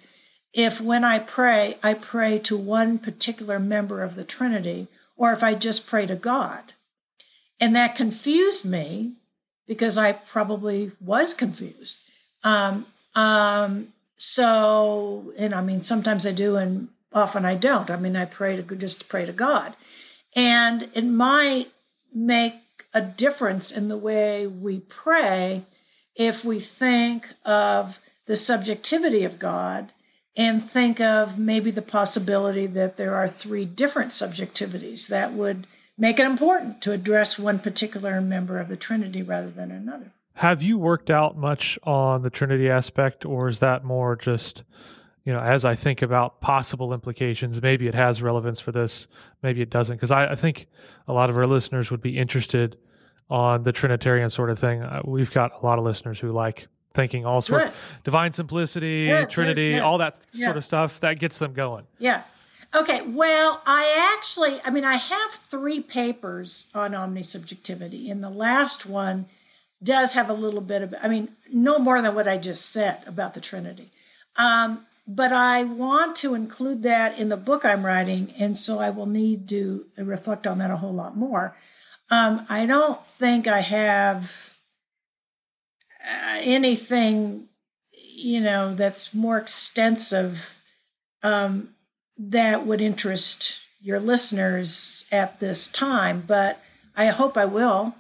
if 0.52 0.80
when 0.80 1.04
I 1.04 1.18
pray, 1.18 1.76
I 1.82 1.94
pray 1.94 2.38
to 2.40 2.56
one 2.56 2.98
particular 2.98 3.58
member 3.58 4.02
of 4.02 4.14
the 4.16 4.24
Trinity, 4.24 4.88
or 5.16 5.32
if 5.32 5.42
I 5.42 5.54
just 5.54 5.86
pray 5.86 6.06
to 6.06 6.16
God. 6.16 6.72
And 7.61 7.76
that 7.76 7.94
confused 7.94 8.64
me 8.64 9.12
because 9.66 9.98
I 9.98 10.12
probably 10.12 10.90
was 11.00 11.34
confused. 11.34 12.00
Um, 12.42 12.86
um, 13.14 13.92
so, 14.16 15.32
and 15.36 15.54
I 15.54 15.61
mean, 15.61 15.82
sometimes 15.82 16.26
I 16.26 16.32
do, 16.32 16.56
and 16.56 16.88
often 17.12 17.44
I 17.44 17.54
don't. 17.54 17.90
I 17.90 17.96
mean, 17.96 18.16
I 18.16 18.24
pray 18.24 18.56
to 18.56 18.76
just 18.76 19.08
pray 19.08 19.26
to 19.26 19.32
God, 19.32 19.76
and 20.35 20.89
it 20.95 21.05
might 21.05 21.70
make 22.14 22.55
a 22.93 23.01
difference 23.01 23.72
in 23.72 23.89
the 23.89 23.97
way 23.97 24.47
we 24.47 24.81
pray 24.81 25.64
if 26.16 26.45
we 26.45 26.59
think 26.59 27.26
of 27.45 28.01
the 28.26 28.37
subjectivity 28.37 29.24
of 29.24 29.39
God 29.39 29.93
and 30.37 30.62
think 30.62 31.01
of 31.01 31.39
maybe 31.39 31.70
the 31.70 31.83
possibility 31.83 32.66
that 32.66 32.97
there 32.97 33.14
are 33.14 33.28
three 33.28 33.64
different 33.64 34.11
subjectivities 34.11 35.09
that 35.09 35.33
would 35.33 35.66
make 35.99 36.18
it 36.18 36.26
important 36.26 36.83
to 36.83 36.93
address 36.93 37.39
one 37.39 37.59
particular 37.59 38.20
member 38.20 38.59
of 38.59 38.68
the 38.68 38.76
Trinity 38.76 39.22
rather 39.22 39.51
than 39.51 39.70
another. 39.70 40.12
Have 40.35 40.62
you 40.62 40.78
worked 40.78 41.11
out 41.11 41.37
much 41.37 41.78
on 41.83 42.22
the 42.22 42.31
Trinity 42.31 42.70
aspect, 42.70 43.26
or 43.26 43.49
is 43.49 43.59
that 43.59 43.85
more 43.85 44.16
just, 44.16 44.62
you 45.24 45.32
know, 45.32 45.40
as 45.40 45.64
I 45.64 45.74
think 45.74 46.02
about 46.02 46.40
possible 46.40 46.94
implications, 46.94 47.60
maybe 47.60 47.86
it 47.86 47.94
has 47.94 48.22
relevance 48.22 48.60
for 48.60 48.72
this, 48.72 49.06
maybe 49.42 49.60
it 49.60 49.70
doesn't? 49.70 49.96
Because 49.96 50.10
I, 50.10 50.32
I, 50.32 50.34
think 50.34 50.66
a 51.06 51.12
lot 51.12 51.28
of 51.30 51.36
our 51.36 51.46
listeners 51.46 51.90
would 51.90 52.00
be 52.00 52.18
interested 52.18 52.76
on 53.28 53.62
the 53.62 53.72
Trinitarian 53.72 54.30
sort 54.30 54.50
of 54.50 54.58
thing. 54.58 54.82
Uh, 54.82 55.02
we've 55.04 55.30
got 55.30 55.52
a 55.62 55.64
lot 55.64 55.78
of 55.78 55.84
listeners 55.84 56.18
who 56.18 56.32
like 56.32 56.68
thinking 56.94 57.24
all 57.24 57.40
sorts 57.40 57.68
of 57.68 57.74
divine 58.02 58.32
simplicity, 58.32 59.06
yeah, 59.08 59.24
Trinity, 59.24 59.68
yeah, 59.68 59.76
yeah. 59.76 59.82
all 59.82 59.98
that 59.98 60.18
sort 60.32 60.56
of 60.56 60.64
stuff 60.64 61.00
that 61.00 61.18
gets 61.18 61.38
them 61.38 61.52
going. 61.52 61.86
Yeah. 61.98 62.22
Okay. 62.74 63.02
Well, 63.02 63.60
I 63.66 64.14
actually, 64.16 64.60
I 64.64 64.70
mean, 64.70 64.84
I 64.84 64.96
have 64.96 65.30
three 65.32 65.80
papers 65.80 66.66
on 66.74 66.92
omnisubjectivity, 66.92 68.10
and 68.10 68.22
the 68.22 68.30
last 68.30 68.86
one 68.86 69.26
does 69.82 70.14
have 70.14 70.30
a 70.30 70.34
little 70.34 70.60
bit 70.60 70.82
of, 70.82 70.94
I 71.00 71.08
mean, 71.08 71.28
no 71.52 71.78
more 71.78 72.00
than 72.00 72.14
what 72.14 72.28
I 72.28 72.38
just 72.38 72.70
said 72.70 73.02
about 73.06 73.34
the 73.34 73.40
Trinity. 73.40 73.90
Um, 74.36 74.86
but 75.12 75.32
I 75.32 75.64
want 75.64 76.16
to 76.16 76.34
include 76.34 76.84
that 76.84 77.18
in 77.18 77.28
the 77.28 77.36
book 77.36 77.64
I'm 77.64 77.84
writing, 77.84 78.32
and 78.38 78.56
so 78.56 78.78
I 78.78 78.90
will 78.90 79.06
need 79.06 79.48
to 79.48 79.86
reflect 79.96 80.46
on 80.46 80.58
that 80.58 80.70
a 80.70 80.76
whole 80.76 80.94
lot 80.94 81.16
more. 81.16 81.56
Um, 82.11 82.46
I 82.48 82.66
don't 82.66 83.04
think 83.06 83.48
I 83.48 83.61
have 83.61 84.54
uh, 86.04 86.38
anything 86.42 87.48
you 87.92 88.40
know 88.40 88.74
that's 88.74 89.12
more 89.12 89.38
extensive 89.38 90.54
um, 91.22 91.70
that 92.18 92.66
would 92.66 92.80
interest 92.80 93.58
your 93.80 93.98
listeners 93.98 95.04
at 95.11 95.40
this 95.40 95.68
time 95.68 96.22
but 96.26 96.61
i 96.94 97.06
hope 97.06 97.36
i 97.36 97.46
will 97.46 97.94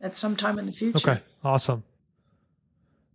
at 0.00 0.16
some 0.16 0.34
time 0.34 0.58
in 0.58 0.66
the 0.66 0.72
future 0.72 1.10
okay 1.10 1.22
awesome 1.44 1.82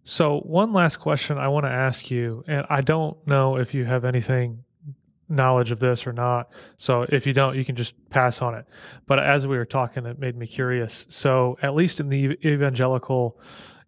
so 0.10 0.40
one 0.40 0.74
last 0.74 0.98
question 0.98 1.38
i 1.38 1.48
want 1.48 1.66
to 1.66 1.72
ask 1.72 2.10
you 2.10 2.44
and 2.48 2.66
i 2.70 2.82
don't 2.82 3.16
know 3.28 3.58
if 3.58 3.74
you 3.74 3.86
have 3.86 4.06
anything 4.06 4.64
knowledge 5.32 5.70
of 5.70 5.80
this 5.80 6.08
or 6.08 6.14
not 6.14 6.50
so 6.78 7.04
if 7.10 7.28
you 7.28 7.34
don't 7.34 7.56
you 7.56 7.64
can 7.64 7.76
just 7.76 7.94
pass 8.10 8.42
on 8.42 8.56
it. 8.56 8.66
But 9.06 9.20
as 9.20 9.48
we 9.48 9.58
were 9.58 9.66
talking 9.66 10.06
it 10.06 10.20
made 10.20 10.36
me 10.36 10.48
curious. 10.48 11.06
So 11.10 11.58
at 11.62 11.76
least 11.76 12.00
in 12.00 12.10
the 12.10 12.38
evangelical 12.46 13.40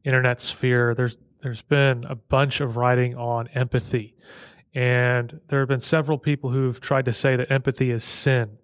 internet 0.04 0.42
sphere, 0.42 0.94
there's 0.96 1.18
there's 1.42 1.62
been 1.62 2.06
a 2.06 2.16
bunch 2.16 2.62
of 2.62 2.78
writing 2.78 3.16
on 3.16 3.48
empathy, 3.56 4.16
and 4.76 5.42
there 5.48 5.60
have 5.60 5.70
been 5.70 5.82
several 5.82 6.20
people 6.20 6.52
who've 6.52 6.80
tried 6.80 7.06
to 7.06 7.14
say 7.14 7.36
that 7.36 7.52
empathy 7.52 7.90
is 7.90 8.04
sin 8.04 8.58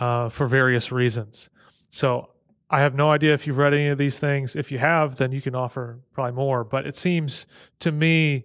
uh, 0.00 0.28
for 0.28 0.46
various 0.46 0.90
reasons. 0.90 1.48
So 1.90 2.30
I 2.70 2.80
have 2.80 2.94
no 2.94 3.10
idea 3.10 3.32
if 3.34 3.46
you've 3.46 3.58
read 3.58 3.72
any 3.72 3.88
of 3.88 3.98
these 3.98 4.18
things. 4.18 4.54
If 4.54 4.70
you 4.70 4.78
have, 4.78 5.16
then 5.16 5.32
you 5.32 5.40
can 5.40 5.54
offer 5.54 6.00
probably 6.12 6.32
more. 6.32 6.64
But 6.64 6.86
it 6.86 6.96
seems 6.96 7.46
to 7.80 7.90
me 7.90 8.44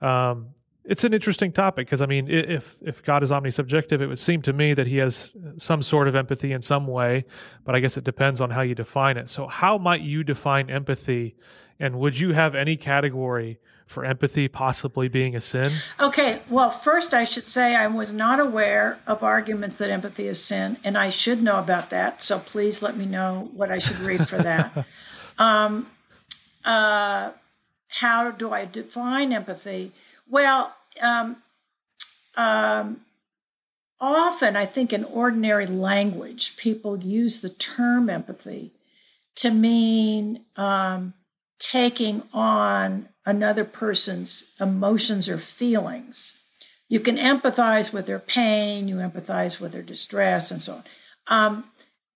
um, 0.00 0.54
it's 0.84 1.04
an 1.04 1.12
interesting 1.12 1.52
topic 1.52 1.86
because 1.86 2.00
I 2.02 2.06
mean, 2.06 2.28
if 2.28 2.76
if 2.80 3.02
God 3.02 3.22
is 3.22 3.30
omnisubjective, 3.30 4.00
it 4.00 4.06
would 4.06 4.18
seem 4.18 4.42
to 4.42 4.52
me 4.52 4.74
that 4.74 4.86
He 4.86 4.96
has 4.96 5.34
some 5.56 5.82
sort 5.82 6.08
of 6.08 6.16
empathy 6.16 6.52
in 6.52 6.62
some 6.62 6.86
way, 6.86 7.24
but 7.64 7.74
I 7.74 7.80
guess 7.80 7.96
it 7.96 8.04
depends 8.04 8.40
on 8.40 8.50
how 8.50 8.62
you 8.62 8.74
define 8.74 9.16
it. 9.16 9.28
So, 9.28 9.46
how 9.46 9.78
might 9.78 10.00
you 10.00 10.24
define 10.24 10.70
empathy, 10.70 11.36
and 11.78 11.98
would 11.98 12.18
you 12.18 12.32
have 12.32 12.54
any 12.54 12.76
category 12.76 13.60
for 13.90 14.04
empathy 14.04 14.46
possibly 14.46 15.08
being 15.08 15.34
a 15.34 15.40
sin? 15.40 15.72
Okay, 15.98 16.40
well, 16.48 16.70
first 16.70 17.12
I 17.12 17.24
should 17.24 17.48
say 17.48 17.74
I 17.74 17.88
was 17.88 18.12
not 18.12 18.38
aware 18.38 19.00
of 19.04 19.24
arguments 19.24 19.78
that 19.78 19.90
empathy 19.90 20.28
is 20.28 20.40
sin, 20.42 20.76
and 20.84 20.96
I 20.96 21.10
should 21.10 21.42
know 21.42 21.58
about 21.58 21.90
that. 21.90 22.22
So 22.22 22.38
please 22.38 22.82
let 22.82 22.96
me 22.96 23.04
know 23.04 23.50
what 23.52 23.72
I 23.72 23.78
should 23.78 23.98
read 23.98 24.28
for 24.28 24.38
that. 24.38 24.86
um, 25.38 25.90
uh, 26.64 27.32
how 27.88 28.30
do 28.30 28.52
I 28.52 28.64
define 28.64 29.32
empathy? 29.32 29.90
Well, 30.28 30.72
um, 31.02 31.38
um, 32.36 33.00
often 34.00 34.54
I 34.54 34.66
think 34.66 34.92
in 34.92 35.02
ordinary 35.02 35.66
language, 35.66 36.56
people 36.56 36.96
use 36.96 37.40
the 37.40 37.50
term 37.50 38.08
empathy 38.08 38.70
to 39.34 39.50
mean 39.50 40.44
um, 40.54 41.12
taking 41.60 42.22
on 42.32 43.08
another 43.24 43.64
person's 43.64 44.44
emotions 44.58 45.28
or 45.28 45.38
feelings. 45.38 46.32
You 46.88 46.98
can 46.98 47.16
empathize 47.16 47.92
with 47.92 48.06
their 48.06 48.18
pain, 48.18 48.88
you 48.88 48.96
empathize 48.96 49.60
with 49.60 49.72
their 49.72 49.82
distress, 49.82 50.50
and 50.50 50.60
so 50.60 50.74
on. 50.74 50.84
Um, 51.28 51.64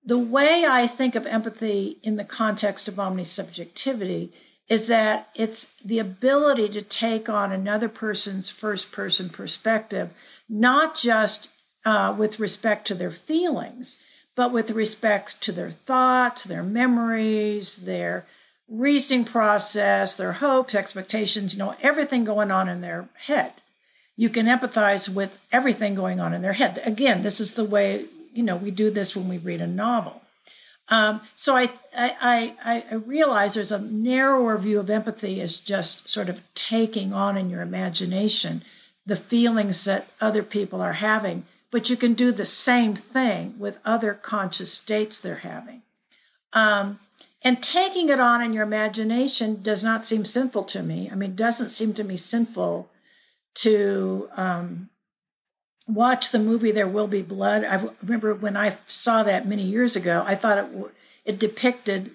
the 0.04 0.18
way 0.18 0.64
I 0.68 0.86
think 0.86 1.14
of 1.14 1.26
empathy 1.26 1.98
in 2.02 2.16
the 2.16 2.24
context 2.24 2.88
of 2.88 2.96
omnisubjectivity 2.96 4.32
is 4.68 4.88
that 4.88 5.28
it's 5.34 5.68
the 5.84 5.98
ability 5.98 6.70
to 6.70 6.82
take 6.82 7.28
on 7.28 7.52
another 7.52 7.88
person's 7.88 8.50
first 8.50 8.90
person 8.92 9.28
perspective, 9.28 10.10
not 10.48 10.96
just 10.96 11.50
uh, 11.84 12.14
with 12.16 12.40
respect 12.40 12.86
to 12.86 12.94
their 12.94 13.10
feelings, 13.10 13.98
but 14.34 14.52
with 14.52 14.70
respect 14.70 15.42
to 15.42 15.52
their 15.52 15.70
thoughts, 15.70 16.44
their 16.44 16.62
memories, 16.62 17.76
their 17.76 18.26
reasoning 18.68 19.24
process, 19.24 20.16
their 20.16 20.32
hopes, 20.32 20.74
expectations, 20.74 21.54
you 21.54 21.58
know, 21.58 21.74
everything 21.82 22.24
going 22.24 22.50
on 22.50 22.68
in 22.68 22.80
their 22.80 23.08
head. 23.14 23.52
You 24.16 24.28
can 24.30 24.46
empathize 24.46 25.08
with 25.08 25.36
everything 25.52 25.94
going 25.94 26.20
on 26.20 26.34
in 26.34 26.42
their 26.42 26.52
head. 26.52 26.80
Again, 26.84 27.22
this 27.22 27.40
is 27.40 27.54
the 27.54 27.64
way, 27.64 28.06
you 28.32 28.42
know, 28.42 28.56
we 28.56 28.70
do 28.70 28.90
this 28.90 29.14
when 29.16 29.28
we 29.28 29.38
read 29.38 29.60
a 29.60 29.66
novel. 29.66 30.20
Um, 30.88 31.22
so 31.34 31.56
I, 31.56 31.70
I, 31.96 32.54
I, 32.62 32.84
I 32.90 32.94
realize 32.94 33.54
there's 33.54 33.72
a 33.72 33.78
narrower 33.78 34.58
view 34.58 34.80
of 34.80 34.90
empathy 34.90 35.40
as 35.40 35.56
just 35.56 36.08
sort 36.08 36.28
of 36.28 36.42
taking 36.54 37.12
on 37.12 37.36
in 37.36 37.50
your 37.50 37.62
imagination 37.62 38.62
the 39.06 39.16
feelings 39.16 39.84
that 39.84 40.08
other 40.20 40.42
people 40.42 40.80
are 40.80 40.94
having, 40.94 41.44
but 41.70 41.90
you 41.90 41.96
can 41.96 42.14
do 42.14 42.32
the 42.32 42.44
same 42.44 42.94
thing 42.94 43.54
with 43.58 43.78
other 43.84 44.14
conscious 44.14 44.72
states 44.72 45.18
they're 45.18 45.36
having. 45.36 45.82
Um, 46.52 47.00
and 47.44 47.62
taking 47.62 48.08
it 48.08 48.18
on 48.18 48.42
in 48.42 48.54
your 48.54 48.62
imagination 48.64 49.62
does 49.62 49.84
not 49.84 50.06
seem 50.06 50.24
sinful 50.24 50.64
to 50.64 50.82
me. 50.82 51.10
I 51.12 51.14
mean, 51.14 51.32
it 51.32 51.36
doesn't 51.36 51.68
seem 51.68 51.92
to 51.94 52.04
me 52.04 52.16
sinful 52.16 52.88
to 53.56 54.28
um, 54.36 54.88
watch 55.86 56.30
the 56.30 56.38
movie 56.38 56.72
There 56.72 56.88
Will 56.88 57.06
Be 57.06 57.20
Blood. 57.20 57.64
I 57.64 57.88
remember 58.02 58.34
when 58.34 58.56
I 58.56 58.78
saw 58.86 59.22
that 59.22 59.46
many 59.46 59.64
years 59.64 59.94
ago, 59.94 60.24
I 60.26 60.34
thought 60.34 60.58
it 60.58 60.94
it 61.24 61.38
depicted 61.38 62.10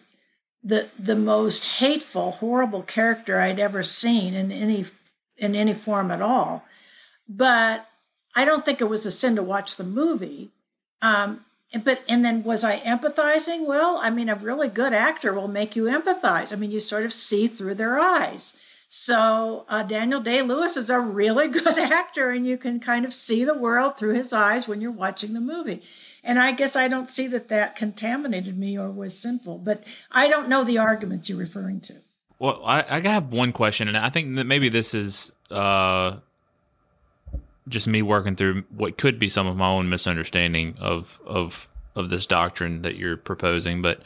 the 0.63 0.89
the 0.97 1.15
most 1.15 1.63
hateful, 1.77 2.31
horrible 2.31 2.83
character 2.83 3.39
I'd 3.39 3.59
ever 3.59 3.83
seen 3.83 4.33
in 4.33 4.51
any 4.51 4.85
in 5.37 5.55
any 5.55 5.73
form 5.73 6.11
at 6.11 6.21
all. 6.21 6.65
But 7.27 7.87
I 8.35 8.45
don't 8.45 8.65
think 8.65 8.81
it 8.81 8.89
was 8.89 9.05
a 9.05 9.11
sin 9.11 9.35
to 9.35 9.43
watch 9.43 9.75
the 9.75 9.83
movie. 9.83 10.51
Um, 11.01 11.45
but 11.83 12.01
and 12.07 12.25
then 12.25 12.43
was 12.43 12.63
I 12.63 12.79
empathizing? 12.79 13.65
Well, 13.65 13.99
I 14.01 14.09
mean, 14.09 14.29
a 14.29 14.35
really 14.35 14.69
good 14.69 14.93
actor 14.93 15.33
will 15.33 15.47
make 15.47 15.75
you 15.75 15.83
empathize. 15.85 16.51
I 16.51 16.55
mean, 16.55 16.71
you 16.71 16.79
sort 16.79 17.05
of 17.05 17.13
see 17.13 17.47
through 17.47 17.75
their 17.75 17.99
eyes. 17.99 18.53
So 18.91 19.65
uh, 19.69 19.83
Daniel 19.83 20.19
Day 20.19 20.41
Lewis 20.41 20.75
is 20.75 20.89
a 20.89 20.99
really 20.99 21.47
good 21.59 21.77
actor, 21.77 22.31
and 22.31 22.45
you 22.45 22.57
can 22.57 22.79
kind 22.79 23.05
of 23.05 23.13
see 23.13 23.43
the 23.43 23.57
world 23.57 23.97
through 23.97 24.15
his 24.15 24.33
eyes 24.33 24.67
when 24.67 24.81
you're 24.81 24.91
watching 24.91 25.33
the 25.33 25.41
movie. 25.41 25.83
And 26.23 26.39
I 26.39 26.51
guess 26.51 26.75
I 26.75 26.87
don't 26.87 27.09
see 27.09 27.27
that 27.27 27.49
that 27.49 27.75
contaminated 27.75 28.57
me 28.57 28.77
or 28.77 28.89
was 28.89 29.17
sinful, 29.17 29.59
but 29.59 29.83
I 30.11 30.27
don't 30.27 30.49
know 30.49 30.63
the 30.63 30.79
arguments 30.79 31.29
you're 31.29 31.37
referring 31.37 31.81
to. 31.81 31.95
Well, 32.39 32.61
I, 32.65 32.83
I 32.97 32.99
have 33.01 33.31
one 33.31 33.51
question, 33.51 33.87
and 33.87 33.97
I 33.97 34.09
think 34.09 34.35
that 34.37 34.45
maybe 34.45 34.69
this 34.69 34.95
is 34.95 35.31
uh, 35.51 36.17
just 37.69 37.87
me 37.87 38.01
working 38.01 38.35
through 38.35 38.63
what 38.69 38.97
could 38.97 39.19
be 39.19 39.29
some 39.29 39.47
of 39.47 39.55
my 39.55 39.67
own 39.67 39.89
misunderstanding 39.89 40.75
of 40.79 41.19
of 41.25 41.69
of 41.95 42.09
this 42.09 42.25
doctrine 42.25 42.81
that 42.81 42.95
you're 42.95 43.17
proposing. 43.17 43.81
But 43.81 44.01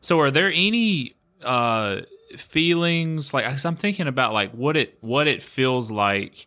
so, 0.00 0.18
are 0.20 0.30
there 0.30 0.50
any 0.52 1.14
uh, 1.44 2.02
feelings 2.36 3.34
like 3.34 3.44
i'm 3.66 3.76
thinking 3.76 4.06
about 4.06 4.32
like 4.32 4.50
what 4.52 4.74
it 4.74 4.96
what 5.02 5.28
it 5.28 5.42
feels 5.42 5.90
like 5.90 6.46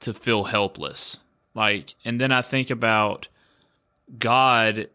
to 0.00 0.14
feel 0.14 0.44
helpless 0.44 1.18
like 1.54 1.94
and 2.06 2.18
then 2.18 2.32
i 2.32 2.40
think 2.40 2.70
about 2.70 3.28
god 4.18 4.88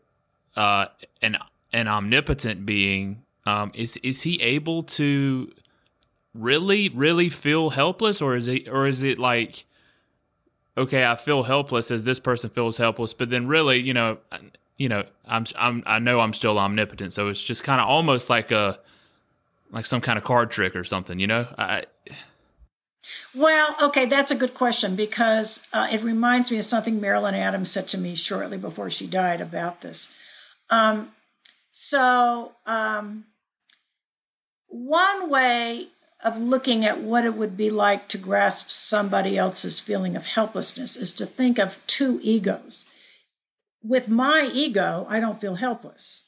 uh 0.55 0.87
an 1.21 1.37
an 1.71 1.87
omnipotent 1.87 2.65
being 2.65 3.21
um 3.45 3.71
is 3.75 3.97
is 3.97 4.23
he 4.23 4.41
able 4.41 4.81
to 4.81 5.51
really, 6.33 6.89
really 6.89 7.29
feel 7.29 7.71
helpless, 7.71 8.21
or 8.21 8.35
is 8.35 8.47
it, 8.47 8.67
or 8.67 8.87
is 8.87 9.03
it 9.03 9.17
like, 9.17 9.65
okay, 10.79 11.05
I 11.05 11.15
feel 11.15 11.43
helpless 11.43 11.91
as 11.91 12.03
this 12.03 12.19
person 12.19 12.49
feels 12.49 12.77
helpless, 12.77 13.13
but 13.13 13.29
then 13.29 13.47
really, 13.47 13.79
you 13.79 13.93
know, 13.93 14.17
you 14.77 14.89
know, 14.89 15.03
I'm, 15.27 15.45
I'm, 15.57 15.83
I 15.85 15.99
know 15.99 16.19
I'm 16.21 16.33
still 16.33 16.57
omnipotent, 16.57 17.13
so 17.13 17.27
it's 17.27 17.41
just 17.41 17.63
kind 17.63 17.81
of 17.81 17.87
almost 17.87 18.29
like 18.29 18.51
a, 18.51 18.79
like 19.71 19.85
some 19.85 20.01
kind 20.01 20.17
of 20.17 20.23
card 20.23 20.51
trick 20.51 20.75
or 20.75 20.83
something, 20.83 21.19
you 21.19 21.27
know? 21.27 21.47
I, 21.57 21.83
well, 23.35 23.75
okay, 23.83 24.05
that's 24.05 24.31
a 24.31 24.35
good 24.35 24.53
question 24.53 24.95
because 24.95 25.61
uh, 25.73 25.87
it 25.91 26.01
reminds 26.01 26.49
me 26.49 26.57
of 26.57 26.65
something 26.65 26.99
Marilyn 26.99 27.35
Adams 27.35 27.71
said 27.71 27.89
to 27.89 27.97
me 27.97 28.15
shortly 28.15 28.57
before 28.57 28.89
she 28.89 29.05
died 29.05 29.41
about 29.41 29.81
this. 29.81 30.09
Um, 30.69 31.11
so, 31.71 32.51
um, 32.65 33.25
one 34.67 35.29
way 35.29 35.87
of 36.23 36.37
looking 36.37 36.85
at 36.85 37.01
what 37.01 37.25
it 37.25 37.33
would 37.33 37.55
be 37.55 37.69
like 37.69 38.07
to 38.09 38.17
grasp 38.17 38.69
somebody 38.69 39.37
else's 39.37 39.79
feeling 39.79 40.15
of 40.15 40.25
helplessness 40.25 40.97
is 40.97 41.13
to 41.13 41.25
think 41.25 41.57
of 41.59 41.79
two 41.87 42.19
egos. 42.21 42.85
With 43.81 44.09
my 44.09 44.49
ego, 44.53 45.05
I 45.09 45.21
don't 45.21 45.39
feel 45.39 45.55
helpless, 45.55 46.23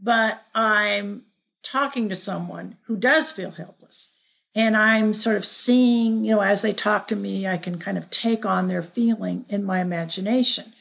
but 0.00 0.42
I'm 0.54 1.22
talking 1.62 2.08
to 2.08 2.16
someone 2.16 2.76
who 2.86 2.96
does 2.96 3.30
feel 3.30 3.52
helpless. 3.52 4.10
And 4.56 4.76
I'm 4.76 5.12
sort 5.12 5.36
of 5.36 5.44
seeing, 5.44 6.24
you 6.24 6.34
know, 6.34 6.40
as 6.40 6.62
they 6.62 6.72
talk 6.72 7.08
to 7.08 7.16
me, 7.16 7.46
I 7.46 7.58
can 7.58 7.78
kind 7.78 7.98
of 7.98 8.10
take 8.10 8.46
on 8.46 8.68
their 8.68 8.82
feeling 8.82 9.44
in 9.48 9.64
my 9.64 9.80
imagination. 9.80 10.72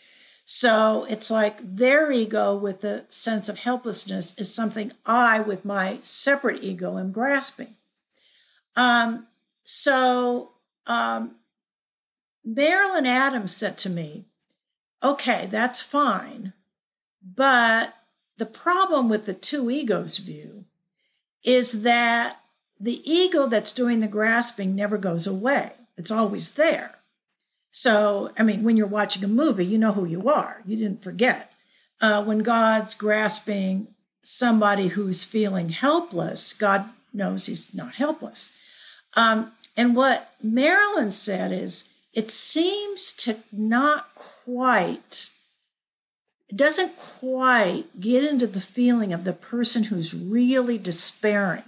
So 0.46 1.06
it's 1.10 1.30
like 1.30 1.58
their 1.76 2.12
ego 2.12 2.56
with 2.56 2.82
the 2.82 3.04
sense 3.10 3.50
of 3.50 3.60
helplessness 3.60 4.34
is 4.38 4.54
something 4.54 4.92
I, 5.06 5.42
with 5.42 5.66
my 5.66 6.00
separate 6.02 6.64
ego, 6.64 6.98
am 6.98 7.12
grasping. 7.12 7.76
Um, 8.76 9.28
so 9.64 10.52
um, 10.86 11.36
Marilyn 12.44 13.06
Adams 13.06 13.56
said 13.56 13.80
to 13.80 13.90
me, 13.90 14.26
okay, 15.02 15.48
that's 15.50 15.82
fine. 15.82 16.54
But 17.24 17.94
the 18.38 18.46
problem 18.46 19.10
with 19.10 19.26
the 19.26 19.34
two 19.34 19.70
egos 19.72 20.18
view 20.18 20.66
is 21.44 21.84
that 21.84 22.40
the 22.80 23.02
ego 23.10 23.48
that's 23.48 23.72
doing 23.72 24.00
the 24.00 24.08
grasping 24.08 24.76
never 24.76 24.98
goes 24.98 25.28
away, 25.28 25.72
it's 25.98 26.12
always 26.12 26.52
there. 26.52 26.94
So, 27.72 28.32
I 28.38 28.44
mean, 28.44 28.64
when 28.64 28.78
you're 28.78 28.88
watching 28.88 29.24
a 29.24 29.28
movie, 29.28 29.66
you 29.66 29.78
know 29.78 29.92
who 29.92 30.06
you 30.06 30.30
are, 30.30 30.62
you 30.66 30.78
didn't 30.78 31.04
forget. 31.04 31.52
Uh, 32.00 32.24
when 32.24 32.40
God's 32.40 32.96
grasping 32.96 33.88
somebody 34.24 34.88
who's 34.88 35.24
feeling 35.24 35.70
helpless, 35.70 36.54
God 36.54 36.90
knows 37.14 37.46
he's 37.46 37.74
not 37.74 37.96
helpless. 37.96 38.52
Um, 39.16 39.52
and 39.78 39.96
what 39.96 40.30
Marilyn 40.42 41.12
said 41.12 41.52
is 41.52 41.86
it 42.14 42.32
seems 42.32 43.14
to 43.14 43.38
not 43.52 44.14
quite, 44.16 45.32
it 46.48 46.58
doesn't 46.58 46.98
quite 46.98 48.00
get 48.00 48.24
into 48.24 48.48
the 48.48 48.62
feeling 48.62 49.14
of 49.14 49.24
the 49.24 49.34
person 49.34 49.84
who's 49.84 50.14
really 50.14 50.78
despairing. 50.78 51.64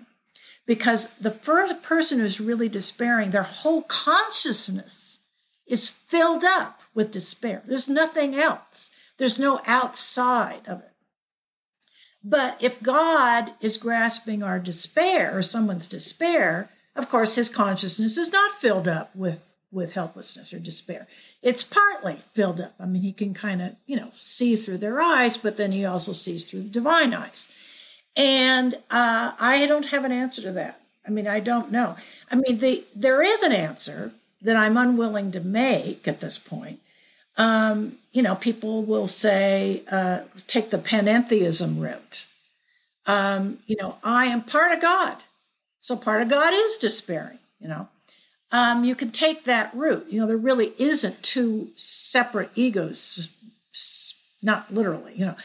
Because 0.66 1.08
the 1.22 1.32
first 1.32 1.82
person 1.82 2.20
who's 2.20 2.42
really 2.42 2.68
despairing, 2.68 3.32
their 3.32 3.44
whole 3.44 3.84
consciousness 3.84 5.20
is 5.66 5.88
filled 5.88 6.44
up 6.44 6.82
with 6.94 7.12
despair. 7.12 7.64
There's 7.66 7.88
nothing 7.88 8.36
else. 8.36 8.90
There's 9.18 9.40
no 9.40 9.62
outside 9.66 10.68
of 10.68 10.80
it. 10.80 10.92
But 12.24 12.58
if 12.60 12.84
God 12.84 13.54
is 13.62 13.78
grasping 13.78 14.44
our 14.44 14.60
despair 14.60 15.38
or 15.38 15.42
someone's 15.42 15.88
despair, 15.88 16.70
of 16.98 17.10
course, 17.10 17.36
his 17.36 17.50
consciousness 17.50 18.18
is 18.18 18.32
not 18.32 18.60
filled 18.60 18.88
up 18.88 19.16
with 19.16 19.44
with 19.72 19.92
helplessness 19.92 20.54
or 20.54 20.60
despair. 20.60 21.08
It's 21.42 21.64
partly 21.64 22.18
filled 22.34 22.62
up. 22.62 22.74
I 22.80 22.86
mean, 22.86 23.02
he 23.02 23.12
can 23.12 23.34
kind 23.34 23.62
of, 23.62 23.76
you 23.86 23.98
know, 23.98 24.12
see 24.18 24.56
through 24.56 24.78
their 24.78 25.02
eyes, 25.02 25.36
but 25.38 25.58
then 25.58 25.72
he 25.72 25.86
also 25.86 26.14
sees 26.14 26.46
through 26.46 26.64
the 26.64 26.70
divine 26.70 27.14
eyes. 27.14 27.50
And 28.16 28.74
uh, 28.90 29.32
I 29.38 29.66
don't 29.68 29.86
have 29.86 30.06
an 30.06 30.12
answer 30.12 30.42
to 30.44 30.52
that. 30.54 30.82
I 31.06 31.12
mean, 31.12 31.28
I 31.28 31.42
don't 31.42 31.72
know. 31.72 31.96
I 32.32 32.36
mean, 32.36 32.58
the, 32.60 32.84
there 32.96 33.22
is 33.22 33.44
an 33.44 33.52
answer 33.52 34.12
that 34.42 34.56
I'm 34.56 34.78
unwilling 34.78 35.32
to 35.32 35.42
make 35.42 36.08
at 36.08 36.20
this 36.20 36.38
point. 36.38 36.80
Um, 37.38 37.98
you 38.12 38.24
know, 38.24 38.36
people 38.36 38.84
will 38.84 39.08
say, 39.08 39.84
uh, 39.92 40.22
take 40.48 40.70
the 40.70 40.80
panentheism 40.80 41.80
route. 41.80 42.26
Um, 43.06 43.60
you 43.68 43.76
know, 43.80 43.98
I 44.04 44.28
am 44.28 44.44
part 44.44 44.72
of 44.72 44.82
God. 44.82 45.18
So 45.88 45.96
part 45.96 46.22
of 46.22 46.28
God 46.28 46.54
is 46.54 46.80
despairing, 46.80 47.40
you 47.62 47.70
know. 47.70 47.88
Um, 48.52 48.84
you 48.84 48.94
can 48.94 49.12
take 49.12 49.46
that 49.46 49.74
route. 49.74 50.08
You 50.10 50.20
know, 50.20 50.28
there 50.28 50.36
really 50.36 50.74
isn't 50.78 51.24
two 51.24 51.70
separate 51.78 52.50
egos, 52.56 53.30
not 54.44 54.74
literally, 54.74 55.14
you 55.16 55.28
know. 55.28 55.36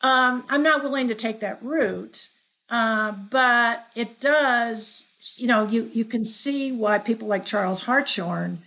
Um, 0.00 0.44
I'm 0.48 0.62
not 0.62 0.84
willing 0.84 1.08
to 1.08 1.16
take 1.16 1.40
that 1.40 1.60
route, 1.64 2.28
uh, 2.68 3.10
but 3.10 3.84
it 3.96 4.20
does, 4.20 5.08
you 5.34 5.48
know, 5.48 5.66
you, 5.66 5.90
you 5.92 6.04
can 6.04 6.24
see 6.24 6.70
why 6.70 6.98
people 7.00 7.26
like 7.26 7.44
Charles 7.44 7.82
Hartshorne, 7.82 8.62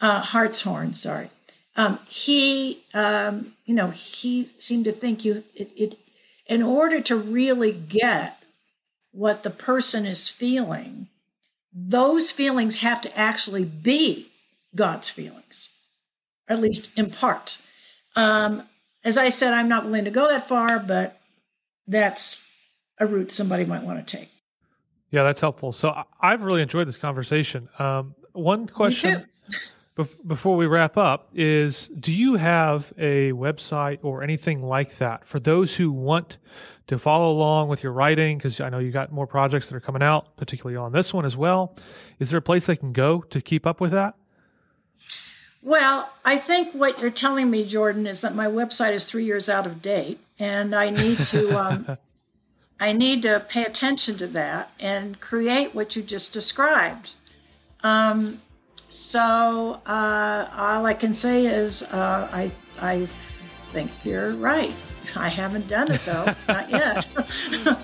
uh, 0.00 0.22
Hartshorne, 0.22 0.94
sorry, 0.94 1.28
um, 1.76 1.98
he, 2.08 2.82
um, 2.94 3.52
you 3.66 3.74
know, 3.74 3.90
he 3.90 4.50
seemed 4.58 4.86
to 4.86 4.92
think 4.92 5.26
you, 5.26 5.44
it, 5.54 5.70
it, 5.76 5.98
in 6.46 6.62
order 6.62 7.02
to 7.02 7.16
really 7.18 7.72
get 7.72 8.41
what 9.12 9.42
the 9.42 9.50
person 9.50 10.06
is 10.06 10.28
feeling, 10.28 11.08
those 11.72 12.30
feelings 12.30 12.76
have 12.76 13.00
to 13.02 13.18
actually 13.18 13.64
be 13.64 14.30
God's 14.74 15.08
feelings, 15.08 15.68
at 16.48 16.60
least 16.60 16.90
in 16.96 17.10
part. 17.10 17.58
Um, 18.16 18.62
as 19.04 19.18
I 19.18 19.28
said, 19.30 19.54
I'm 19.54 19.68
not 19.68 19.84
willing 19.84 20.04
to 20.04 20.10
go 20.10 20.28
that 20.28 20.48
far, 20.48 20.78
but 20.78 21.18
that's 21.86 22.40
a 22.98 23.06
route 23.06 23.32
somebody 23.32 23.64
might 23.64 23.82
want 23.82 24.06
to 24.06 24.16
take. 24.16 24.30
Yeah, 25.10 25.24
that's 25.24 25.40
helpful. 25.40 25.72
So 25.72 25.94
I've 26.20 26.42
really 26.42 26.62
enjoyed 26.62 26.88
this 26.88 26.96
conversation. 26.96 27.68
Um, 27.78 28.14
one 28.32 28.66
question 28.66 29.26
before 30.26 30.56
we 30.56 30.66
wrap 30.66 30.96
up 30.96 31.30
is 31.34 31.88
do 31.88 32.12
you 32.12 32.34
have 32.36 32.92
a 32.98 33.32
website 33.32 33.98
or 34.02 34.22
anything 34.22 34.62
like 34.62 34.98
that 34.98 35.26
for 35.26 35.40
those 35.40 35.76
who 35.76 35.90
want 35.90 36.38
to 36.86 36.98
follow 36.98 37.32
along 37.32 37.68
with 37.68 37.82
your 37.82 37.92
writing? 37.92 38.38
Because 38.38 38.60
i 38.60 38.68
know 38.68 38.78
you 38.78 38.90
got 38.90 39.12
more 39.12 39.26
projects 39.26 39.68
that 39.68 39.76
are 39.76 39.80
coming 39.80 40.02
out 40.02 40.36
particularly 40.36 40.76
on 40.76 40.92
this 40.92 41.12
one 41.12 41.24
as 41.24 41.36
well. 41.36 41.74
Is 42.18 42.30
there 42.30 42.38
a 42.38 42.42
place 42.42 42.66
they 42.66 42.76
can 42.76 42.92
go 42.92 43.22
to 43.22 43.40
keep 43.40 43.66
up 43.66 43.80
with 43.80 43.90
that? 43.92 44.14
Well 45.62 46.10
i 46.24 46.38
think 46.38 46.72
what 46.72 47.00
you're 47.00 47.10
telling 47.10 47.50
me 47.50 47.64
jordan 47.64 48.06
is 48.06 48.22
that 48.22 48.34
my 48.34 48.46
website 48.46 48.92
is 48.92 49.04
three 49.04 49.24
years 49.24 49.48
out 49.48 49.66
of 49.66 49.80
date 49.80 50.18
and 50.38 50.74
i 50.74 50.90
need 50.90 51.22
to 51.24 51.56
um, 51.60 51.98
i 52.80 52.92
need 52.92 53.22
to 53.22 53.44
pay 53.48 53.64
attention 53.64 54.16
to 54.16 54.26
that 54.28 54.72
and 54.80 55.20
create 55.20 55.74
what 55.74 55.94
you 55.94 56.02
just 56.02 56.32
described. 56.32 57.14
Um, 57.82 58.40
so 58.92 59.80
uh, 59.86 60.48
all 60.54 60.84
I 60.84 60.92
can 60.92 61.14
say 61.14 61.46
is 61.46 61.82
uh, 61.82 62.28
I 62.30 62.52
I 62.78 63.06
think 63.06 63.90
you're 64.04 64.34
right. 64.34 64.74
I 65.16 65.28
haven't 65.28 65.66
done 65.66 65.90
it 65.90 66.00
though, 66.04 66.34
not 66.48 66.70
yet. 66.70 67.06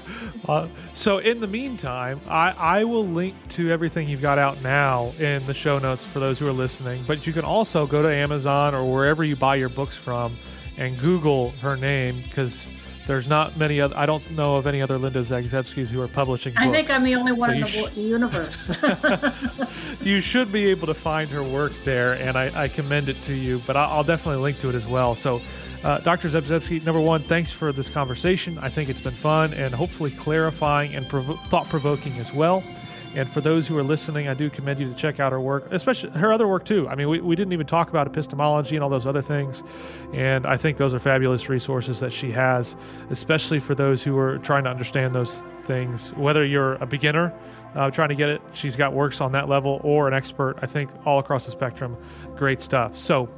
uh, 0.49 0.69
so 0.95 1.19
in 1.19 1.41
the 1.41 1.47
meantime, 1.47 2.21
I, 2.29 2.51
I 2.51 2.85
will 2.85 3.07
link 3.07 3.35
to 3.51 3.71
everything 3.71 4.09
you've 4.09 4.21
got 4.21 4.39
out 4.39 4.61
now 4.63 5.13
in 5.19 5.47
the 5.47 5.55
show 5.55 5.79
notes 5.79 6.05
for 6.05 6.21
those 6.21 6.39
who 6.39 6.47
are 6.47 6.53
listening. 6.53 7.03
But 7.07 7.27
you 7.27 7.33
can 7.33 7.45
also 7.45 7.87
go 7.87 8.03
to 8.03 8.09
Amazon 8.09 8.75
or 8.75 8.85
wherever 8.85 9.25
you 9.25 9.35
buy 9.35 9.57
your 9.57 9.71
books 9.71 9.97
from 9.97 10.37
and 10.77 10.99
Google 10.99 11.51
her 11.63 11.77
name 11.77 12.23
because 12.23 12.67
there's 13.09 13.27
not 13.27 13.57
many 13.57 13.81
other. 13.81 13.97
I 13.97 14.05
don't 14.05 14.31
know 14.33 14.57
of 14.57 14.67
any 14.67 14.83
other 14.83 14.99
Linda 14.99 15.23
Zagzebskis 15.23 15.89
who 15.89 16.01
are 16.03 16.09
publishing. 16.09 16.53
Books. 16.53 16.67
I 16.67 16.71
think 16.71 16.91
I'm 16.91 17.03
the 17.03 17.15
only 17.15 17.33
one 17.33 17.49
so 17.49 17.55
in 17.55 17.61
the 17.63 17.67
sh- 17.67 17.97
universe. 17.97 18.71
you 20.03 20.21
should 20.21 20.53
be 20.53 20.67
able 20.67 20.87
to 20.87 20.95
find 20.95 21.31
her 21.31 21.43
work 21.43 21.73
there, 21.85 22.13
and 22.13 22.37
I, 22.37 22.65
I 22.65 22.69
commend 22.69 23.09
it 23.09 23.21
to 23.23 23.33
you. 23.33 23.63
But 23.67 23.79
I'll, 23.79 23.91
I'll, 23.91 24.05
definitely 24.05 24.43
link 24.43 24.59
to 24.59 24.69
it 24.69 24.75
as 24.75 24.87
well. 24.87 25.15
So, 25.15 25.41
uh, 25.85 25.99
Dr. 26.01 26.29
Zagzebski, 26.29 26.85
number 26.85 27.01
one, 27.01 27.23
thanks 27.23 27.51
for 27.51 27.73
this 27.73 27.89
conversation. 27.89 28.59
I 28.59 28.69
think 28.69 28.91
it's 28.91 29.01
been 29.01 29.15
fun 29.15 29.55
and 29.55 29.75
hopefully 29.75 30.11
clarifying 30.11 30.95
and 30.95 31.09
prov- 31.09 31.43
thought 31.47 31.67
provoking 31.71 32.13
as 32.19 32.35
well. 32.35 32.63
And 33.19 33.29
for 33.29 33.41
those 33.41 33.67
who 33.67 33.77
are 33.77 33.83
listening, 33.83 34.29
I 34.29 34.35
do 34.35 34.49
commend 34.49 34.79
you 34.79 34.89
to 34.89 34.95
check 34.95 35.19
out 35.19 35.33
her 35.33 35.41
work, 35.41 35.67
especially 35.73 36.11
her 36.11 36.33
other 36.33 36.47
work 36.47 36.65
too. 36.65 36.89
I 36.89 36.95
mean, 36.95 37.09
we, 37.09 37.21
we 37.21 37.35
didn't 37.35 37.53
even 37.53 37.67
talk 37.67 37.89
about 37.91 38.07
epistemology 38.07 38.77
and 38.77 38.85
all 38.85 38.89
those 38.89 39.07
other 39.07 39.23
things. 39.23 39.65
And 40.13 40.47
I 40.47 40.57
think 40.57 40.77
those 40.77 40.95
are 40.95 41.01
fabulous 41.01 41.49
resources 41.49 41.99
that 41.99 42.13
she 42.13 42.31
has, 42.31 42.77
especially 43.11 43.59
for 43.59 43.75
those 43.75 44.05
who 44.05 44.17
are 44.17 44.39
trying 44.39 44.63
to 44.65 44.71
understand 44.71 45.17
those 45.17 45.43
things. 45.65 46.13
Whether 46.13 46.47
you're 46.47 46.75
a 46.75 46.87
beginner 46.87 47.35
uh, 47.75 47.91
trying 47.91 48.11
to 48.11 48.15
get 48.15 48.29
it, 48.29 48.41
she's 48.53 48.77
got 48.77 48.93
works 48.93 49.21
on 49.21 49.33
that 49.33 49.49
level, 49.49 49.81
or 49.83 50.07
an 50.07 50.15
expert. 50.15 50.55
I 50.63 50.67
think 50.67 50.89
all 51.05 51.19
across 51.19 51.45
the 51.45 51.51
spectrum, 51.51 51.97
great 52.37 52.63
stuff. 52.63 52.97
So, 52.97 53.29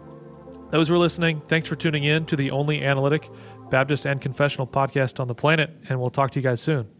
those 0.68 0.88
who 0.88 0.94
are 0.94 0.98
listening, 0.98 1.40
thanks 1.48 1.66
for 1.66 1.74
tuning 1.74 2.04
in 2.04 2.26
to 2.26 2.36
the 2.36 2.50
only 2.50 2.84
analytic 2.84 3.30
Baptist 3.70 4.06
and 4.06 4.20
confessional 4.20 4.66
podcast 4.66 5.20
on 5.20 5.26
the 5.26 5.34
planet. 5.34 5.70
And 5.88 5.98
we'll 5.98 6.10
talk 6.10 6.32
to 6.32 6.38
you 6.38 6.42
guys 6.42 6.60
soon. 6.60 6.99